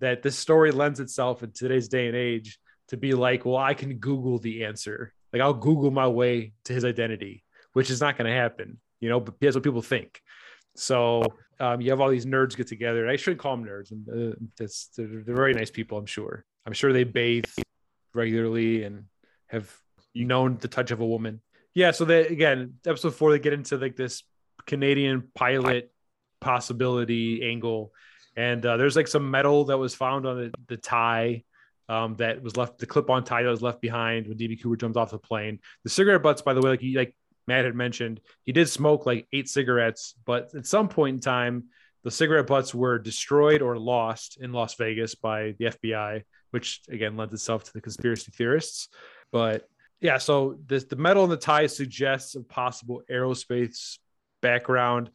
that 0.00 0.22
this 0.22 0.38
story 0.38 0.70
lends 0.70 1.00
itself 1.00 1.42
in 1.42 1.50
today's 1.52 1.88
day 1.88 2.06
and 2.06 2.16
age 2.16 2.58
to 2.88 2.96
be 2.96 3.12
like, 3.12 3.44
well, 3.44 3.56
I 3.56 3.74
can 3.74 3.96
Google 3.96 4.38
the 4.38 4.64
answer. 4.64 5.12
Like 5.32 5.42
I'll 5.42 5.54
Google 5.54 5.90
my 5.90 6.06
way 6.06 6.52
to 6.64 6.72
his 6.72 6.84
identity, 6.84 7.44
which 7.72 7.90
is 7.90 8.00
not 8.00 8.16
going 8.16 8.30
to 8.30 8.36
happen, 8.36 8.78
you 9.00 9.08
know, 9.08 9.20
but 9.20 9.34
that's 9.40 9.56
what 9.56 9.64
people 9.64 9.82
think. 9.82 10.20
So 10.76 11.24
um, 11.58 11.80
you 11.80 11.90
have 11.90 12.00
all 12.00 12.08
these 12.08 12.26
nerds 12.26 12.56
get 12.56 12.68
together. 12.68 13.02
And 13.02 13.10
I 13.10 13.16
shouldn't 13.16 13.40
call 13.40 13.56
them 13.56 13.66
nerds. 13.66 13.90
And 13.90 14.08
uh, 14.08 14.36
they're, 14.56 15.22
they're 15.24 15.34
very 15.34 15.54
nice 15.54 15.70
people, 15.70 15.98
I'm 15.98 16.06
sure. 16.06 16.44
I'm 16.64 16.72
sure 16.72 16.92
they 16.92 17.04
bathe 17.04 17.44
regularly 18.14 18.84
and 18.84 19.04
have 19.48 19.74
known 20.14 20.58
the 20.58 20.68
touch 20.68 20.90
of 20.90 21.00
a 21.00 21.06
woman. 21.06 21.40
Yeah. 21.74 21.90
So 21.90 22.04
they, 22.04 22.26
again, 22.26 22.74
episode 22.86 23.14
four, 23.14 23.32
they 23.32 23.38
get 23.38 23.52
into 23.52 23.76
like 23.76 23.96
this 23.96 24.22
Canadian 24.66 25.28
pilot 25.34 25.92
possibility 26.40 27.48
angle. 27.48 27.92
And 28.36 28.64
uh, 28.64 28.76
there's 28.76 28.96
like 28.96 29.08
some 29.08 29.30
metal 29.30 29.64
that 29.66 29.78
was 29.78 29.94
found 29.94 30.26
on 30.26 30.36
the, 30.36 30.54
the 30.68 30.76
tie 30.76 31.44
um, 31.88 32.16
that 32.16 32.42
was 32.42 32.56
left, 32.56 32.78
the 32.78 32.86
clip 32.86 33.10
on 33.10 33.24
tie 33.24 33.42
that 33.42 33.48
was 33.48 33.62
left 33.62 33.80
behind 33.80 34.26
when 34.26 34.38
DB 34.38 34.62
Cooper 34.62 34.76
jumped 34.76 34.96
off 34.96 35.10
the 35.10 35.18
plane. 35.18 35.58
The 35.84 35.90
cigarette 35.90 36.22
butts, 36.22 36.42
by 36.42 36.54
the 36.54 36.60
way, 36.60 36.70
like 36.70 36.82
you, 36.82 36.96
like 36.96 37.16
Matt 37.46 37.64
had 37.64 37.74
mentioned, 37.74 38.20
he 38.44 38.52
did 38.52 38.68
smoke 38.68 39.06
like 39.06 39.26
eight 39.32 39.48
cigarettes, 39.48 40.14
but 40.26 40.54
at 40.54 40.66
some 40.66 40.88
point 40.88 41.14
in 41.14 41.20
time, 41.20 41.64
the 42.04 42.10
cigarette 42.10 42.46
butts 42.46 42.74
were 42.74 42.98
destroyed 42.98 43.62
or 43.62 43.78
lost 43.78 44.38
in 44.40 44.52
Las 44.52 44.74
Vegas 44.74 45.14
by 45.14 45.54
the 45.58 45.66
FBI, 45.66 46.22
which 46.50 46.82
again 46.88 47.16
lends 47.16 47.34
itself 47.34 47.64
to 47.64 47.72
the 47.72 47.80
conspiracy 47.80 48.30
theorists. 48.34 48.88
But 49.32 49.68
yeah, 50.00 50.18
so 50.18 50.58
this, 50.66 50.84
the 50.84 50.96
metal 50.96 51.24
in 51.24 51.30
the 51.30 51.36
tie 51.36 51.66
suggests 51.66 52.34
a 52.34 52.42
possible 52.42 53.02
aerospace 53.10 53.98
background. 54.40 55.10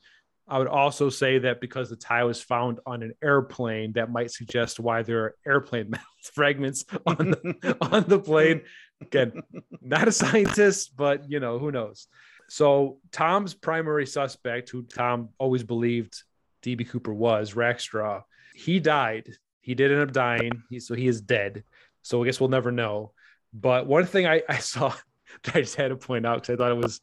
I 0.48 0.58
would 0.58 0.68
also 0.68 1.10
say 1.10 1.40
that 1.40 1.62
because 1.62 1.90
the 1.90 1.96
tie 1.96 2.26
was 2.26 2.42
found 2.42 2.80
on 2.86 3.02
an 3.02 3.14
airplane, 3.24 3.94
that 3.94 4.12
might 4.12 4.32
suggest 4.32 4.80
why 4.80 5.02
there 5.02 5.24
are 5.24 5.36
airplane 5.48 5.94
fragments 6.34 6.86
on 7.06 7.32
the, 7.32 7.78
on 7.92 8.04
the 8.08 8.20
plane. 8.20 8.62
Again, 9.02 9.42
not 9.82 10.08
a 10.08 10.12
scientist, 10.12 10.96
but 10.96 11.30
you 11.30 11.40
know, 11.40 11.60
who 11.60 11.72
knows? 11.72 12.08
So 12.50 13.00
Tom's 13.12 13.54
primary 13.54 14.06
suspect, 14.06 14.70
who 14.70 14.84
Tom 14.84 15.30
always 15.38 15.64
believed 15.64 16.22
DB 16.62 16.88
Cooper 16.88 17.14
was, 17.14 17.54
Rackstraw, 17.54 18.24
he 18.54 18.80
died. 18.80 19.30
He 19.62 19.76
did 19.76 19.92
end 19.92 20.02
up 20.02 20.12
dying. 20.12 20.64
He, 20.70 20.80
so 20.80 20.94
he 20.94 21.08
is 21.08 21.22
dead. 21.22 21.64
So 22.02 22.22
I 22.22 22.26
guess 22.26 22.40
we'll 22.40 22.50
never 22.50 22.72
know. 22.72 23.12
But 23.54 23.88
one 23.88 24.06
thing 24.06 24.28
I, 24.28 24.42
I 24.48 24.58
saw 24.58 24.90
that 25.44 25.56
I 25.56 25.62
just 25.62 25.76
had 25.76 25.90
to 25.90 25.96
point 25.96 26.26
out 26.26 26.42
because 26.42 26.54
I 26.54 26.58
thought 26.58 26.72
it 26.72 26.82
was 26.82 27.00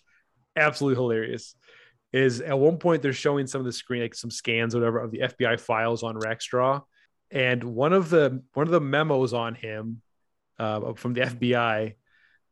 absolutely 0.57 1.01
hilarious 1.01 1.55
is 2.13 2.41
at 2.41 2.59
one 2.59 2.79
point 2.79 3.03
they're 3.03 3.13
showing 3.13 3.47
some 3.47 3.61
of 3.61 3.65
the 3.65 3.73
screen, 3.73 4.03
like 4.03 4.15
some 4.15 4.31
scans, 4.31 4.75
whatever, 4.75 4.99
of 4.99 5.11
the 5.11 5.21
FBI 5.21 5.61
files 5.61 6.03
on 6.03 6.17
Rackstraw, 6.17 6.83
and 7.31 7.63
one 7.63 7.93
of 7.93 8.11
the 8.11 8.43
one 8.55 8.67
of 8.67 8.73
the 8.73 8.81
memos 8.81 9.33
on 9.33 9.55
him 9.55 10.03
uh, 10.59 10.95
from 10.95 11.15
the 11.15 11.23
FBI 11.23 11.95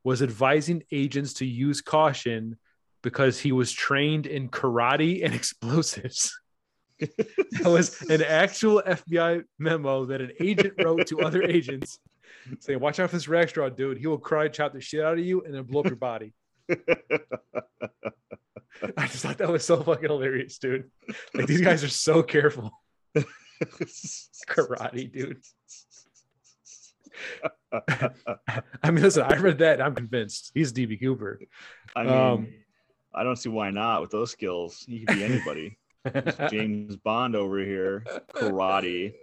was 0.03 0.21
advising 0.21 0.83
agents 0.91 1.33
to 1.33 1.45
use 1.45 1.81
caution 1.81 2.57
because 3.01 3.39
he 3.39 3.51
was 3.51 3.71
trained 3.71 4.25
in 4.25 4.49
karate 4.49 5.23
and 5.23 5.33
explosives. 5.35 6.37
that 6.99 7.65
was 7.65 8.01
an 8.03 8.21
actual 8.21 8.81
FBI 8.85 9.43
memo 9.57 10.05
that 10.05 10.19
an 10.21 10.31
agent 10.41 10.73
wrote 10.83 11.07
to 11.07 11.21
other 11.21 11.43
agents 11.43 11.99
saying, 12.59 12.79
Watch 12.79 12.99
out 12.99 13.09
for 13.09 13.15
this 13.15 13.27
Rackstraw 13.27 13.75
dude. 13.75 13.97
He 13.97 14.07
will 14.07 14.17
cry, 14.17 14.47
chop 14.47 14.73
the 14.73 14.81
shit 14.81 15.03
out 15.03 15.17
of 15.17 15.25
you 15.25 15.41
and 15.43 15.53
then 15.53 15.63
blow 15.63 15.81
up 15.81 15.87
your 15.87 15.95
body. 15.95 16.33
I 18.97 19.07
just 19.07 19.23
thought 19.23 19.37
that 19.39 19.49
was 19.49 19.65
so 19.65 19.81
fucking 19.83 20.09
hilarious, 20.09 20.57
dude. 20.57 20.89
Like 21.33 21.47
these 21.47 21.61
guys 21.61 21.83
are 21.83 21.89
so 21.89 22.23
careful. 22.23 22.71
Karate, 24.47 25.11
dude. 25.11 25.41
I 28.83 28.91
mean, 28.91 29.03
listen, 29.03 29.23
I 29.23 29.35
read 29.37 29.59
that. 29.59 29.81
I'm 29.81 29.95
convinced 29.95 30.51
he's 30.53 30.71
DB 30.73 30.99
Cooper. 30.99 31.39
I 31.95 32.03
mean, 32.03 32.13
Um, 32.13 32.47
I 33.13 33.23
don't 33.23 33.35
see 33.35 33.49
why 33.49 33.71
not 33.71 34.01
with 34.01 34.11
those 34.11 34.31
skills. 34.31 34.85
He 34.87 34.99
could 35.05 35.15
be 35.17 35.23
anybody. 35.23 35.77
James 36.49 36.95
Bond 36.95 37.35
over 37.35 37.59
here, 37.59 38.05
karate. 38.33 39.13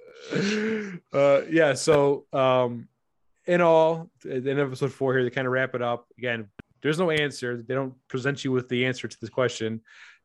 uh, 1.12 1.40
yeah. 1.50 1.72
So, 1.74 2.26
um, 2.32 2.88
in 3.46 3.60
all, 3.62 4.10
in 4.24 4.58
episode 4.58 4.92
four 4.92 5.14
here, 5.14 5.24
they 5.24 5.30
kind 5.30 5.46
of 5.46 5.52
wrap 5.52 5.74
it 5.74 5.80
up. 5.82 6.06
Again, 6.18 6.48
there's 6.86 6.98
no 7.00 7.10
answer. 7.10 7.62
They 7.62 7.74
don't 7.74 7.94
present 8.08 8.44
you 8.44 8.52
with 8.52 8.68
the 8.68 8.86
answer 8.86 9.08
to 9.08 9.16
this 9.20 9.28
question 9.30 9.80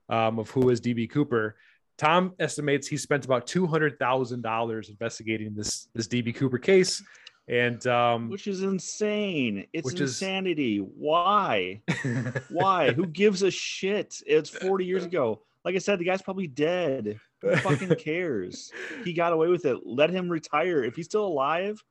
um, 0.09 0.37
of 0.37 0.49
who 0.51 0.69
is 0.69 0.79
DB 0.79 1.09
Cooper. 1.09 1.55
Tom 1.97 2.33
estimates 2.39 2.87
he 2.87 2.97
spent 2.97 3.25
about 3.25 3.47
two 3.47 3.65
hundred 3.65 3.97
thousand 3.97 4.41
dollars 4.43 4.89
investigating 4.89 5.55
this 5.55 5.87
this 5.95 6.07
DB 6.07 6.33
Cooper 6.35 6.57
case, 6.59 7.03
and 7.47 7.85
um, 7.87 8.29
Which 8.29 8.45
is 8.47 8.61
insane. 8.61 9.65
It's 9.73 9.85
Which 9.85 10.01
is- 10.01 10.21
insanity. 10.21 10.77
Why? 10.77 11.81
Why? 12.49 12.91
Who 12.91 13.07
gives 13.07 13.41
a 13.41 13.49
shit? 13.51 14.21
It's 14.25 14.49
40 14.49 14.85
years 14.85 15.03
ago. 15.03 15.41
Like 15.65 15.75
I 15.75 15.79
said, 15.79 15.99
the 15.99 16.05
guy's 16.05 16.21
probably 16.21 16.47
dead. 16.47 17.19
Who 17.41 17.55
fucking 17.57 17.95
cares? 17.95 18.71
He 19.03 19.13
got 19.13 19.33
away 19.33 19.47
with 19.47 19.65
it. 19.65 19.77
Let 19.85 20.09
him 20.11 20.29
retire. 20.29 20.83
If 20.83 20.95
he's 20.95 21.05
still 21.05 21.25
alive, 21.25 21.83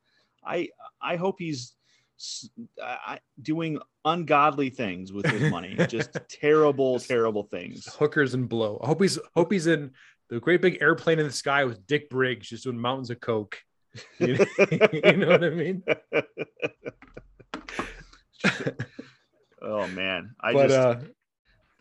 I 0.45 0.68
I 1.03 1.16
hope 1.16 1.37
he's 1.39 1.75
I- 2.83 3.21
doing 3.41 3.79
ungodly 4.05 4.71
things 4.71 5.12
with 5.12 5.27
his 5.27 5.51
money. 5.51 5.77
Just 5.89 6.16
terrible, 6.29 6.99
terrible 7.01 7.45
things. 7.45 7.87
hookers 7.87 8.35
and 8.35 8.49
blow. 8.49 8.81
I 8.83 8.87
hope 8.87 9.01
he's 9.03 9.18
hope 9.35 9.53
he's 9.53 9.66
in 9.66 9.93
the 10.29 10.41
great 10.41 10.62
big 10.62 10.79
airplane 10.81 11.18
in 11.18 11.27
the 11.27 11.33
sky 11.33 11.64
with 11.64 11.87
Dick 11.87 12.09
Briggs 12.09 12.49
just 12.49 12.64
doing 12.64 12.79
mountains 12.79 13.11
of 13.11 13.21
coke. 13.21 13.59
You 14.21 14.37
know, 14.39 14.47
you 14.93 15.16
know 15.16 15.29
what 15.29 15.43
I 15.43 15.51
mean? 15.51 15.83
oh 19.62 19.87
man, 19.89 20.35
I 20.41 20.53
but 20.53 20.68
just 20.68 20.79
uh, 20.79 20.97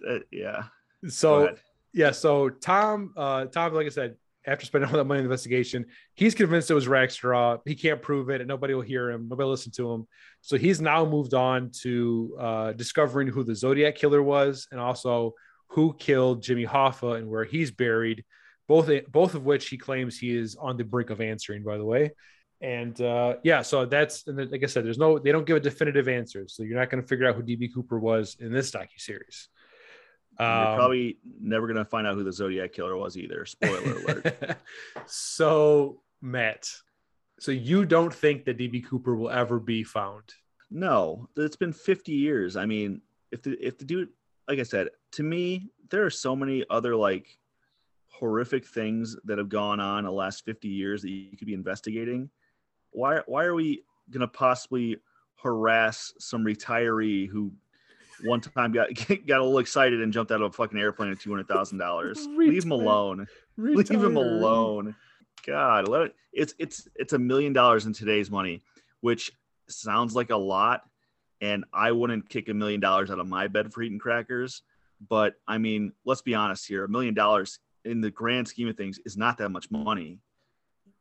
uh, 0.09 0.19
yeah. 0.31 0.63
So 1.07 1.55
yeah, 1.93 2.09
so 2.11 2.49
Tom, 2.49 3.13
uh, 3.15 3.45
Tom, 3.45 3.73
like 3.73 3.85
I 3.85 3.89
said, 3.89 4.15
after 4.45 4.65
spending 4.65 4.89
all 4.89 4.97
that 4.97 5.03
money 5.03 5.19
in 5.19 5.25
the 5.25 5.29
investigation, 5.29 5.85
he's 6.15 6.35
convinced 6.35 6.71
it 6.71 6.75
was 6.75 6.87
Rackstraw. 6.87 7.59
He 7.65 7.75
can't 7.75 8.01
prove 8.01 8.29
it, 8.29 8.41
and 8.41 8.47
nobody 8.47 8.73
will 8.73 8.81
hear 8.81 9.11
him. 9.11 9.27
Nobody 9.27 9.45
will 9.45 9.51
listen 9.51 9.71
to 9.73 9.91
him. 9.91 10.07
So 10.41 10.57
he's 10.57 10.79
now 10.79 11.05
moved 11.05 11.33
on 11.33 11.71
to 11.81 12.37
uh, 12.39 12.71
discovering 12.73 13.27
who 13.27 13.43
the 13.43 13.55
Zodiac 13.55 13.95
killer 13.95 14.23
was, 14.23 14.67
and 14.71 14.79
also 14.79 15.33
who 15.69 15.93
killed 15.99 16.41
Jimmy 16.41 16.65
Hoffa 16.65 17.17
and 17.17 17.29
where 17.29 17.43
he's 17.43 17.71
buried. 17.71 18.23
Both 18.67 18.89
both 19.11 19.33
of 19.33 19.45
which 19.45 19.67
he 19.67 19.77
claims 19.77 20.17
he 20.17 20.35
is 20.35 20.55
on 20.55 20.77
the 20.77 20.83
brink 20.83 21.09
of 21.09 21.21
answering. 21.21 21.63
By 21.63 21.77
the 21.77 21.85
way. 21.85 22.11
And 22.61 22.99
uh, 23.01 23.35
yeah, 23.43 23.61
so 23.61 23.85
that's 23.85 24.27
and 24.27 24.51
like 24.51 24.63
I 24.63 24.67
said, 24.67 24.85
there's 24.85 24.97
no 24.97 25.17
they 25.17 25.31
don't 25.31 25.45
give 25.45 25.57
a 25.57 25.61
definitive 25.61 26.07
answer, 26.07 26.45
so 26.47 26.63
you're 26.63 26.77
not 26.77 26.89
going 26.89 27.01
to 27.01 27.07
figure 27.07 27.27
out 27.27 27.35
who 27.35 27.43
DB 27.43 27.73
Cooper 27.73 27.99
was 27.99 28.35
in 28.39 28.51
this 28.51 28.71
docu 28.71 28.87
series. 28.97 29.47
You're 30.39 30.47
Um, 30.47 30.75
probably 30.77 31.17
never 31.41 31.67
gonna 31.67 31.83
find 31.85 32.07
out 32.07 32.15
who 32.15 32.23
the 32.23 32.31
Zodiac 32.31 32.71
killer 32.71 32.95
was 32.95 33.17
either. 33.17 33.45
Spoiler 33.45 33.93
alert. 33.99 34.57
so 35.05 36.01
Matt, 36.21 36.69
so 37.39 37.51
you 37.51 37.85
don't 37.85 38.13
think 38.13 38.45
that 38.45 38.57
DB 38.57 38.85
Cooper 38.85 39.15
will 39.15 39.29
ever 39.29 39.59
be 39.59 39.83
found? 39.83 40.23
No, 40.71 41.27
it's 41.35 41.55
been 41.55 41.73
50 41.73 42.11
years. 42.11 42.55
I 42.55 42.65
mean, 42.65 43.01
if 43.31 43.41
the 43.41 43.51
if 43.65 43.77
the 43.77 43.85
dude, 43.85 44.09
like 44.47 44.59
I 44.59 44.63
said, 44.63 44.89
to 45.13 45.23
me, 45.23 45.69
there 45.89 46.05
are 46.05 46.09
so 46.09 46.35
many 46.35 46.63
other 46.69 46.95
like 46.95 47.37
horrific 48.07 48.65
things 48.65 49.15
that 49.25 49.37
have 49.37 49.49
gone 49.49 49.79
on 49.79 49.99
in 49.99 50.05
the 50.05 50.11
last 50.11 50.43
50 50.45 50.67
years 50.67 51.01
that 51.01 51.09
you 51.09 51.35
could 51.37 51.47
be 51.47 51.53
investigating. 51.53 52.29
Why 52.91 53.21
why 53.25 53.45
are 53.45 53.55
we 53.55 53.83
gonna 54.09 54.27
possibly 54.27 54.97
harass 55.41 56.13
some 56.19 56.43
retiree 56.43 57.27
who 57.29 57.51
one 58.23 58.41
time 58.41 58.71
got 58.71 58.89
got 59.27 59.39
a 59.39 59.43
little 59.43 59.59
excited 59.59 60.01
and 60.01 60.13
jumped 60.13 60.31
out 60.31 60.41
of 60.41 60.51
a 60.51 60.53
fucking 60.53 60.79
airplane 60.79 61.11
at 61.11 61.19
two 61.19 61.29
hundred 61.29 61.47
thousand 61.47 61.77
dollars? 61.77 62.25
Leave 62.37 62.63
him 62.63 62.71
Retire- 62.71 62.85
alone. 62.85 63.27
Leave 63.57 63.89
him 63.89 64.17
alone. 64.17 64.95
God, 65.45 65.87
let 65.87 66.01
it, 66.03 66.15
it's 66.33 66.53
it's 66.59 66.87
it's 66.95 67.13
a 67.13 67.19
million 67.19 67.53
dollars 67.53 67.85
in 67.85 67.93
today's 67.93 68.29
money, 68.29 68.61
which 69.01 69.31
sounds 69.67 70.15
like 70.15 70.29
a 70.29 70.37
lot, 70.37 70.83
and 71.41 71.65
I 71.73 71.91
wouldn't 71.91 72.29
kick 72.29 72.49
a 72.49 72.53
million 72.53 72.79
dollars 72.79 73.09
out 73.09 73.19
of 73.19 73.27
my 73.27 73.47
bed 73.47 73.73
for 73.73 73.81
eating 73.81 73.99
crackers. 73.99 74.61
But 75.07 75.35
I 75.47 75.57
mean, 75.57 75.93
let's 76.05 76.21
be 76.21 76.35
honest 76.35 76.67
here: 76.67 76.83
a 76.83 76.89
million 76.89 77.13
dollars 77.13 77.59
in 77.85 78.01
the 78.01 78.11
grand 78.11 78.47
scheme 78.47 78.67
of 78.67 78.75
things 78.75 78.99
is 79.05 79.17
not 79.17 79.37
that 79.37 79.49
much 79.49 79.71
money. 79.71 80.19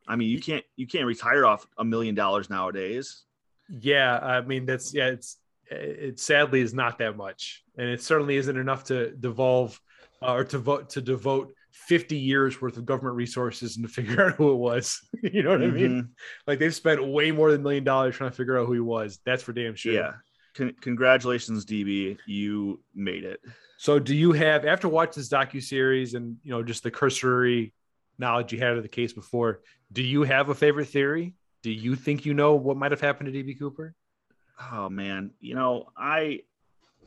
I 0.06 0.16
mean, 0.16 0.28
you 0.28 0.40
can't 0.40 0.64
you 0.76 0.86
can't 0.86 1.06
retire 1.06 1.44
off 1.44 1.66
a 1.76 1.84
million 1.84 2.14
dollars 2.14 2.48
nowadays. 2.48 3.24
Yeah, 3.68 4.18
I 4.18 4.40
mean 4.40 4.64
that's 4.64 4.94
yeah, 4.94 5.08
it's 5.08 5.36
it 5.70 6.18
sadly 6.20 6.60
is 6.60 6.74
not 6.74 6.98
that 6.98 7.16
much, 7.16 7.62
and 7.76 7.88
it 7.88 8.02
certainly 8.02 8.36
isn't 8.36 8.56
enough 8.56 8.84
to 8.84 9.12
devolve 9.12 9.80
uh, 10.22 10.32
or 10.34 10.44
to 10.44 10.58
vote 10.58 10.90
to 10.90 11.00
devote 11.00 11.52
50 11.72 12.16
years 12.16 12.60
worth 12.60 12.76
of 12.76 12.86
government 12.86 13.16
resources 13.16 13.76
and 13.76 13.86
to 13.86 13.92
figure 14.02 14.26
out 14.26 14.34
who 14.34 14.52
it 14.52 14.56
was. 14.56 15.00
you 15.22 15.42
know 15.42 15.50
what 15.50 15.62
I 15.62 15.66
mean? 15.68 15.90
Mhm. 16.02 16.08
Like 16.46 16.58
they've 16.58 16.74
spent 16.74 17.06
way 17.06 17.30
more 17.30 17.50
than 17.50 17.60
a 17.60 17.64
million 17.64 17.84
dollars 17.84 18.16
trying 18.16 18.30
to 18.30 18.36
figure 18.36 18.58
out 18.58 18.66
who 18.66 18.72
he 18.72 18.80
was. 18.80 19.20
That's 19.24 19.42
for 19.42 19.52
damn 19.52 19.74
sure. 19.74 19.92
Yeah. 19.92 20.12
Con- 20.54 20.74
congratulations, 20.80 21.64
DB. 21.64 22.18
You 22.26 22.80
made 22.94 23.24
it. 23.24 23.40
So 23.78 23.98
do 24.00 24.14
you 24.14 24.32
have 24.32 24.64
after 24.64 24.88
watching 24.88 25.20
this 25.20 25.28
docu 25.28 25.62
series 25.62 26.14
and 26.14 26.36
you 26.42 26.50
know 26.50 26.62
just 26.62 26.82
the 26.82 26.90
cursory 26.90 27.72
knowledge 28.18 28.52
you 28.52 28.58
had 28.58 28.76
of 28.76 28.82
the 28.82 28.88
case 28.88 29.12
before, 29.12 29.60
do 29.92 30.02
you 30.02 30.24
have 30.24 30.48
a 30.48 30.54
favorite 30.54 30.86
theory? 30.86 31.34
Do 31.62 31.70
you 31.70 31.94
think 31.94 32.26
you 32.26 32.34
know 32.34 32.54
what 32.54 32.76
might 32.76 32.90
have 32.90 33.00
happened 33.00 33.32
to 33.32 33.38
DB 33.44 33.56
Cooper? 33.58 33.94
Oh 34.72 34.88
man, 34.88 35.30
you 35.40 35.54
know, 35.54 35.88
I 35.96 36.40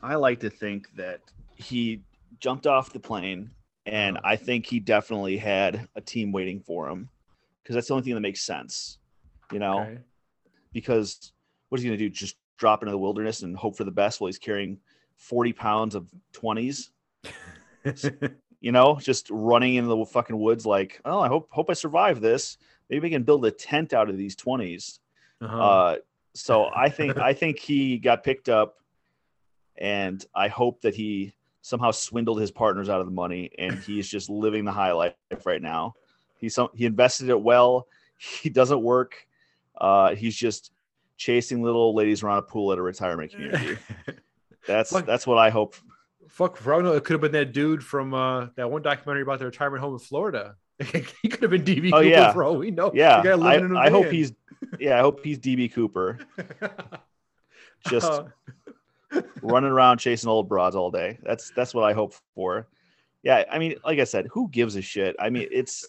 I 0.01 0.15
like 0.15 0.39
to 0.41 0.49
think 0.49 0.93
that 0.95 1.21
he 1.55 2.01
jumped 2.39 2.65
off 2.65 2.93
the 2.93 2.99
plane 2.99 3.51
and 3.85 4.17
I 4.23 4.35
think 4.35 4.65
he 4.65 4.79
definitely 4.79 5.37
had 5.37 5.87
a 5.95 6.01
team 6.01 6.31
waiting 6.31 6.59
for 6.61 6.87
him 6.89 7.09
because 7.61 7.75
that's 7.75 7.87
the 7.87 7.93
only 7.93 8.03
thing 8.05 8.13
that 8.15 8.21
makes 8.21 8.41
sense. 8.41 8.97
You 9.51 9.59
know, 9.59 9.81
Okay. 9.81 9.97
because 10.73 11.33
what 11.69 11.77
is 11.77 11.83
he 11.83 11.89
going 11.89 11.99
to 11.99 12.05
do? 12.05 12.09
Just 12.09 12.37
drop 12.57 12.83
into 12.83 12.91
the 12.91 12.97
wilderness 12.97 13.41
and 13.41 13.55
hope 13.55 13.75
for 13.75 13.83
the 13.83 13.91
best 13.91 14.21
while 14.21 14.27
he's 14.27 14.39
carrying 14.39 14.79
40 15.17 15.53
pounds 15.53 15.95
of 15.95 16.09
20s? 16.33 16.91
you 18.61 18.71
know, 18.71 18.97
just 18.99 19.27
running 19.29 19.75
into 19.75 19.89
the 19.89 20.05
fucking 20.05 20.37
woods 20.37 20.65
like, 20.65 21.01
oh, 21.05 21.19
I 21.19 21.27
hope 21.27 21.49
hope 21.51 21.69
I 21.69 21.73
survive 21.73 22.21
this. 22.21 22.57
Maybe 22.89 23.01
we 23.01 23.09
can 23.09 23.23
build 23.23 23.45
a 23.45 23.51
tent 23.51 23.93
out 23.93 24.09
of 24.09 24.17
these 24.17 24.35
20s. 24.35 24.99
Uh-huh. 25.41 25.59
Uh, 25.59 25.95
so 26.33 26.69
I 26.75 26.89
think 26.89 27.17
I 27.17 27.33
think 27.33 27.59
he 27.59 27.97
got 27.97 28.23
picked 28.23 28.49
up, 28.49 28.77
and 29.77 30.23
I 30.33 30.47
hope 30.47 30.81
that 30.81 30.95
he 30.95 31.33
somehow 31.61 31.91
swindled 31.91 32.39
his 32.39 32.51
partners 32.51 32.89
out 32.89 32.99
of 32.99 33.05
the 33.05 33.11
money, 33.11 33.51
and 33.57 33.77
he's 33.79 34.09
just 34.09 34.29
living 34.29 34.65
the 34.65 34.71
high 34.71 34.91
life 34.91 35.13
right 35.45 35.61
now. 35.61 35.93
He's 36.37 36.55
some, 36.55 36.69
he 36.73 36.85
invested 36.85 37.29
it 37.29 37.39
well. 37.39 37.87
He 38.17 38.49
doesn't 38.49 38.81
work. 38.81 39.27
Uh, 39.79 40.15
he's 40.15 40.35
just 40.35 40.71
chasing 41.17 41.61
little 41.61 41.81
old 41.81 41.95
ladies 41.95 42.23
around 42.23 42.39
a 42.39 42.41
pool 42.43 42.71
at 42.71 42.77
a 42.77 42.81
retirement 42.81 43.31
community. 43.31 43.77
That's 44.67 44.91
Fuck. 44.91 45.07
that's 45.07 45.25
what 45.25 45.39
I 45.39 45.49
hope. 45.49 45.75
Fuck, 46.27 46.55
for 46.55 46.73
all 46.73 46.81
I 46.81 46.83
know, 46.83 46.93
it 46.93 47.03
could 47.03 47.13
have 47.13 47.21
been 47.21 47.31
that 47.31 47.51
dude 47.51 47.83
from 47.83 48.13
uh, 48.13 48.47
that 48.55 48.69
one 48.69 48.83
documentary 48.83 49.23
about 49.23 49.39
the 49.39 49.45
retirement 49.45 49.81
home 49.81 49.93
in 49.93 49.99
Florida. 49.99 50.55
he 51.21 51.29
could 51.29 51.41
have 51.41 51.51
been 51.51 51.63
DB 51.63 51.87
Oh, 51.93 51.97
Cooper 51.97 52.03
yeah. 52.03 52.33
for 52.33 52.43
all 52.43 52.57
we 52.57 52.71
know. 52.71 52.91
Yeah, 52.93 53.17
I, 53.25 53.35
living 53.35 53.65
in 53.65 53.75
a 53.75 53.79
I 53.79 53.89
hope 53.89 54.07
he's 54.07 54.33
yeah 54.79 54.97
I 54.97 55.01
hope 55.01 55.23
he's 55.23 55.39
DB 55.39 55.71
Cooper 55.73 56.19
just 57.89 58.05
Uh, 58.11 59.21
running 59.41 59.69
around 59.71 59.97
chasing 59.97 60.29
old 60.29 60.47
broads 60.47 60.75
all 60.75 60.91
day. 60.91 61.17
That's 61.23 61.51
that's 61.55 61.73
what 61.73 61.83
I 61.83 61.93
hope 61.93 62.13
for. 62.35 62.67
Yeah, 63.23 63.43
I 63.51 63.59
mean, 63.59 63.75
like 63.85 63.99
I 63.99 64.03
said, 64.05 64.27
who 64.31 64.49
gives 64.49 64.75
a 64.75 64.81
shit? 64.81 65.15
I 65.19 65.29
mean, 65.29 65.47
it's 65.51 65.87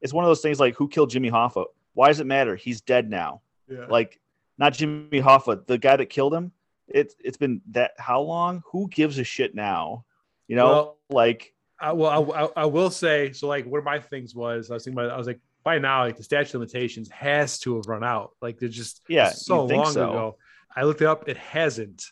it's 0.00 0.12
one 0.12 0.24
of 0.24 0.28
those 0.28 0.40
things 0.42 0.60
like 0.60 0.74
who 0.76 0.88
killed 0.88 1.10
Jimmy 1.10 1.30
Hoffa? 1.30 1.64
Why 1.94 2.08
does 2.08 2.20
it 2.20 2.26
matter? 2.26 2.56
He's 2.56 2.80
dead 2.80 3.08
now. 3.10 3.40
yeah. 3.68 3.86
Like 3.88 4.20
not 4.58 4.74
Jimmy 4.74 5.20
Hoffa, 5.20 5.66
the 5.66 5.78
guy 5.78 5.96
that 5.96 6.06
killed 6.06 6.34
him. 6.34 6.52
It's 6.88 7.14
it's 7.24 7.36
been 7.36 7.60
that 7.70 7.92
how 7.98 8.20
long? 8.20 8.62
Who 8.72 8.88
gives 8.88 9.18
a 9.18 9.24
shit 9.24 9.54
now? 9.54 10.04
You 10.48 10.56
know, 10.56 10.66
Well, 10.66 10.96
like 11.10 11.54
I, 11.80 11.92
well, 11.92 12.32
I, 12.32 12.62
I, 12.62 12.66
will 12.66 12.90
say 12.90 13.32
so. 13.32 13.48
Like, 13.48 13.66
one 13.66 13.78
of 13.78 13.84
my 13.84 13.98
things 13.98 14.34
was 14.34 14.70
I 14.70 14.74
was 14.74 14.84
thinking 14.84 14.98
about. 15.00 15.12
I 15.12 15.16
was 15.18 15.26
like, 15.26 15.40
by 15.64 15.78
now, 15.78 16.04
like 16.04 16.16
the 16.16 16.24
statute 16.24 16.54
of 16.54 16.60
limitations 16.60 17.10
has 17.10 17.58
to 17.60 17.76
have 17.76 17.86
run 17.86 18.04
out. 18.04 18.32
Like, 18.40 18.58
they're 18.58 18.68
just 18.68 19.02
Yeah, 19.08 19.30
so 19.30 19.64
long 19.64 19.92
so. 19.92 20.10
ago. 20.10 20.38
I 20.74 20.84
looked 20.84 21.02
it 21.02 21.06
up. 21.06 21.28
It 21.28 21.36
hasn't. 21.36 22.04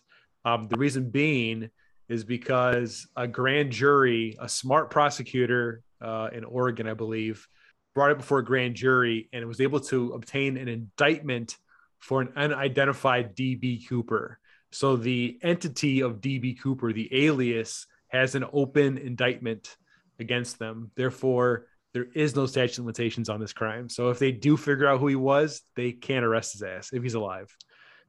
Um, 0.44 0.68
the 0.68 0.76
reason 0.76 1.10
being 1.10 1.70
is 2.08 2.24
because 2.24 3.06
a 3.16 3.28
grand 3.28 3.70
jury, 3.70 4.36
a 4.40 4.48
smart 4.48 4.90
prosecutor 4.90 5.82
uh, 6.00 6.30
in 6.32 6.44
Oregon, 6.44 6.88
I 6.88 6.94
believe, 6.94 7.46
brought 7.94 8.10
it 8.10 8.16
before 8.18 8.38
a 8.38 8.44
grand 8.44 8.74
jury 8.74 9.28
and 9.32 9.46
was 9.46 9.60
able 9.60 9.80
to 9.80 10.12
obtain 10.12 10.56
an 10.56 10.68
indictment 10.68 11.56
for 11.98 12.20
an 12.20 12.32
unidentified 12.36 13.36
DB 13.36 13.86
Cooper. 13.88 14.38
So 14.72 14.96
the 14.96 15.38
entity 15.42 16.02
of 16.02 16.20
DB 16.20 16.60
Cooper, 16.60 16.92
the 16.92 17.08
alias, 17.26 17.86
has 18.08 18.34
an 18.34 18.44
open 18.52 18.98
indictment 18.98 19.76
against 20.18 20.58
them. 20.58 20.90
Therefore, 20.96 21.66
there 21.94 22.06
is 22.14 22.36
no 22.36 22.46
statute 22.46 22.78
of 22.78 22.84
limitations 22.84 23.28
on 23.28 23.40
this 23.40 23.52
crime. 23.52 23.88
So 23.88 24.10
if 24.10 24.18
they 24.18 24.32
do 24.32 24.56
figure 24.56 24.86
out 24.86 25.00
who 25.00 25.06
he 25.06 25.16
was, 25.16 25.62
they 25.76 25.92
can't 25.92 26.24
arrest 26.24 26.52
his 26.52 26.62
ass 26.62 26.90
if 26.92 27.02
he's 27.02 27.14
alive, 27.14 27.54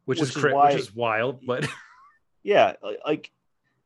which, 0.05 0.19
Which 0.19 0.35
is, 0.35 0.43
why- 0.43 0.73
which 0.73 0.81
is 0.81 0.93
wild. 0.95 1.41
But 1.45 1.67
yeah, 2.43 2.73
like, 2.83 2.99
like 3.05 3.31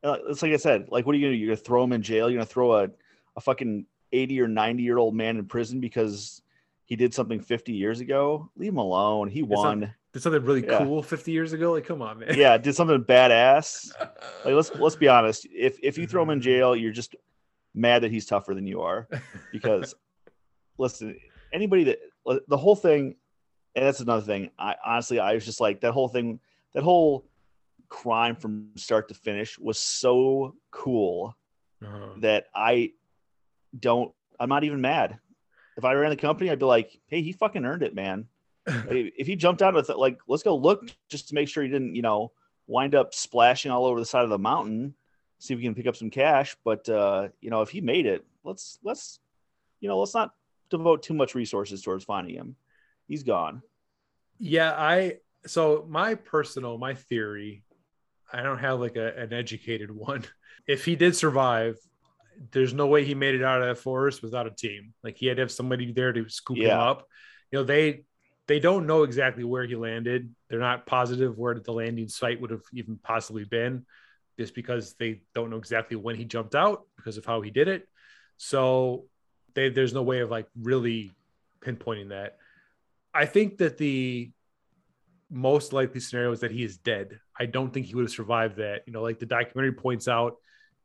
uh, 0.04 0.18
it's 0.30 0.42
like 0.42 0.54
I 0.54 0.58
said, 0.58 0.88
like 0.90 1.06
what 1.06 1.14
are 1.14 1.18
you 1.18 1.26
gonna 1.28 1.34
do? 1.36 1.40
You're 1.40 1.56
gonna 1.56 1.64
throw 1.64 1.84
him 1.84 1.94
in 1.94 2.02
jail? 2.02 2.30
You're 2.30 2.40
gonna 2.40 2.46
throw 2.46 2.74
a, 2.84 2.90
a 3.36 3.42
fucking 3.42 3.86
80 4.12 4.42
or 4.42 4.48
90 4.48 4.84
year 4.84 4.98
old 4.98 5.16
man 5.16 5.38
in 5.38 5.46
prison 5.46 5.80
because 5.80 6.42
he 6.86 6.96
did 6.96 7.14
something 7.14 7.40
50 7.40 7.74
years 7.74 8.00
ago? 8.00 8.50
Leave 8.58 8.72
him 8.74 8.78
alone. 8.78 9.30
He 9.30 9.42
not- 9.42 9.50
won. 9.50 9.94
Did 10.14 10.22
something 10.22 10.44
really 10.44 10.64
Yeah. 10.66 10.78
cool 10.86 11.02
50 11.04 11.32
years 11.32 11.54
ago. 11.54 11.74
Like, 11.74 11.86
come 11.86 12.02
on, 12.02 12.20
man. 12.20 12.36
yeah, 12.38 12.58
did 12.58 12.76
something 12.76 13.04
badass. 13.04 13.92
Like 14.46 14.56
let's 14.56 14.72
let's 14.76 14.96
be 14.98 15.08
honest. 15.08 15.48
If 15.54 15.80
if 15.82 15.98
you 15.98 16.06
throw 16.06 16.22
him 16.24 16.30
in 16.30 16.42
jail, 16.42 16.76
you're 16.76 16.92
just 16.92 17.16
mad 17.74 18.04
that 18.04 18.12
he's 18.12 18.26
tougher 18.26 18.54
than 18.54 18.68
you 18.68 18.82
are. 18.82 19.08
Because 19.54 19.96
listen, 20.78 21.18
anybody 21.54 21.86
that 21.86 22.00
the 22.48 22.58
whole 22.58 22.76
thing, 22.76 23.16
and 23.74 23.86
that's 23.86 24.02
another 24.02 24.22
thing. 24.26 24.50
I 24.60 24.76
honestly 24.86 25.20
I 25.20 25.34
was 25.36 25.46
just 25.46 25.62
like 25.62 25.80
that 25.82 25.94
whole 25.94 26.10
thing, 26.10 26.42
that 26.74 26.84
whole 26.84 27.26
crime 27.88 28.36
from 28.36 28.72
start 28.76 29.08
to 29.10 29.14
finish 29.14 29.58
was 29.58 29.80
so 29.80 30.56
cool 30.72 31.38
Uh-huh. 31.82 32.16
that 32.18 32.48
I 32.54 32.92
don't 33.80 34.14
I'm 34.42 34.50
not 34.50 34.66
even 34.66 34.82
mad. 34.82 35.20
If 35.78 35.86
I 35.86 35.94
ran 35.94 36.10
the 36.10 36.18
company, 36.18 36.50
I'd 36.50 36.60
be 36.60 36.66
like, 36.66 37.00
hey, 37.08 37.22
he 37.22 37.32
fucking 37.32 37.64
earned 37.64 37.84
it, 37.84 37.96
man. 37.96 38.28
If 38.66 39.28
he 39.28 39.36
jumped 39.36 39.62
out 39.62 39.74
with 39.74 39.90
it, 39.90 39.98
like, 39.98 40.20
let's 40.28 40.44
go 40.44 40.56
look 40.56 40.90
just 41.10 41.30
to 41.30 41.36
make 41.36 41.50
sure 41.50 41.64
he 41.64 41.70
didn't, 41.70 41.96
you 41.96 42.02
know, 42.02 42.32
wind 42.68 42.96
up 42.96 43.14
splashing 43.14 43.72
all 43.72 43.86
over 43.86 44.00
the 44.00 44.06
side 44.06 44.24
of 44.24 44.30
the 44.30 44.40
mountain. 44.40 44.94
See 45.40 45.54
if 45.54 45.58
we 45.58 45.64
can 45.64 45.76
pick 45.76 45.88
up 45.88 45.96
some 45.96 46.10
cash. 46.10 46.56
But 46.64 46.88
uh, 46.88 47.30
you 47.42 47.50
know, 47.50 47.62
if 47.62 47.70
he 47.70 47.82
made 47.82 48.06
it, 48.06 48.26
let's 48.44 48.80
let's 48.84 49.20
you 49.80 49.90
know, 49.90 50.00
let's 50.00 50.14
not 50.14 50.32
devote 50.70 51.04
too 51.04 51.14
much 51.14 51.36
resources 51.36 51.82
towards 51.82 52.06
finding 52.06 52.36
him. 52.36 52.56
He's 53.08 53.24
gone. 53.24 53.62
Yeah, 54.40 54.72
I 54.72 55.18
so 55.46 55.86
my 55.90 56.16
personal 56.16 56.78
my 56.78 56.94
theory, 56.94 57.64
I 58.32 58.44
don't 58.44 58.60
have 58.60 58.80
like 58.80 58.96
a, 58.96 59.16
an 59.18 59.34
educated 59.34 59.92
one. 59.96 60.24
If 60.68 60.86
he 60.86 60.96
did 60.96 61.16
survive, 61.16 61.78
there's 62.52 62.74
no 62.74 62.88
way 62.88 63.04
he 63.04 63.16
made 63.16 63.36
it 63.36 63.44
out 63.44 63.62
of 63.62 63.68
that 63.68 63.82
forest 63.82 64.24
without 64.24 64.48
a 64.48 64.52
team. 64.52 64.94
Like 65.04 65.18
he 65.18 65.28
had 65.28 65.38
to 65.38 65.44
have 65.44 65.52
somebody 65.52 65.92
there 65.92 66.14
to 66.14 66.30
scoop 66.30 66.58
him 66.58 66.72
up. 66.72 67.08
You 67.52 67.60
know, 67.60 67.66
they 67.66 68.06
they 68.48 68.60
don't 68.60 68.88
know 68.88 69.04
exactly 69.04 69.44
where 69.44 69.66
he 69.66 69.76
landed. 69.76 70.34
They're 70.50 70.60
not 70.60 70.86
positive 70.86 71.38
where 71.38 71.58
the 71.58 71.72
landing 71.72 72.08
site 72.08 72.42
would 72.42 72.52
have 72.52 72.64
even 72.74 73.00
possibly 73.02 73.46
been, 73.46 73.86
just 74.38 74.54
because 74.54 74.96
they 74.96 75.22
don't 75.34 75.50
know 75.50 75.58
exactly 75.58 75.96
when 75.96 76.16
he 76.16 76.26
jumped 76.26 76.56
out 76.56 76.84
because 76.98 77.18
of 77.18 77.26
how 77.26 77.42
he 77.42 77.52
did 77.52 77.68
it. 77.68 77.88
So 78.38 79.06
they, 79.54 79.70
there's 79.70 79.94
no 79.94 80.04
way 80.04 80.20
of 80.20 80.30
like 80.30 80.48
really 80.60 81.12
pinpointing 81.62 82.10
that. 82.10 82.38
I 83.14 83.26
think 83.26 83.60
that 83.60 83.78
the 83.78 84.32
most 85.30 85.72
likely 85.72 86.00
scenario 86.00 86.32
is 86.32 86.42
that 86.42 86.52
he 86.52 86.64
is 86.64 86.78
dead. 86.78 87.20
I 87.40 87.46
don't 87.46 87.74
think 87.74 87.86
he 87.86 87.96
would 87.96 88.06
have 88.06 88.12
survived 88.12 88.58
that. 88.58 88.82
You 88.86 88.94
know, 88.94 89.02
like 89.02 89.20
the 89.20 89.26
documentary 89.26 89.74
points 89.74 90.08
out, 90.08 90.36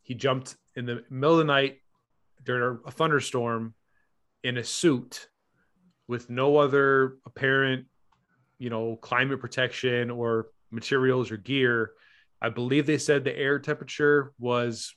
he 0.03 0.15
jumped 0.15 0.57
in 0.77 0.87
the 0.87 1.05
middle 1.11 1.35
of 1.35 1.39
the 1.39 1.45
night 1.45 1.81
during 2.45 2.79
a 2.87 2.91
thunderstorm 2.91 3.75
in 4.45 4.57
a 4.57 4.65
suit 4.65 5.29
with 6.09 6.31
no 6.31 6.57
other 6.57 7.19
apparent, 7.27 7.87
you 8.59 8.71
know, 8.71 8.97
climate 8.97 9.41
protection 9.41 10.11
or 10.11 10.49
materials 10.71 11.31
or 11.31 11.37
gear. 11.37 11.93
I 12.41 12.49
believe 12.49 12.87
they 12.87 12.99
said 12.99 13.25
the 13.25 13.37
air 13.37 13.59
temperature 13.59 14.33
was 14.39 14.95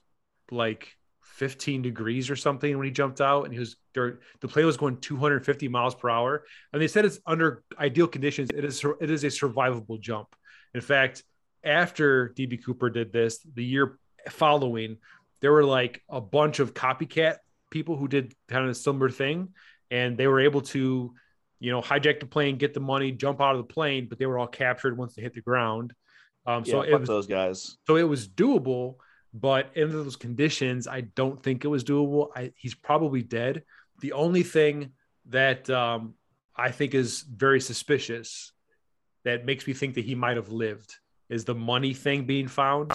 like 0.49 0.95
15 1.23 1.81
degrees 1.81 2.29
or 2.29 2.35
something 2.35 2.77
when 2.77 2.85
he 2.85 2.91
jumped 2.91 3.21
out 3.21 3.45
and 3.45 3.53
he 3.53 3.59
was 3.59 3.75
the 3.93 4.17
plane 4.43 4.65
was 4.65 4.77
going 4.77 4.97
250 4.97 5.67
miles 5.67 5.95
per 5.95 6.09
hour 6.09 6.43
and 6.71 6.81
they 6.81 6.87
said 6.87 7.03
it's 7.03 7.19
under 7.25 7.63
ideal 7.79 8.07
conditions 8.07 8.49
it 8.53 8.63
is 8.63 8.83
it 8.99 9.09
is 9.09 9.23
a 9.23 9.27
survivable 9.27 9.99
jump 9.99 10.35
in 10.75 10.81
fact 10.81 11.23
after 11.63 12.33
db 12.37 12.63
cooper 12.63 12.89
did 12.89 13.11
this 13.11 13.39
the 13.55 13.63
year 13.63 13.97
following 14.29 14.97
there 15.41 15.51
were 15.51 15.65
like 15.65 16.01
a 16.09 16.21
bunch 16.21 16.59
of 16.59 16.73
copycat 16.73 17.37
people 17.69 17.97
who 17.97 18.07
did 18.07 18.35
kind 18.47 18.63
of 18.65 18.69
a 18.69 18.75
similar 18.75 19.09
thing 19.09 19.49
and 19.91 20.17
they 20.17 20.25
were 20.25 20.39
able 20.39 20.61
to 20.61 21.13
you 21.59 21.71
know 21.71 21.81
hijack 21.81 22.19
the 22.19 22.25
plane 22.25 22.57
get 22.57 22.73
the 22.73 22.79
money 22.79 23.11
jump 23.11 23.39
out 23.39 23.55
of 23.55 23.59
the 23.59 23.73
plane 23.73 24.07
but 24.09 24.17
they 24.17 24.25
were 24.25 24.39
all 24.39 24.47
captured 24.47 24.97
once 24.97 25.13
they 25.13 25.21
hit 25.21 25.33
the 25.33 25.41
ground 25.41 25.93
um, 26.47 26.65
so 26.65 26.83
yeah, 26.83 26.95
it 26.95 26.99
was 26.99 27.07
those 27.07 27.27
guys. 27.27 27.77
so 27.85 27.97
it 27.97 28.07
was 28.07 28.27
doable 28.27 28.95
but 29.33 29.71
in 29.75 29.91
those 29.91 30.15
conditions, 30.15 30.87
I 30.87 31.01
don't 31.01 31.41
think 31.41 31.63
it 31.63 31.69
was 31.69 31.83
doable. 31.83 32.29
I, 32.35 32.51
he's 32.55 32.75
probably 32.75 33.23
dead. 33.23 33.63
The 34.01 34.13
only 34.13 34.43
thing 34.43 34.91
that 35.27 35.69
um, 35.69 36.15
I 36.55 36.71
think 36.71 36.93
is 36.93 37.21
very 37.21 37.61
suspicious 37.61 38.51
that 39.23 39.45
makes 39.45 39.67
me 39.67 39.73
think 39.73 39.95
that 39.95 40.05
he 40.05 40.15
might 40.15 40.35
have 40.35 40.51
lived 40.51 40.95
is 41.29 41.45
the 41.45 41.55
money 41.55 41.93
thing 41.93 42.25
being 42.25 42.47
found. 42.47 42.93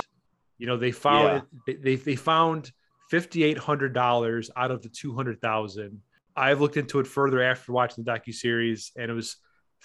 You 0.59 0.67
know, 0.67 0.77
they 0.77 0.93
found 0.93 1.43
they, 1.67 1.75
they, 1.75 1.97
they 1.97 2.17
found 2.17 2.73
fifty 3.11 3.45
eight 3.45 3.59
hundred 3.59 3.95
dollars 3.95 4.51
out 4.57 4.71
of 4.71 4.83
the 4.83 4.89
two 4.89 5.15
hundred 5.15 5.41
thousand. 5.41 6.03
I've 6.37 6.61
looked 6.61 6.77
into 6.77 6.99
it 7.01 7.07
further 7.07 7.43
after 7.43 7.73
watching 7.73 8.05
the 8.05 8.11
docu 8.11 8.35
series, 8.35 8.93
and 8.97 9.11
it 9.11 9.15
was 9.15 9.37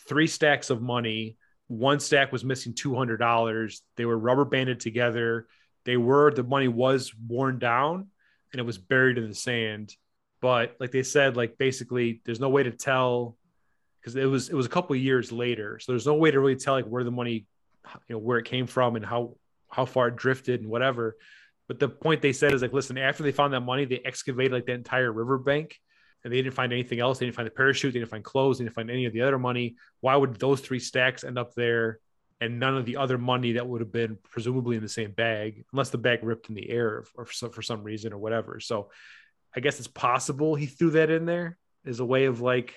three 0.08 0.28
stacks 0.28 0.70
of 0.70 0.82
money. 0.82 1.38
One 1.68 1.99
stack 1.99 2.32
was 2.32 2.43
missing 2.43 2.74
two 2.74 2.95
hundred 2.95 3.18
dollars. 3.18 3.82
They 3.95 4.06
were 4.06 4.18
rubber 4.18 4.45
banded 4.45 4.80
together. 4.80 5.47
They 5.86 5.97
were 5.97 6.32
the 6.32 6.43
money 6.43 6.68
was 6.68 7.14
worn 7.16 7.60
down, 7.60 8.08
and 8.52 8.60
it 8.60 8.66
was 8.66 8.78
buried 8.78 9.18
in 9.18 9.30
the 9.30 9.36
sand. 9.36 9.95
But 10.41 10.76
like 10.80 10.91
they 10.91 11.04
said, 11.04 11.38
like 11.38 11.58
basically, 11.58 12.22
there's 12.26 12.39
no 12.39 12.49
way 12.49 12.64
to 12.64 12.72
tell 12.72 13.38
because 13.99 14.16
it 14.16 14.26
was 14.26 14.49
it 14.49 14.56
was 14.56 14.66
a 14.66 14.70
couple 14.70 14.95
years 14.95 15.32
later, 15.32 15.80
so 15.80 15.91
there's 15.91 16.08
no 16.08 16.16
way 16.16 16.32
to 16.32 16.39
really 16.39 16.56
tell 16.56 16.74
like 16.74 16.86
where 16.86 17.04
the 17.04 17.12
money, 17.12 17.45
you 18.10 18.16
know, 18.16 18.20
where 18.20 18.39
it 18.39 18.45
came 18.45 18.68
from 18.68 18.95
and 18.95 19.06
how 19.06 19.38
how 19.70 19.86
far 19.86 20.10
it 20.10 20.18
drifted 20.18 20.62
and 20.62 20.70
whatever. 20.70 21.16
But 21.68 21.80
the 21.80 21.88
point 21.88 22.22
they 22.22 22.34
said 22.34 22.54
is 22.54 22.62
like, 22.62 22.74
listen, 22.74 22.97
after 22.97 23.24
they 23.24 23.32
found 23.32 23.54
that 23.54 23.62
money, 23.62 23.86
they 23.86 24.02
excavated 24.04 24.52
like 24.52 24.66
the 24.66 24.74
entire 24.74 25.10
riverbank 25.10 25.80
and 26.24 26.32
they 26.32 26.41
didn't 26.41 26.53
find 26.53 26.72
anything 26.72 26.99
else. 26.99 27.19
They 27.19 27.26
didn't 27.26 27.36
find 27.36 27.47
the 27.47 27.51
parachute, 27.51 27.93
they 27.93 27.99
didn't 27.99 28.11
find 28.11 28.24
clothes, 28.24 28.57
they 28.57 28.63
didn't 28.63 28.76
find 28.76 28.89
any 28.91 29.05
of 29.05 29.13
the 29.13 29.22
other 29.22 29.39
money. 29.39 29.76
Why 30.01 30.15
would 30.15 30.36
those 30.36 30.61
three 30.61 30.80
stacks 30.80 31.24
end 31.24 31.38
up 31.38 31.53
there 31.55 31.99
and 32.39 32.59
none 32.59 32.76
of 32.78 32.86
the 32.86 32.97
other 32.97 33.17
money 33.17 33.53
that 33.53 33.67
would 33.67 33.82
have 33.82 33.91
been 33.91 34.17
presumably 34.24 34.76
in 34.76 34.82
the 34.82 34.89
same 34.89 35.11
bag, 35.11 35.63
unless 35.72 35.89
the 35.89 35.97
bag 35.97 36.19
ripped 36.24 36.49
in 36.49 36.55
the 36.55 36.69
air 36.69 37.03
or 37.15 37.26
for 37.26 37.32
some, 37.32 37.51
for 37.51 37.61
some 37.61 37.84
reason 37.84 38.13
or 38.13 38.17
whatever? 38.17 38.59
So 38.59 38.89
I 39.55 39.59
guess 39.59 39.80
it's 39.80 39.88
possible 39.88 40.55
he 40.55 40.65
threw 40.65 40.91
that 40.91 41.09
in 41.09 41.26
there 41.26 41.57
as 41.86 41.99
a 41.99 42.05
way 42.05 42.26
of 42.26 42.41
like, 42.41 42.76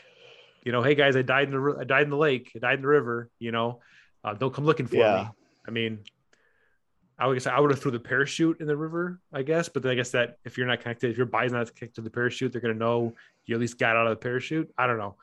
you 0.65 0.73
know, 0.73 0.83
hey 0.83 0.95
guys, 0.95 1.15
I 1.15 1.23
died 1.23 1.49
in 1.49 1.51
the 1.53 1.77
I 1.81 1.85
died 1.85 2.05
in 2.05 2.11
the 2.11 2.17
lake, 2.17 2.53
I 2.57 2.59
died 2.59 2.77
in 2.77 2.83
the 2.83 2.89
river. 2.89 3.31
You 3.39 3.53
know, 3.53 3.81
uh, 4.23 4.35
don't 4.35 4.53
come 4.53 4.65
looking 4.65 4.87
for 4.87 4.97
Yeah. 4.97 5.15
me. 5.17 5.29
I 5.69 5.71
mean, 5.71 6.01
I 7.19 7.27
would 7.27 7.35
guess 7.35 7.47
I 7.47 7.59
would 7.61 7.71
have 7.71 7.81
threw 7.81 7.91
the 7.93 8.01
parachute 8.01 8.61
in 8.61 8.67
the 8.67 8.77
river, 8.77 9.21
I 9.33 9.43
guess. 9.43 9.69
But 9.69 9.83
then 9.83 9.93
I 9.93 9.95
guess 9.95 10.11
that 10.11 10.39
if 10.45 10.59
you're 10.59 10.67
not 10.67 10.81
connected, 10.81 11.11
if 11.11 11.17
your 11.17 11.27
body's 11.27 11.53
not 11.53 11.67
connected 11.75 11.95
to 11.97 12.01
the 12.03 12.11
parachute, 12.11 12.53
they're 12.53 12.61
gonna 12.61 12.75
know 12.75 13.15
you 13.47 13.55
at 13.55 13.61
least 13.61 13.79
got 13.79 13.97
out 13.97 14.07
of 14.07 14.11
the 14.11 14.17
parachute. 14.17 14.73
I 14.77 14.87
don't 14.87 14.99
know. 14.99 15.17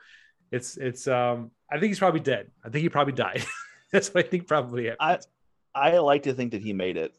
It's 0.50 0.76
it's 0.76 1.06
um 1.08 1.50
I 1.70 1.74
think 1.78 1.88
he's 1.90 1.98
probably 1.98 2.20
dead. 2.20 2.50
I 2.64 2.68
think 2.70 2.82
he 2.82 2.88
probably 2.88 3.12
died. 3.14 3.44
That's 3.92 4.12
what 4.12 4.24
I 4.24 4.28
think 4.28 4.46
probably 4.46 4.86
happened. 4.86 5.26
I 5.74 5.88
I 5.94 5.98
like 5.98 6.22
to 6.24 6.34
think 6.34 6.52
that 6.52 6.62
he 6.62 6.72
made 6.72 6.96
it. 6.96 7.14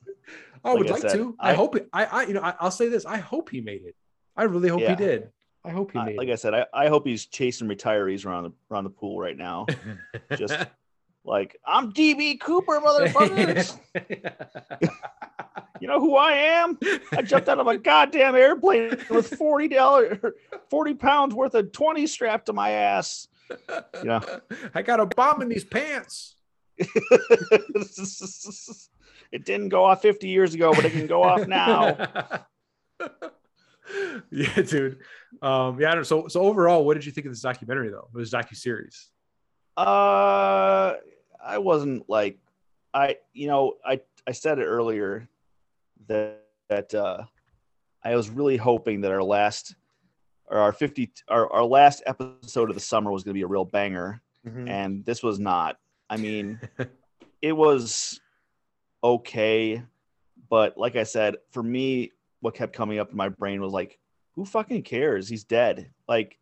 I 0.63 0.73
would 0.73 0.81
like 0.81 0.89
I 0.89 0.93
like 0.93 1.01
said, 1.01 1.13
to. 1.17 1.35
I, 1.39 1.51
I- 1.51 1.53
hope 1.53 1.75
it, 1.75 1.87
I 1.93 2.05
I 2.05 2.23
you 2.23 2.33
know 2.33 2.41
I, 2.41 2.55
I'll 2.59 2.71
say 2.71 2.89
this. 2.89 3.05
I 3.05 3.17
hope 3.17 3.49
he 3.49 3.61
made 3.61 3.83
it. 3.83 3.95
I 4.35 4.43
really 4.43 4.69
hope 4.69 4.81
Yeah. 4.81 4.91
he 4.91 4.95
did. 4.95 5.29
I 5.65 5.69
hope 5.69 5.91
he 5.91 5.99
made 6.03 6.17
like 6.17 6.27
it. 6.27 6.33
I 6.33 6.35
said, 6.35 6.53
I, 6.53 6.65
I 6.73 6.87
hope 6.89 7.05
he's 7.07 7.25
chasing 7.25 7.69
retirees 7.69 8.25
around 8.25 8.43
the 8.43 8.51
around 8.71 8.83
the 8.85 8.89
pool 8.89 9.19
right 9.19 9.37
now. 9.37 9.65
just 10.37 10.57
like 11.25 11.57
I'm 11.65 11.93
DB 11.93 12.39
Cooper, 12.39 12.79
motherfuckers. 12.79 13.77
you 15.79 15.87
know 15.87 15.99
who 15.99 16.15
I 16.15 16.31
am? 16.33 16.77
I 17.11 17.21
jumped 17.21 17.49
out 17.49 17.59
of 17.59 17.67
a 17.67 17.77
goddamn 17.77 18.35
airplane 18.35 18.97
with 19.09 19.35
forty 19.35 19.67
dollars, 19.69 20.19
forty 20.69 20.93
pounds 20.93 21.33
worth 21.33 21.55
of 21.55 21.71
twenty 21.71 22.07
strapped 22.07 22.47
to 22.47 22.53
my 22.53 22.71
ass. 22.71 23.27
Know, 24.03 24.21
I 24.73 24.81
got 24.81 24.99
a 24.99 25.05
bomb 25.05 25.41
in 25.41 25.49
these 25.49 25.63
pants. 25.63 26.35
it 26.77 26.95
didn't 29.45 29.69
go 29.69 29.85
off 29.85 30.01
fifty 30.01 30.27
years 30.27 30.53
ago, 30.53 30.73
but 30.73 30.83
it 30.85 30.91
can 30.91 31.07
go 31.07 31.23
off 31.23 31.47
now. 31.47 31.95
yeah, 34.31 34.61
dude. 34.61 34.99
Um, 35.41 35.79
yeah. 35.79 35.91
I 35.91 35.95
don't, 35.95 36.05
so, 36.05 36.27
so 36.27 36.41
overall, 36.41 36.85
what 36.85 36.95
did 36.95 37.05
you 37.05 37.11
think 37.11 37.25
of 37.27 37.31
this 37.31 37.41
documentary 37.41 37.89
though? 37.89 38.09
It 38.13 38.17
was 38.17 38.31
docu 38.31 38.55
series. 38.55 39.09
Uh, 39.75 40.93
I 41.43 41.57
wasn't 41.57 42.09
like, 42.09 42.37
I 42.93 43.17
you 43.33 43.47
know 43.47 43.73
I 43.85 44.01
I 44.27 44.31
said 44.31 44.59
it 44.59 44.65
earlier 44.65 45.27
that 46.07 46.43
that 46.69 46.93
uh, 46.93 47.23
I 48.03 48.15
was 48.15 48.29
really 48.29 48.57
hoping 48.57 49.01
that 49.01 49.11
our 49.11 49.23
last 49.23 49.75
or 50.47 50.57
our 50.57 50.71
fifty 50.71 51.11
our, 51.27 51.51
our 51.51 51.63
last 51.63 52.03
episode 52.05 52.69
of 52.69 52.75
the 52.75 52.81
summer 52.81 53.11
was 53.11 53.23
going 53.23 53.33
to 53.33 53.37
be 53.37 53.43
a 53.43 53.47
real 53.47 53.65
banger, 53.65 54.21
and 54.67 55.05
this 55.05 55.23
was 55.23 55.39
not. 55.39 55.77
I 56.09 56.17
mean, 56.17 56.59
it 57.41 57.53
was 57.53 58.19
okay, 59.03 59.81
but 60.49 60.77
like 60.77 60.95
I 60.95 61.03
said, 61.03 61.37
for 61.51 61.63
me, 61.63 62.11
what 62.41 62.55
kept 62.55 62.73
coming 62.73 62.99
up 62.99 63.11
in 63.11 63.17
my 63.17 63.29
brain 63.29 63.61
was 63.61 63.73
like, 63.73 63.97
who 64.35 64.45
fucking 64.45 64.83
cares? 64.83 65.27
He's 65.27 65.43
dead. 65.43 65.89
Like, 66.07 66.37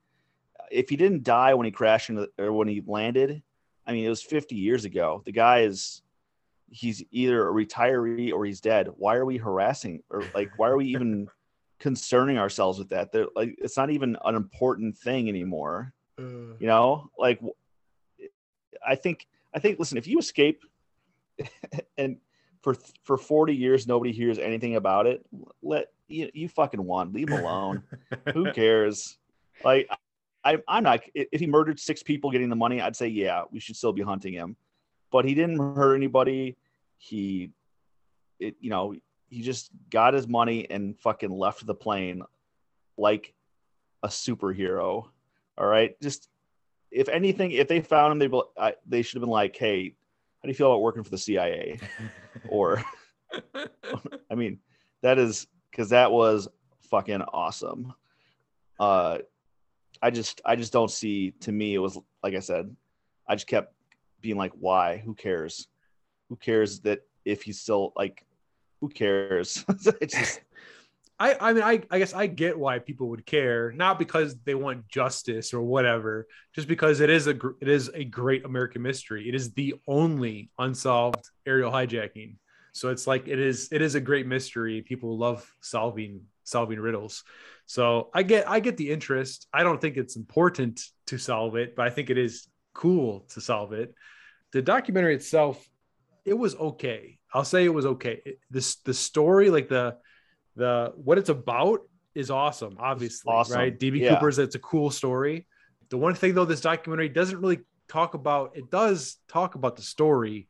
if 0.72 0.89
he 0.89 0.95
didn't 0.95 1.24
die 1.24 1.54
when 1.54 1.66
he 1.66 1.72
crashed 1.72 2.10
into, 2.10 2.30
or 2.38 2.52
when 2.54 2.68
he 2.68 2.82
landed, 2.86 3.41
I 3.86 3.93
mean, 3.93 4.05
it 4.05 4.09
was 4.09 4.21
50 4.21 4.55
years 4.55 4.86
ago. 4.86 5.21
The 5.25 5.32
guy 5.32 5.61
is, 5.61 6.01
he's 6.69 7.03
either 7.11 7.47
a 7.47 7.51
retiree 7.51 8.32
or 8.34 8.45
he's 8.45 8.61
dead. 8.61 8.89
Why 8.95 9.15
are 9.15 9.25
we 9.25 9.38
harassing 9.38 10.03
or 10.09 10.23
like, 10.34 10.51
why 10.57 10.69
are 10.69 10.77
we 10.77 10.88
even 10.88 11.27
concerning 11.79 12.38
ourselves 12.38 12.79
with 12.79 12.89
that? 12.89 13.11
They're 13.11 13.27
like, 13.36 13.55
it's 13.57 13.77
not 13.77 13.89
even 13.89 14.17
an 14.23 14.36
important 14.36 14.97
thing 14.97 15.27
anymore. 15.27 15.93
Mm. 16.19 16.59
You 16.59 16.67
know, 16.67 17.09
like, 17.17 17.41
I 18.86 18.95
think, 18.95 19.27
I 19.53 19.59
think, 19.59 19.79
listen, 19.79 19.97
if 19.97 20.07
you 20.07 20.19
escape 20.19 20.63
and 21.97 22.17
for, 22.61 22.75
for 23.03 23.17
40 23.17 23.55
years, 23.55 23.88
nobody 23.88 24.11
hears 24.11 24.38
anything 24.38 24.75
about 24.75 25.07
it, 25.07 25.25
let 25.61 25.88
you, 26.07 26.29
you 26.34 26.47
fucking 26.47 26.84
won. 26.84 27.11
Leave 27.11 27.29
him 27.29 27.39
alone. 27.39 27.84
Who 28.34 28.51
cares? 28.51 29.17
Like, 29.63 29.89
I, 30.44 30.58
I'm 30.68 30.84
not. 30.84 31.02
If 31.14 31.39
he 31.39 31.48
murdered 31.48 31.80
six 31.80 32.02
people 32.02 32.32
getting 32.32 32.50
the 32.50 32.56
money, 32.56 32.82
I'd 32.82 32.96
say 32.96 33.08
yeah, 33.08 33.44
we 33.52 33.60
should 33.60 33.76
still 33.76 33.94
be 33.94 34.02
hunting 34.02 34.34
him. 34.34 34.56
But 35.12 35.26
he 35.26 35.36
didn't 35.36 35.60
hurt 35.76 35.96
anybody. 35.96 36.58
He, 36.98 37.52
it, 38.39 38.56
you 38.60 38.70
know, 38.70 38.96
he 39.30 39.42
just 39.42 39.70
got 39.89 40.14
his 40.14 40.28
money 40.28 40.70
and 40.70 40.98
fucking 41.00 41.30
left 41.30 41.66
the 41.66 41.76
plane 41.76 42.24
like 42.98 43.34
a 44.04 44.08
superhero. 44.08 45.08
All 45.58 45.68
right, 45.68 46.00
just 46.02 46.30
if 46.92 47.08
anything, 47.08 47.52
if 47.52 47.68
they 47.68 47.82
found 47.82 48.22
him, 48.22 48.32
they 48.58 48.74
they 48.88 49.02
should 49.02 49.18
have 49.18 49.22
been 49.22 49.30
like, 49.30 49.56
hey, 49.56 49.96
how 50.42 50.48
do 50.48 50.50
you 50.50 50.56
feel 50.56 50.72
about 50.72 50.82
working 50.82 51.04
for 51.04 51.10
the 51.12 51.18
CIA? 51.18 51.80
or, 52.50 52.84
I 54.32 54.36
mean, 54.36 54.60
that 55.02 55.20
is 55.20 55.48
because 55.70 55.89
that 55.89 56.12
was 56.12 56.48
fucking 56.89 57.22
awesome. 57.22 57.94
Uh, 58.80 59.20
I 60.02 60.12
just 60.12 60.41
I 60.45 60.56
just 60.56 60.74
don't 60.74 60.91
see 60.91 61.32
to 61.41 61.52
me 61.52 61.74
it 61.74 61.80
was 61.80 61.97
like 62.24 62.36
I 62.36 62.39
said, 62.39 62.76
I 63.28 63.36
just 63.36 63.47
kept 63.47 63.74
being 64.22 64.38
like, 64.38 64.54
why? 64.60 64.97
Who 64.97 65.14
cares? 65.14 65.68
Who 66.30 66.36
cares 66.36 66.82
that 66.82 67.02
if 67.26 67.43
he's 67.43 67.60
still 67.60 67.93
like 67.95 68.26
who 68.80 68.89
cares? 68.89 69.64
just 70.02 70.41
I, 71.22 71.38
I 71.39 71.54
mean, 71.54 71.62
I, 71.62 71.84
I 71.91 71.99
guess 71.99 72.16
I 72.16 72.26
get 72.26 72.58
why 72.58 72.80
people 72.80 73.10
would 73.10 73.28
care, 73.28 73.72
not 73.74 73.99
because 73.99 74.36
they 74.43 74.56
want 74.56 74.88
justice 74.88 75.54
or 75.54 75.62
whatever, 75.62 76.26
just 76.56 76.68
because 76.68 76.99
it 76.99 77.12
is 77.12 77.28
a 77.28 77.36
gr- 77.36 77.52
it 77.62 77.68
is 77.68 77.91
a 77.93 78.04
great 78.04 78.43
American 78.43 78.82
mystery. 78.82 79.30
It 79.30 79.36
is 79.36 79.54
the 79.54 79.76
only 79.88 80.49
unsolved 80.58 81.30
aerial 81.45 81.72
hijacking. 81.72 82.38
So 82.74 82.89
it's 82.89 83.06
like 83.06 83.28
it 83.28 83.38
is 83.38 83.70
it 83.72 83.84
is 83.84 83.93
a 83.93 83.99
great 83.99 84.26
mystery. 84.26 84.82
People 84.82 85.16
love 85.16 85.47
solving 85.62 86.22
solving 86.52 86.80
riddles. 86.80 87.24
So 87.66 88.10
I 88.14 88.24
get 88.24 88.49
I 88.49 88.60
get 88.60 88.78
the 88.78 88.91
interest. 88.91 89.47
I 89.54 89.64
don't 89.64 89.80
think 89.80 89.97
it's 89.97 90.16
important 90.16 90.82
to 91.08 91.18
solve 91.18 91.56
it, 91.56 91.76
but 91.76 91.88
I 91.88 91.89
think 91.89 92.10
it 92.10 92.18
is 92.18 92.47
cool 92.74 93.22
to 93.30 93.41
solve 93.41 93.74
it. 93.74 93.93
The 94.52 94.62
documentary 94.62 95.16
itself, 95.16 95.66
it 96.26 96.38
was 96.38 96.56
okay. 96.56 97.18
I'll 97.34 97.45
say 97.45 97.64
it 97.64 97.74
was 97.74 97.86
okay. 97.86 98.22
It, 98.26 98.39
this 98.49 98.76
the 98.78 98.93
story, 98.93 99.49
like 99.49 99.70
the 99.70 99.97
the 100.56 100.91
what 100.95 101.18
it's 101.18 101.30
about 101.30 101.80
is 102.14 102.30
awesome 102.30 102.76
obviously 102.78 103.32
awesome. 103.34 103.58
right 103.58 103.80
db 103.80 103.99
Yeah. 103.99 104.10
cooper's 104.10 104.38
it's 104.38 104.56
a 104.56 104.60
cool 104.60 104.91
story 104.91 105.47
the 105.89 105.97
one 105.97 106.14
thing 106.14 106.34
though 106.34 106.43
this 106.43 106.60
documentary 106.60 107.08
doesn't 107.08 107.39
really 107.39 107.62
talk 107.88 108.16
about 108.16 108.58
it 108.58 108.70
does 108.70 109.16
talk 109.30 109.56
about 109.56 109.78
the 109.78 109.82
story 109.82 110.49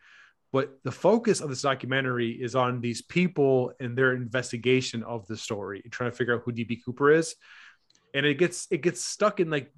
but 0.51 0.77
the 0.83 0.91
focus 0.91 1.39
of 1.39 1.49
this 1.49 1.61
documentary 1.61 2.31
is 2.31 2.55
on 2.55 2.81
these 2.81 3.01
people 3.01 3.71
and 3.79 3.97
their 3.97 4.13
investigation 4.13 5.01
of 5.03 5.25
the 5.27 5.37
story 5.37 5.81
trying 5.91 6.11
to 6.11 6.15
figure 6.17 6.35
out 6.35 6.41
who 6.43 6.51
db 6.51 6.79
cooper 6.83 7.11
is. 7.11 7.35
And 8.13 8.25
it 8.25 8.35
gets 8.35 8.67
it 8.69 8.81
gets 8.81 9.01
stuck 9.01 9.39
in 9.39 9.49
like 9.49 9.71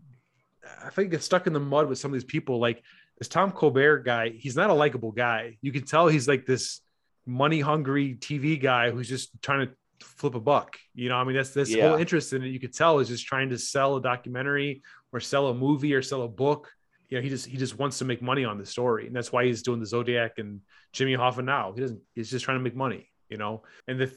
i 0.83 0.89
think 0.89 1.07
it 1.07 1.11
gets 1.11 1.25
stuck 1.25 1.45
in 1.45 1.53
the 1.53 1.59
mud 1.59 1.87
with 1.87 1.99
some 1.99 2.09
of 2.11 2.13
these 2.13 2.23
people. 2.23 2.59
Like 2.59 2.81
this 3.19 3.27
tom 3.27 3.51
colbert 3.51 3.99
guy 3.99 4.29
he's 4.29 4.55
not 4.55 4.69
a 4.69 4.73
likable 4.73 5.11
guy. 5.11 5.57
You 5.61 5.71
can 5.71 5.83
tell 5.85 6.07
he's 6.07 6.27
like 6.27 6.45
this 6.45 6.81
money 7.25 7.59
hungry 7.61 8.15
tv 8.19 8.59
guy 8.61 8.89
who's 8.91 9.07
just 9.07 9.29
trying 9.41 9.67
to 9.67 9.73
flip 10.05 10.35
a 10.35 10.39
buck. 10.39 10.77
You 10.95 11.09
know 11.09 11.17
i 11.17 11.23
mean 11.23 11.35
that's 11.35 11.51
this 11.51 11.69
Yeah. 11.69 11.89
whole 11.89 11.97
interest 11.99 12.33
in 12.33 12.43
it. 12.43 12.47
You 12.47 12.59
could 12.59 12.73
tell 12.73 12.97
is 12.99 13.07
just 13.07 13.25
trying 13.27 13.49
to 13.49 13.57
sell 13.59 13.95
a 13.97 14.01
documentary 14.01 14.81
or 15.11 15.19
sell 15.19 15.47
a 15.49 15.53
movie 15.53 15.93
or 15.93 16.01
sell 16.01 16.23
a 16.23 16.27
book 16.27 16.71
you 17.13 17.19
know 17.19 17.21
he 17.21 17.29
just 17.29 17.45
he 17.45 17.57
just 17.57 17.77
wants 17.77 17.99
to 17.99 18.05
make 18.05 18.21
money 18.21 18.43
on 18.43 18.57
the 18.57 18.65
story 18.65 19.05
and 19.07 19.15
that's 19.15 19.31
why 19.31 19.45
he's 19.45 19.61
doing 19.61 19.79
the 19.79 19.85
zodiac 19.85 20.31
and 20.37 20.61
jimmy 20.93 21.15
hoffa 21.15 21.43
now 21.43 21.71
he 21.73 21.81
doesn't 21.81 22.01
he's 22.15 22.31
just 22.31 22.43
trying 22.43 22.57
to 22.57 22.63
make 22.63 22.75
money 22.75 23.09
you 23.29 23.37
know 23.37 23.61
and 23.87 23.99
the 23.99 24.11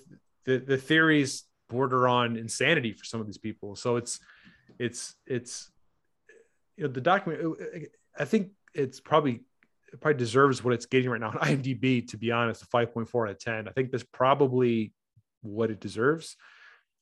the 0.46 0.58
the 0.58 0.78
theories 0.78 1.44
border 1.68 2.08
on 2.08 2.36
insanity 2.36 2.92
for 2.92 3.04
some 3.04 3.20
of 3.20 3.26
these 3.26 3.38
people. 3.38 3.76
So 3.76 3.96
it's 3.96 4.20
it's 4.78 5.14
it's 5.26 5.70
you 6.76 6.84
know 6.84 6.90
the 6.90 7.00
document. 7.00 7.58
I 8.18 8.24
think 8.24 8.50
it's 8.74 9.00
probably 9.00 9.42
it 9.92 10.00
probably 10.00 10.18
deserves 10.18 10.62
what 10.64 10.74
it's 10.74 10.86
getting 10.86 11.10
right 11.10 11.20
now 11.20 11.28
on 11.28 11.34
IMDb. 11.42 12.08
To 12.08 12.16
be 12.16 12.30
honest, 12.32 12.62
a 12.62 12.66
five 12.66 12.92
point 12.92 13.08
four 13.08 13.26
out 13.26 13.32
of 13.32 13.38
ten. 13.38 13.68
I 13.68 13.72
think 13.72 13.90
that's 13.90 14.04
probably 14.12 14.92
what 15.42 15.70
it 15.70 15.80
deserves. 15.80 16.36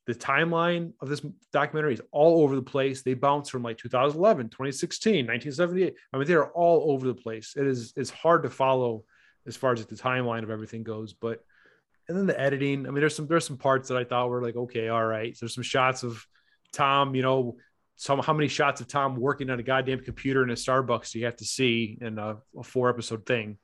The 0.07 0.15
timeline 0.15 0.93
of 1.01 1.09
this 1.09 1.23
documentary 1.53 1.95
is 1.95 2.03
all 2.13 2.43
over 2.43 2.55
the 2.55 2.63
place. 2.63 3.03
They 3.03 3.15
bounce 3.15 3.49
from 3.49 3.63
like 3.63 3.79
2011, 3.79 4.51
2016, 4.51 5.27
1978. 5.27 5.95
I 6.13 6.19
mean, 6.19 6.27
they're 6.27 6.51
all 6.51 6.93
over 6.93 7.07
the 7.07 7.15
place. 7.15 7.55
It 7.57 7.67
is 7.67 7.93
it's 7.97 8.11
hard 8.11 8.43
to 8.43 8.51
follow 8.51 9.05
as 9.47 9.57
far 9.57 9.73
as 9.73 9.85
the 9.87 9.95
timeline 9.97 10.43
of 10.43 10.51
everything 10.51 10.83
goes, 10.83 11.15
but 11.15 11.41
and 12.09 12.19
then 12.19 12.27
the 12.27 12.39
editing. 12.39 12.87
I 12.87 12.91
mean, 12.91 13.01
there's 13.01 13.17
some 13.17 13.27
there's 13.27 13.47
some 13.47 13.57
parts 13.57 13.89
that 13.89 13.97
I 13.97 14.05
thought 14.05 14.29
were 14.29 14.43
like 14.43 14.57
okay, 14.57 14.89
all 14.89 15.05
right. 15.07 15.35
There's 15.41 15.55
some 15.55 15.65
shots 15.65 16.03
of 16.03 16.23
Tom, 16.73 17.15
you 17.15 17.23
know, 17.23 17.57
some 17.97 18.19
how 18.19 18.35
many 18.35 18.49
shots 18.49 18.83
of 18.83 18.89
Tom 18.89 19.17
working 19.17 19.49
on 19.49 19.59
a 19.59 19.63
goddamn 19.63 20.01
computer 20.01 20.43
in 20.43 20.51
a 20.51 20.55
Starbucks 20.55 21.15
you 21.15 21.25
have 21.25 21.37
to 21.37 21.45
see 21.47 21.97
in 22.01 22.19
a, 22.19 22.37
a 22.59 22.63
four 22.63 22.91
episode 22.91 23.25
thing. 23.25 23.57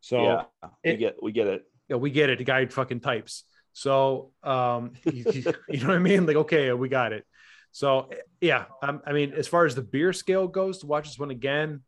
So 0.00 0.20
yeah, 0.22 0.42
we 0.84 0.90
it- 0.90 0.96
get 0.96 1.22
we 1.22 1.30
get 1.30 1.46
it. 1.46 1.62
yeah, 1.88 1.96
we 1.96 2.10
get 2.10 2.28
it. 2.30 2.38
The 2.38 2.44
guy 2.44 2.66
fucking 2.66 3.00
types. 3.00 3.44
So, 3.76 4.32
um, 4.42 4.94
you, 5.04 5.22
you- 5.68 5.80
know 5.82 5.88
what 5.88 5.96
I 5.96 5.98
mean? 5.98 6.24
Like, 6.24 6.36
okay, 6.36 6.72
we 6.72 6.88
got 6.88 7.12
it. 7.12 7.26
So, 7.72 8.08
yeah, 8.40 8.64
um, 8.82 9.02
I 9.06 9.12
mean, 9.12 9.34
as 9.34 9.46
far 9.48 9.66
as 9.66 9.74
the 9.74 9.82
beer 9.82 10.14
scale 10.14 10.48
goes, 10.48 10.78
to 10.78 10.86
watch 10.86 11.08
this 11.08 11.18
one 11.18 11.30
again, 11.30 11.82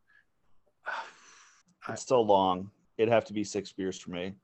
I- 0.87 1.93
It's 1.95 2.03
still 2.03 2.27
long. 2.27 2.71
It'd 2.99 3.11
have 3.11 3.25
to 3.27 3.33
be 3.33 3.43
six 3.43 3.73
beers 3.73 3.99
for 3.99 4.11
me. 4.11 4.35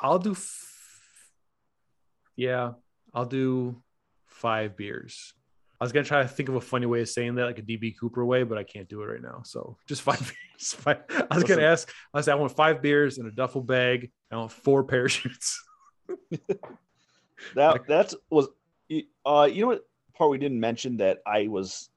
I'll 0.00 0.20
do. 0.20 0.32
F- 0.32 0.72
yeah, 2.36 2.74
I'll 3.12 3.24
do 3.24 3.82
five 4.28 4.76
beers. 4.76 5.32
I 5.80 5.84
was 5.84 5.90
gonna 5.92 6.04
try 6.06 6.22
to 6.22 6.28
think 6.28 6.48
of 6.48 6.54
a 6.54 6.60
funny 6.60 6.86
way 6.86 7.00
of 7.00 7.08
saying 7.08 7.34
that, 7.34 7.44
like 7.46 7.58
a 7.58 7.62
DB 7.62 7.98
Cooper 7.98 8.24
way, 8.24 8.44
but 8.44 8.56
I 8.56 8.62
can't 8.62 8.88
do 8.88 9.02
it 9.02 9.06
right 9.06 9.20
now. 9.22 9.42
So 9.44 9.78
just 9.88 10.02
five 10.02 10.20
beers. 10.20 10.74
Five. 10.74 10.98
I 11.10 11.22
was 11.34 11.42
Listen. 11.42 11.56
gonna 11.56 11.66
ask. 11.66 11.92
I 12.14 12.20
said 12.20 12.32
I 12.32 12.36
want 12.36 12.54
five 12.54 12.80
beers 12.82 13.18
in 13.18 13.26
a 13.26 13.32
duffel 13.32 13.62
bag. 13.62 14.12
I 14.30 14.36
want 14.36 14.52
four 14.52 14.84
parachutes. 14.92 15.60
That 17.54 17.86
that's 17.86 18.14
was 18.30 18.48
uh 19.24 19.48
you 19.50 19.62
know 19.62 19.66
what 19.68 19.86
part 20.16 20.30
we 20.30 20.38
didn't 20.38 20.60
mention 20.60 20.96
that 20.98 21.18
I 21.26 21.48
was 21.48 21.90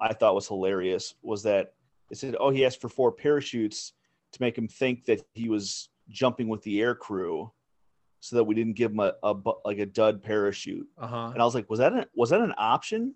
I 0.00 0.12
thought 0.12 0.34
was 0.34 0.48
hilarious 0.48 1.14
was 1.22 1.42
that 1.44 1.74
it 2.10 2.18
said 2.18 2.36
oh 2.38 2.50
he 2.50 2.64
asked 2.64 2.80
for 2.80 2.88
four 2.88 3.12
parachutes 3.12 3.92
to 4.32 4.42
make 4.42 4.56
him 4.56 4.68
think 4.68 5.04
that 5.06 5.24
he 5.34 5.48
was 5.48 5.88
jumping 6.08 6.48
with 6.48 6.62
the 6.62 6.80
air 6.80 6.94
crew 6.94 7.50
so 8.20 8.36
that 8.36 8.44
we 8.44 8.54
didn't 8.54 8.74
give 8.74 8.92
him 8.92 9.00
a, 9.00 9.14
a 9.22 9.34
like 9.64 9.78
a 9.78 9.86
dud 9.86 10.22
parachute. 10.22 10.86
Uh 10.98 11.06
huh. 11.06 11.30
and 11.32 11.42
I 11.42 11.44
was 11.44 11.54
like 11.54 11.68
was 11.68 11.80
that 11.80 11.92
an, 11.92 12.04
was 12.14 12.30
that 12.30 12.40
an 12.40 12.54
option? 12.56 13.14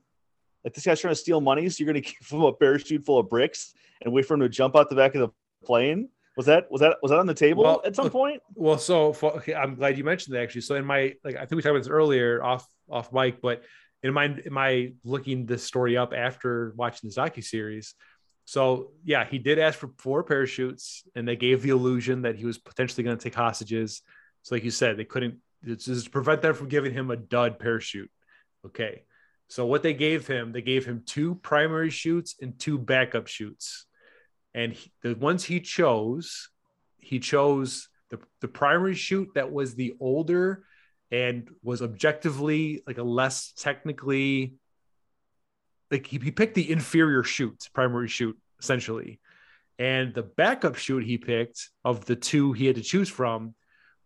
Like 0.64 0.74
this 0.74 0.84
guy's 0.84 1.00
trying 1.00 1.12
to 1.12 1.20
steal 1.20 1.40
money 1.40 1.68
so 1.68 1.82
you're 1.82 1.92
gonna 1.92 2.00
give 2.20 2.28
him 2.28 2.42
a 2.42 2.52
parachute 2.52 3.04
full 3.04 3.18
of 3.18 3.28
bricks 3.28 3.74
and 4.02 4.12
wait 4.12 4.26
for 4.26 4.34
him 4.34 4.40
to 4.40 4.48
jump 4.48 4.76
out 4.76 4.88
the 4.88 4.96
back 4.96 5.14
of 5.14 5.20
the 5.20 5.28
plane 5.64 6.08
was 6.36 6.46
that 6.46 6.70
was 6.70 6.80
that 6.80 6.98
was 7.02 7.10
that 7.10 7.18
on 7.18 7.26
the 7.26 7.34
table 7.34 7.62
Well, 7.62 7.82
at 7.84 7.96
some 7.96 8.10
point 8.10 8.42
Well, 8.54 8.78
so 8.78 9.12
for, 9.12 9.32
okay, 9.38 9.54
I'm 9.54 9.74
glad 9.74 9.96
you 9.96 10.04
mentioned 10.04 10.36
that 10.36 10.42
actually. 10.42 10.60
So 10.62 10.74
in 10.74 10.84
my 10.84 11.14
like, 11.24 11.36
I 11.36 11.40
think 11.40 11.52
we 11.52 11.62
talked 11.62 11.70
about 11.70 11.82
this 11.82 11.88
earlier 11.88 12.42
off 12.42 12.66
off 12.90 13.12
mic, 13.12 13.40
but 13.40 13.62
in 14.02 14.12
my 14.12 14.26
in 14.26 14.52
my 14.52 14.92
looking 15.04 15.46
this 15.46 15.64
story 15.64 15.96
up 15.96 16.12
after 16.12 16.72
watching 16.76 17.10
the 17.10 17.16
docu 17.16 17.42
series. 17.42 17.94
So 18.44 18.92
yeah, 19.04 19.24
he 19.24 19.38
did 19.38 19.58
ask 19.58 19.78
for 19.78 19.90
four 19.98 20.22
parachutes, 20.22 21.04
and 21.14 21.26
they 21.26 21.36
gave 21.36 21.62
the 21.62 21.70
illusion 21.70 22.22
that 22.22 22.36
he 22.36 22.44
was 22.44 22.58
potentially 22.58 23.02
going 23.02 23.16
to 23.16 23.22
take 23.22 23.34
hostages. 23.34 24.02
So 24.42 24.54
like 24.54 24.62
you 24.62 24.70
said, 24.70 24.96
they 24.96 25.04
couldn't 25.04 25.38
it's 25.64 25.86
just 25.86 26.10
prevent 26.10 26.42
them 26.42 26.54
from 26.54 26.68
giving 26.68 26.92
him 26.92 27.10
a 27.10 27.16
dud 27.16 27.58
parachute. 27.58 28.10
Okay. 28.64 29.02
So 29.48 29.66
what 29.66 29.82
they 29.82 29.94
gave 29.94 30.26
him, 30.26 30.52
they 30.52 30.62
gave 30.62 30.84
him 30.84 31.02
two 31.06 31.36
primary 31.36 31.90
chutes 31.90 32.36
and 32.40 32.58
two 32.58 32.78
backup 32.78 33.26
chutes. 33.26 33.85
And 34.56 34.72
he, 34.72 34.90
the 35.02 35.14
ones 35.14 35.44
he 35.44 35.60
chose, 35.60 36.48
he 36.98 37.20
chose 37.20 37.88
the, 38.08 38.18
the 38.40 38.48
primary 38.48 38.94
chute 38.94 39.28
that 39.34 39.52
was 39.52 39.74
the 39.74 39.94
older 40.00 40.64
and 41.12 41.48
was 41.62 41.82
objectively 41.82 42.82
like 42.86 42.98
a 42.98 43.02
less 43.02 43.52
technically 43.52 44.54
like 45.90 46.06
he, 46.06 46.18
he 46.18 46.30
picked 46.30 46.54
the 46.54 46.68
inferior 46.70 47.22
chute 47.22 47.68
primary 47.74 48.08
chute 48.08 48.38
essentially. 48.58 49.20
And 49.78 50.14
the 50.14 50.22
backup 50.22 50.76
chute 50.76 51.04
he 51.04 51.18
picked 51.18 51.68
of 51.84 52.06
the 52.06 52.16
two 52.16 52.54
he 52.54 52.66
had 52.66 52.76
to 52.76 52.82
choose 52.82 53.10
from 53.10 53.54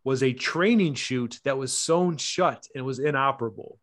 was 0.03 0.23
a 0.23 0.33
training 0.33 0.95
chute 0.95 1.39
that 1.45 1.59
was 1.59 1.73
sewn 1.73 2.17
shut 2.17 2.67
and 2.75 2.85
was 2.85 2.99
inoperable. 2.99 3.79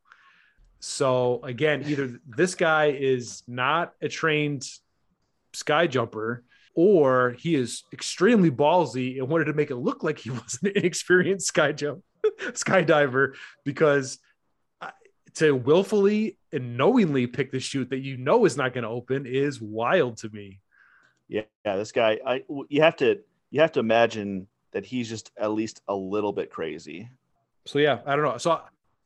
So 0.82 1.40
again 1.44 1.86
either 1.88 2.20
this 2.28 2.56
guy 2.56 2.88
is 2.88 3.42
not 3.48 3.94
a 4.02 4.10
trained 4.10 4.68
sky 5.54 5.88
jumper 5.88 6.44
or 6.78 7.36
he 7.40 7.56
is 7.56 7.84
extremely 7.92 8.52
ballsy 8.52 9.18
and 9.18 9.28
wanted 9.28 9.46
to 9.46 9.54
make 9.54 9.72
it 9.72 9.78
look 9.78 10.04
like 10.04 10.20
he 10.20 10.30
was 10.30 10.60
an 10.62 10.72
inexperienced 10.76 11.48
sky 11.48 11.72
jump 11.72 12.04
skydiver 12.52 13.34
because 13.66 14.20
uh, 14.80 14.92
to 15.34 15.54
willfully 15.54 16.38
and 16.54 16.78
knowingly 16.78 17.26
pick 17.26 17.52
the 17.52 17.60
chute 17.60 17.90
that 17.90 18.00
you 18.00 18.16
know 18.16 18.46
is 18.46 18.56
not 18.56 18.74
going 18.74 18.84
to 18.84 18.90
open 18.90 19.26
is 19.26 19.60
wild 19.60 20.18
to 20.18 20.30
me. 20.30 20.60
Yeah, 21.28 21.42
yeah, 21.66 21.76
this 21.78 21.92
guy. 21.92 22.20
I 22.26 22.44
you 22.70 22.84
have 22.84 22.96
to 22.98 23.20
you 23.50 23.62
have 23.62 23.72
to 23.72 23.80
imagine 23.80 24.48
that 24.72 24.86
he's 24.86 25.10
just 25.10 25.32
at 25.36 25.52
least 25.52 25.82
a 25.88 25.96
little 25.96 26.32
bit 26.32 26.52
crazy. 26.52 27.10
So 27.66 27.80
yeah, 27.80 28.00
I 28.06 28.16
don't 28.16 28.24
know. 28.24 28.38
So 28.38 28.62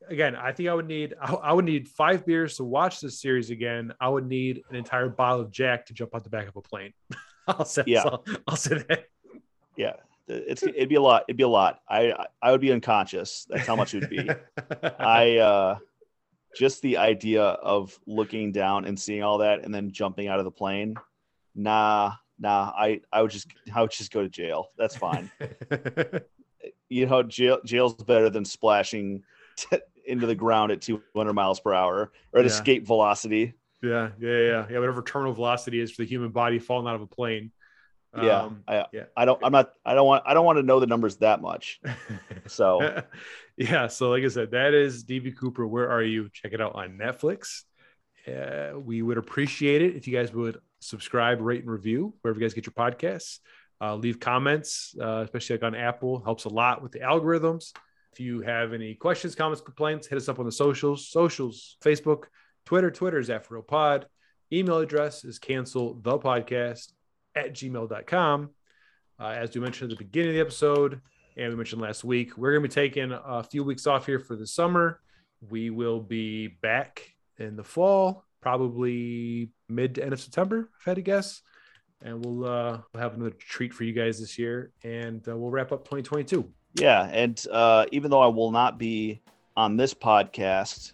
again, 0.09 0.35
I 0.35 0.51
think 0.51 0.67
I 0.67 0.73
would 0.73 0.87
need 0.87 1.13
I, 1.21 1.33
I 1.35 1.53
would 1.53 1.65
need 1.65 1.87
five 1.87 2.25
beers 2.25 2.57
to 2.57 2.65
watch 2.65 2.99
this 2.99 3.21
series 3.21 3.49
again. 3.49 3.93
I 4.01 4.09
would 4.09 4.27
need 4.27 4.61
an 4.69 4.75
entire 4.75 5.07
bottle 5.07 5.39
of 5.39 5.51
Jack 5.51 5.85
to 5.85 5.93
jump 5.93 6.13
out 6.13 6.25
the 6.25 6.29
back 6.29 6.49
of 6.49 6.57
a 6.57 6.61
plane. 6.61 6.91
I'll 7.59 7.65
say 7.65 7.83
Yeah. 7.87 8.03
I'll, 8.05 8.23
I'll 8.47 8.55
say 8.55 8.83
that. 8.89 9.05
Yeah, 9.77 9.93
it's 10.27 10.63
it'd 10.63 10.89
be 10.89 10.95
a 10.95 11.01
lot. 11.01 11.23
It'd 11.27 11.37
be 11.37 11.43
a 11.43 11.47
lot. 11.47 11.79
I 11.89 12.11
I- 12.11 12.27
I 12.41 12.51
would 12.51 12.61
be 12.61 12.71
unconscious. 12.71 13.45
That's 13.49 13.67
how 13.67 13.75
much 13.75 13.93
it 13.93 14.01
would 14.01 14.09
be. 14.09 14.29
I 14.99 15.37
uh 15.37 15.77
just 16.57 16.81
the 16.81 16.97
idea 16.97 17.41
of 17.43 17.97
looking 18.05 18.51
down 18.51 18.85
and 18.85 18.99
seeing 18.99 19.23
all 19.23 19.37
that 19.39 19.63
and 19.63 19.73
then 19.73 19.91
jumping 19.91 20.27
out 20.27 20.39
of 20.39 20.45
the 20.45 20.51
plane. 20.51 20.95
Nah, 21.55 22.13
nah. 22.39 22.71
I 22.75 23.01
I 23.11 23.21
would 23.21 23.31
just 23.31 23.47
I 23.73 23.81
would 23.81 23.91
just 23.91 24.11
go 24.11 24.21
to 24.21 24.29
jail. 24.29 24.67
That's 24.77 24.95
fine. 24.97 25.31
you 26.89 27.05
know, 27.05 27.23
jail 27.23 27.59
jail's 27.65 27.93
better 27.95 28.29
than 28.29 28.45
splashing 28.45 29.23
t- 29.55 29.77
into 30.05 30.27
the 30.27 30.35
ground 30.35 30.71
at 30.71 30.81
200 30.81 31.33
miles 31.33 31.59
per 31.59 31.73
hour 31.73 32.11
or 32.33 32.39
at 32.39 32.45
Yeah. 32.45 32.51
escape 32.51 32.85
velocity. 32.85 33.53
Yeah, 33.81 34.09
yeah, 34.19 34.37
yeah, 34.37 34.65
yeah. 34.69 34.79
Whatever 34.79 35.01
terminal 35.01 35.33
velocity 35.33 35.79
is 35.79 35.91
for 35.91 36.03
the 36.03 36.07
human 36.07 36.31
body 36.31 36.59
falling 36.59 36.87
out 36.87 36.95
of 36.95 37.01
a 37.01 37.07
plane. 37.07 37.51
Yeah, 38.15 38.41
Um, 38.43 38.63
I, 38.67 38.85
yeah. 38.91 39.03
I 39.15 39.25
don't. 39.25 39.39
I'm 39.43 39.53
not. 39.53 39.71
I 39.85 39.93
don't 39.93 40.05
want. 40.05 40.23
I 40.25 40.33
don't 40.33 40.45
want 40.45 40.57
to 40.57 40.63
know 40.63 40.79
the 40.79 40.87
numbers 40.87 41.17
that 41.17 41.41
much. 41.41 41.79
So 42.47 43.03
yeah 43.57 43.87
so 43.87 44.09
like 44.09 44.23
i 44.23 44.27
said 44.27 44.51
that 44.51 44.73
is 44.73 45.03
db 45.03 45.37
cooper 45.37 45.67
where 45.67 45.89
are 45.89 46.01
you 46.01 46.29
check 46.33 46.53
it 46.53 46.61
out 46.61 46.73
on 46.73 46.97
netflix 46.97 47.61
uh, 48.27 48.79
we 48.79 49.01
would 49.01 49.17
appreciate 49.17 49.81
it 49.81 49.95
if 49.95 50.07
you 50.07 50.15
guys 50.17 50.33
would 50.33 50.57
subscribe 50.79 51.41
rate 51.41 51.61
and 51.61 51.69
review 51.69 52.13
wherever 52.21 52.39
you 52.39 52.45
guys 52.45 52.53
get 52.53 52.65
your 52.65 52.73
podcasts 52.73 53.39
uh, 53.81 53.95
leave 53.95 54.19
comments 54.19 54.95
uh, 55.01 55.21
especially 55.23 55.55
like 55.57 55.63
on 55.63 55.75
apple 55.75 56.23
helps 56.23 56.45
a 56.45 56.49
lot 56.49 56.81
with 56.81 56.91
the 56.91 56.99
algorithms 56.99 57.71
if 58.13 58.19
you 58.19 58.41
have 58.41 58.73
any 58.73 58.95
questions 58.95 59.35
comments 59.35 59.61
complaints 59.61 60.07
hit 60.07 60.17
us 60.17 60.29
up 60.29 60.39
on 60.39 60.45
the 60.45 60.51
socials 60.51 61.09
socials 61.09 61.77
facebook 61.83 62.23
twitter 62.71 62.89
twitter 62.89 63.19
is 63.19 63.29
at 63.29 63.45
email 64.53 64.77
address 64.77 65.25
is 65.25 65.37
cancel 65.37 65.95
the 65.95 66.17
podcast 66.17 66.93
at 67.35 67.53
gmail.com 67.53 68.49
uh, 69.19 69.23
as 69.23 69.53
we 69.53 69.59
mentioned 69.59 69.91
at 69.91 69.97
the 69.97 70.05
beginning 70.05 70.29
of 70.29 70.35
the 70.35 70.39
episode 70.39 71.01
and 71.35 71.49
we 71.49 71.57
mentioned 71.57 71.81
last 71.81 72.05
week 72.05 72.37
we're 72.37 72.53
going 72.53 72.63
to 72.63 72.69
be 72.69 72.73
taking 72.73 73.11
a 73.11 73.43
few 73.43 73.65
weeks 73.65 73.85
off 73.87 74.05
here 74.05 74.19
for 74.19 74.37
the 74.37 74.47
summer. 74.47 75.01
We 75.49 75.69
will 75.69 75.99
be 75.99 76.47
back 76.47 77.13
in 77.37 77.57
the 77.57 77.63
fall 77.65 78.23
probably 78.39 79.49
mid 79.67 79.95
to 79.95 80.03
end 80.03 80.13
of 80.13 80.21
september 80.21 80.69
if 80.79 80.87
i 80.87 80.91
had 80.91 80.95
to 80.95 81.01
guess. 81.01 81.41
And 82.01 82.23
we'll 82.23 82.45
uh 82.45 82.79
we'll 82.93 83.03
have 83.03 83.15
another 83.15 83.31
treat 83.31 83.73
for 83.73 83.83
you 83.83 83.91
guys 83.91 84.17
this 84.17 84.39
year 84.39 84.71
and 84.85 85.27
uh, 85.27 85.35
we'll 85.35 85.51
wrap 85.51 85.73
up 85.73 85.83
2022 85.83 86.49
yeah, 86.75 87.09
and 87.11 87.45
uh, 87.51 87.85
even 87.91 88.11
though 88.11 88.21
I 88.21 88.27
will 88.27 88.51
not 88.51 88.77
be 88.77 89.21
on 89.57 89.75
this 89.75 89.93
podcast, 89.93 90.93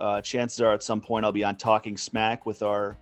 uh, 0.00 0.20
chances 0.22 0.60
are 0.60 0.72
at 0.72 0.82
some 0.82 1.00
point 1.00 1.24
I'll 1.24 1.32
be 1.32 1.44
on 1.44 1.56
Talking 1.56 1.96
Smack 1.96 2.46
with 2.46 2.62
our 2.62 2.96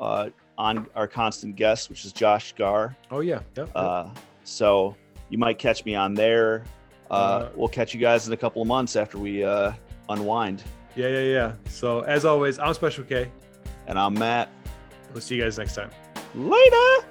uh, 0.00 0.30
on 0.58 0.86
our 0.94 1.06
constant 1.08 1.56
guest, 1.56 1.88
which 1.88 2.04
is 2.04 2.12
Josh 2.12 2.52
Gar. 2.54 2.96
oh 3.10 3.20
yeah 3.20 3.34
yep, 3.34 3.44
yep. 3.56 3.70
Uh, 3.74 4.08
so 4.44 4.94
you 5.28 5.38
might 5.38 5.58
catch 5.58 5.84
me 5.84 5.94
on 5.94 6.14
there. 6.14 6.64
Uh, 7.10 7.14
Uh, 7.14 7.48
we'll 7.56 7.68
catch 7.68 7.94
you 7.94 8.00
guys 8.00 8.26
in 8.26 8.32
a 8.32 8.36
couple 8.36 8.60
of 8.62 8.68
months 8.68 8.94
after 8.96 9.18
we 9.18 9.42
uh, 9.44 9.72
unwind. 10.08 10.62
yeah 10.96 11.08
yeah 11.08 11.20
yeah 11.36 11.52
so 11.68 12.00
as 12.00 12.24
always 12.24 12.58
i'm 12.58 12.74
special 12.74 13.04
k 13.04 13.30
And 13.86 13.98
I'm 13.98 14.14
Matt. 14.14 14.48
we'll 15.12 15.20
see 15.20 15.36
you 15.36 15.42
guys 15.42 15.56
next 15.58 15.74
time 15.74 15.90
Later. 16.34 17.04